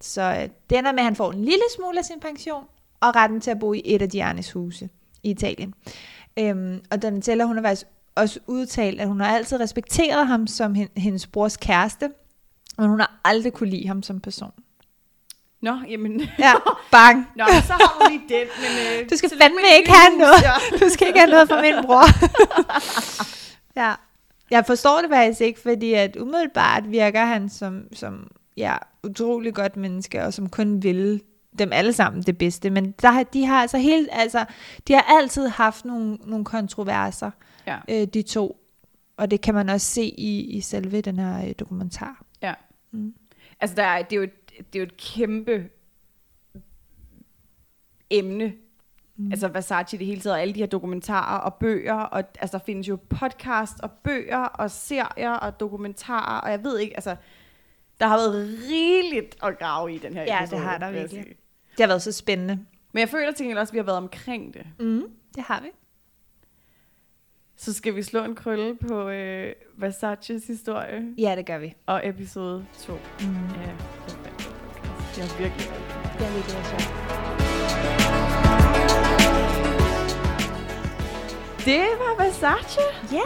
Så 0.00 0.22
øh, 0.22 0.48
det 0.70 0.78
ender 0.78 0.92
med, 0.92 0.98
at 0.98 1.04
han 1.04 1.16
får 1.16 1.32
en 1.32 1.44
lille 1.44 1.64
smule 1.76 1.98
af 1.98 2.04
sin 2.04 2.20
pension, 2.20 2.64
og 3.00 3.16
retten 3.16 3.40
til 3.40 3.50
at 3.50 3.58
bo 3.58 3.72
i 3.72 3.82
et 3.84 4.02
af 4.02 4.08
Dianes 4.10 4.52
huse 4.52 4.88
i 5.22 5.30
Italien. 5.30 5.74
Øhm, 6.38 6.80
og 6.90 7.02
Donatella, 7.02 7.44
hun 7.44 7.56
har 7.56 7.62
faktisk 7.62 7.86
også 8.14 8.40
udtalt, 8.46 9.00
at 9.00 9.08
hun 9.08 9.20
har 9.20 9.36
altid 9.36 9.60
respekteret 9.60 10.26
ham 10.26 10.46
som 10.46 10.74
hen, 10.74 10.88
hendes 10.96 11.26
brors 11.26 11.56
kæreste, 11.56 12.10
men 12.78 12.88
hun 12.88 13.00
har 13.00 13.20
aldrig 13.24 13.52
kunne 13.52 13.70
lide 13.70 13.86
ham 13.88 14.02
som 14.02 14.20
person. 14.20 14.52
Nå, 15.60 15.76
jamen... 15.88 16.20
Ja, 16.38 16.52
bang. 16.92 17.26
Nå, 17.36 17.44
så 17.48 17.72
har 17.72 17.98
hun 18.00 18.12
lige 18.12 18.28
den, 18.28 18.46
men... 18.60 19.00
Øh, 19.02 19.10
Du 19.10 19.16
skal 19.16 19.30
fandme 19.40 19.60
ikke 19.78 19.92
have 19.92 20.18
noget. 20.18 20.42
Ja. 20.42 20.76
Du 20.86 20.88
skal 20.92 21.06
ikke 21.06 21.18
have 21.18 21.30
noget 21.30 21.48
fra 21.48 21.60
min 21.60 21.74
bror. 21.86 22.04
ja. 23.82 23.94
Jeg 24.52 24.66
forstår 24.66 25.00
det 25.00 25.10
faktisk 25.10 25.40
ikke, 25.40 25.60
fordi 25.60 25.92
at 25.92 26.16
umiddelbart 26.16 26.90
virker 26.90 27.24
han 27.24 27.48
som, 27.48 27.88
som 27.92 28.30
ja, 28.56 28.76
utrolig 29.04 29.54
godt 29.54 29.76
menneske, 29.76 30.22
og 30.24 30.32
som 30.34 30.48
kun 30.48 30.82
vil 30.82 31.22
dem 31.58 31.70
alle 31.72 31.92
sammen 31.92 32.22
det 32.22 32.38
bedste. 32.38 32.70
Men 32.70 32.90
der, 33.02 33.22
de 33.22 33.46
har 33.46 33.60
altså 33.62 33.78
helt, 33.78 34.08
altså, 34.12 34.44
de 34.88 34.92
har 34.92 35.06
altid 35.20 35.48
haft 35.48 35.84
nogle, 35.84 36.14
nogle 36.24 36.44
kontroverser, 36.44 37.30
Ja. 37.66 37.78
øh, 37.90 38.06
de 38.06 38.22
to. 38.22 38.56
Og 39.16 39.30
det 39.30 39.40
kan 39.40 39.54
man 39.54 39.68
også 39.68 39.86
se 39.86 40.02
i, 40.02 40.40
i 40.56 40.60
selve 40.60 41.00
den 41.00 41.18
her 41.18 41.44
øh, 41.48 41.52
dokumentar. 41.58 42.24
Ja. 42.42 42.54
Mm. 42.90 43.14
Altså, 43.60 43.76
der 43.76 43.84
er, 43.84 44.02
det, 44.02 44.12
er 44.12 44.16
jo 44.16 44.22
et, 44.22 44.50
det 44.58 44.74
er 44.74 44.78
jo 44.78 44.82
et 44.84 44.96
kæmpe 44.96 45.68
emne. 48.10 48.52
Mm. 49.16 49.30
Altså 49.30 49.48
Versace 49.48 49.98
det 49.98 50.06
hele 50.06 50.20
taget, 50.20 50.34
og 50.34 50.40
alle 50.40 50.54
de 50.54 50.58
her 50.60 50.66
dokumentarer 50.66 51.38
og 51.38 51.54
bøger, 51.54 51.94
og 51.94 52.18
altså, 52.40 52.58
der 52.58 52.64
findes 52.64 52.88
jo 52.88 52.98
podcast 53.10 53.80
og 53.82 53.90
bøger 53.90 54.38
og 54.44 54.70
serier 54.70 55.30
og 55.32 55.60
dokumentarer, 55.60 56.40
og 56.40 56.50
jeg 56.50 56.64
ved 56.64 56.78
ikke, 56.78 56.94
altså, 56.96 57.16
der 58.00 58.06
har 58.06 58.16
været 58.16 58.58
rigeligt 58.70 59.36
at 59.42 59.58
grave 59.58 59.94
i 59.94 59.98
den 59.98 60.14
her 60.14 60.22
Ja, 60.22 60.46
det 60.50 60.58
har 60.58 60.78
der 60.78 60.86
vil 60.90 60.94
jeg 60.94 61.02
virkelig. 61.02 61.24
sige. 61.24 61.36
Det 61.70 61.80
har 61.80 61.86
været 61.86 62.02
så 62.02 62.12
spændende. 62.12 62.58
Men 62.92 63.00
jeg 63.00 63.08
føler 63.08 63.30
til 63.32 63.44
gengæld 63.44 63.58
også, 63.58 63.70
at 63.70 63.74
vi 63.74 63.78
har 63.78 63.84
været 63.84 63.98
omkring 63.98 64.54
det. 64.54 64.66
Mm. 64.80 65.02
Det 65.34 65.42
har 65.42 65.60
vi. 65.62 65.68
Så 67.56 67.72
skal 67.72 67.94
vi 67.96 68.02
slå 68.02 68.24
en 68.24 68.34
krølle 68.34 68.76
på 68.88 69.08
øh, 69.08 69.52
Versaces 69.76 70.46
historie 70.46 71.02
Ja, 71.18 71.36
det 71.36 71.46
gør 71.46 71.58
vi. 71.58 71.74
og 71.86 72.08
episode 72.08 72.66
2 72.78 72.92
Mm. 72.92 72.98
af 73.36 73.76
Podcast. 73.78 74.50
Det 75.16 75.24
har 75.24 75.38
virkelig 75.38 75.66
Det 76.18 76.26
har 76.26 76.34
virkelig 76.34 76.64
sjovt. 76.66 77.51
Det 81.64 81.80
var 81.98 82.24
Versace. 82.24 82.80
Ja. 83.12 83.20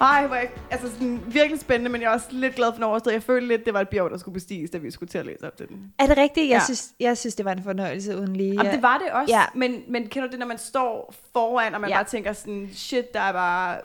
Ej, 0.00 0.26
hvor 0.26 0.36
jeg, 0.36 0.48
altså 0.70 0.88
sådan, 0.90 1.20
virkelig 1.26 1.60
spændende, 1.60 1.90
men 1.90 2.00
jeg 2.02 2.08
er 2.08 2.12
også 2.12 2.26
lidt 2.30 2.54
glad 2.54 2.68
for 2.72 2.74
den 2.74 2.82
overstået. 2.82 3.14
Jeg 3.14 3.22
følte 3.22 3.48
lidt, 3.48 3.64
det 3.66 3.74
var 3.74 3.80
et 3.80 3.88
bjerg, 3.88 4.10
der 4.10 4.18
skulle 4.18 4.32
bestiges, 4.32 4.70
da 4.70 4.78
vi 4.78 4.90
skulle 4.90 5.10
til 5.10 5.18
at 5.18 5.26
læse 5.26 5.46
op 5.46 5.56
til 5.56 5.68
den. 5.68 5.92
Er 5.98 6.06
det 6.06 6.16
rigtigt? 6.18 6.48
Jeg, 6.50 6.54
ja. 6.56 6.64
Synes, 6.64 6.88
jeg 7.00 7.18
synes, 7.18 7.34
det 7.34 7.44
var 7.44 7.52
en 7.52 7.62
fornøjelse 7.62 8.16
uden 8.18 8.36
lige. 8.36 8.52
Jamen, 8.54 8.72
det 8.72 8.82
var 8.82 8.98
det 8.98 9.06
også, 9.12 9.34
Ja. 9.34 9.42
men, 9.54 9.82
men 9.88 10.06
kender 10.08 10.28
du 10.28 10.30
det, 10.32 10.38
når 10.38 10.46
man 10.46 10.58
står 10.58 11.14
foran, 11.32 11.74
og 11.74 11.80
man 11.80 11.90
Ja. 11.90 11.96
bare 11.96 12.04
tænker 12.04 12.32
sådan, 12.32 12.70
shit, 12.72 13.14
der 13.14 13.20
er 13.20 13.32
bare... 13.32 13.78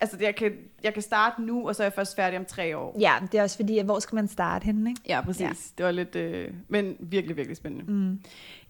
Altså, 0.00 0.16
jeg 0.20 0.34
kan, 0.36 0.52
jeg 0.82 0.94
kan 0.94 1.02
starte 1.02 1.42
nu, 1.42 1.68
og 1.68 1.76
så 1.76 1.82
er 1.82 1.84
jeg 1.84 1.92
først 1.92 2.16
færdig 2.16 2.38
om 2.38 2.44
tre 2.44 2.76
år. 2.76 2.96
Ja, 3.00 3.14
det 3.32 3.38
er 3.38 3.42
også 3.42 3.56
fordi, 3.56 3.78
at 3.78 3.84
hvor 3.84 3.98
skal 3.98 4.16
man 4.16 4.28
starte 4.28 4.64
henne, 4.64 4.90
ikke? 4.90 5.00
Ja, 5.08 5.20
præcis. 5.20 5.40
Ja. 5.40 5.48
Det 5.78 5.86
var 5.86 5.90
lidt... 5.90 6.16
Øh, 6.16 6.48
men 6.68 6.96
virkelig, 7.00 7.36
virkelig 7.36 7.56
spændende. 7.56 7.92
Mm. 7.92 8.18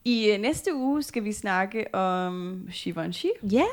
I 0.05 0.31
øh, 0.31 0.41
næste 0.41 0.75
uge 0.75 1.03
skal 1.03 1.25
vi 1.25 1.33
snakke 1.33 1.95
om 1.95 2.67
Givenchy, 2.73 3.27
Ja. 3.43 3.65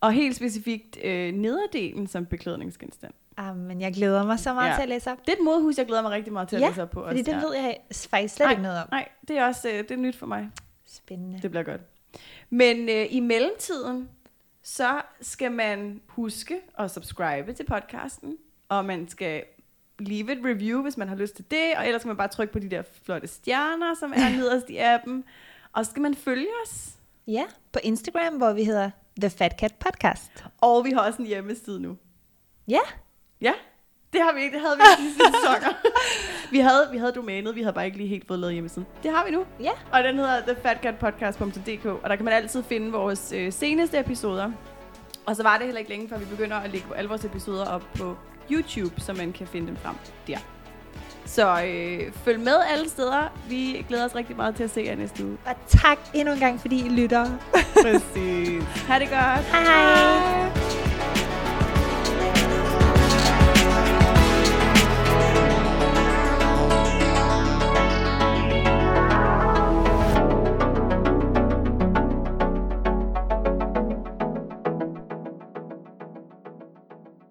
Og 0.00 0.12
helt 0.12 0.36
specifikt 0.36 0.98
øh, 1.04 1.32
nederdelen 1.32 2.06
som 2.06 2.26
beklædningsgenstand. 2.26 3.12
Ah, 3.36 3.56
men 3.56 3.80
jeg 3.80 3.92
glæder 3.94 4.26
mig 4.26 4.38
så 4.38 4.54
meget 4.54 4.70
ja. 4.70 4.74
Til 4.74 4.82
at 4.82 4.88
læse 4.88 5.10
op. 5.12 5.20
Det 5.20 5.28
er 5.28 5.32
et 5.36 5.44
modehus, 5.44 5.78
jeg 5.78 5.86
glæder 5.86 6.02
mig 6.02 6.10
rigtig 6.10 6.32
meget 6.32 6.48
til 6.48 6.56
at 6.56 6.62
Ja, 6.62 6.68
læse 6.68 6.82
op 6.82 6.90
på. 6.90 7.04
Fordi 7.06 7.20
også. 7.20 7.32
det 7.32 7.42
ved 7.42 7.54
jeg 7.54 7.76
faktisk 8.10 8.34
slet 8.34 8.46
Nej. 8.46 8.50
ikke 8.50 8.62
noget 8.62 8.82
om. 8.82 8.88
Nej, 8.90 9.08
det 9.28 9.38
er 9.38 9.44
også 9.46 9.68
øh, 9.68 9.78
det 9.78 9.90
er 9.90 9.96
nyt 9.96 10.16
for 10.16 10.26
mig. 10.26 10.50
Spændende. 10.86 11.38
Det 11.42 11.50
bliver 11.50 11.64
godt. 11.64 11.80
Men 12.50 12.88
øh, 12.88 13.06
i 13.10 13.20
mellemtiden, 13.20 14.08
så 14.62 15.02
skal 15.20 15.52
man 15.52 16.00
huske 16.06 16.60
at 16.78 16.90
subscribe 16.90 17.52
til 17.52 17.64
podcasten, 17.64 18.36
og 18.68 18.84
man 18.84 19.08
skal 19.08 19.42
leave 19.98 20.32
et 20.32 20.38
review, 20.44 20.82
hvis 20.82 20.96
man 20.96 21.08
har 21.08 21.16
lyst 21.16 21.36
til 21.36 21.44
det, 21.50 21.72
og 21.78 21.86
ellers 21.86 22.02
kan 22.02 22.08
man 22.08 22.16
bare 22.16 22.28
trykke 22.28 22.52
på 22.52 22.58
de 22.58 22.68
der 22.70 22.82
flotte 23.02 23.28
stjerner, 23.28 23.94
som 23.94 24.12
er 24.16 24.28
nederst 24.38 24.70
i 24.70 24.76
appen. 24.76 25.24
Og 25.72 25.84
så 25.84 25.90
skal 25.90 26.02
man 26.02 26.14
følge 26.14 26.48
os. 26.66 26.90
Ja, 27.26 27.44
på 27.72 27.78
Instagram, 27.82 28.36
hvor 28.36 28.52
vi 28.52 28.64
hedder 28.64 28.90
The 29.20 29.30
Fat 29.30 29.54
Cat 29.60 29.74
Podcast. 29.74 30.44
Og 30.60 30.84
vi 30.84 30.90
har 30.90 31.00
også 31.00 31.22
en 31.22 31.28
hjemmeside 31.28 31.80
nu. 31.80 31.96
Ja, 32.68 32.80
Ja, 33.40 33.52
det 34.12 34.20
har 34.20 34.32
vi 34.34 34.40
ikke. 34.42 34.54
Det 34.56 34.66
havde 34.66 34.76
vi 34.76 34.82
ikke 34.90 35.02
i 35.02 35.12
sidste 35.12 35.32
sæsoner. 35.40 35.74
vi 36.52 36.58
havde, 36.58 36.88
vi 36.92 36.98
havde 36.98 37.12
domænet, 37.12 37.54
vi 37.54 37.62
havde 37.62 37.74
bare 37.74 37.84
ikke 37.86 37.96
lige 37.96 38.08
helt 38.08 38.26
fået 38.26 38.38
lavet 38.38 38.52
hjemmesiden. 38.52 38.86
Det 39.02 39.10
har 39.10 39.24
vi 39.24 39.30
nu. 39.30 39.44
ja. 39.60 39.70
Og 39.92 40.04
den 40.04 40.16
hedder 40.16 40.40
thefatcatpodcast.dk, 40.40 41.86
og 41.86 42.10
der 42.10 42.16
kan 42.16 42.24
man 42.24 42.34
altid 42.34 42.62
finde 42.62 42.92
vores 42.92 43.32
øh, 43.32 43.52
seneste 43.52 43.98
episoder. 43.98 44.52
Og 45.26 45.36
så 45.36 45.42
var 45.42 45.56
det 45.56 45.66
heller 45.66 45.78
ikke 45.78 45.90
længe, 45.90 46.08
før 46.08 46.18
vi 46.18 46.24
begynder 46.24 46.56
at 46.56 46.70
lægge 46.70 46.86
alle 46.96 47.08
vores 47.08 47.24
episoder 47.24 47.66
op 47.66 47.82
på 47.94 48.16
YouTube, 48.50 49.00
så 49.00 49.12
man 49.12 49.32
kan 49.32 49.46
finde 49.46 49.66
dem 49.66 49.76
frem 49.76 49.94
der. 50.26 50.38
Så 51.26 51.62
øh, 51.66 52.12
følg 52.24 52.40
med 52.40 52.56
alle 52.72 52.88
steder. 52.88 53.32
Vi 53.48 53.84
glæder 53.88 54.04
os 54.04 54.14
rigtig 54.14 54.36
meget 54.36 54.56
til 54.56 54.64
at 54.64 54.70
se 54.70 54.84
jer 54.86 54.96
næste 54.96 55.24
uge. 55.24 55.36
Og 55.46 55.54
tak 55.68 55.98
endnu 56.14 56.34
en 56.34 56.40
gang, 56.40 56.60
fordi 56.60 56.86
I 56.86 56.88
lytter. 56.88 57.26
Præcis. 57.74 58.62
Ha' 58.88 58.98
det 58.98 59.08
godt. 59.08 59.44
Hej 59.52 59.62
hej. 59.62 60.69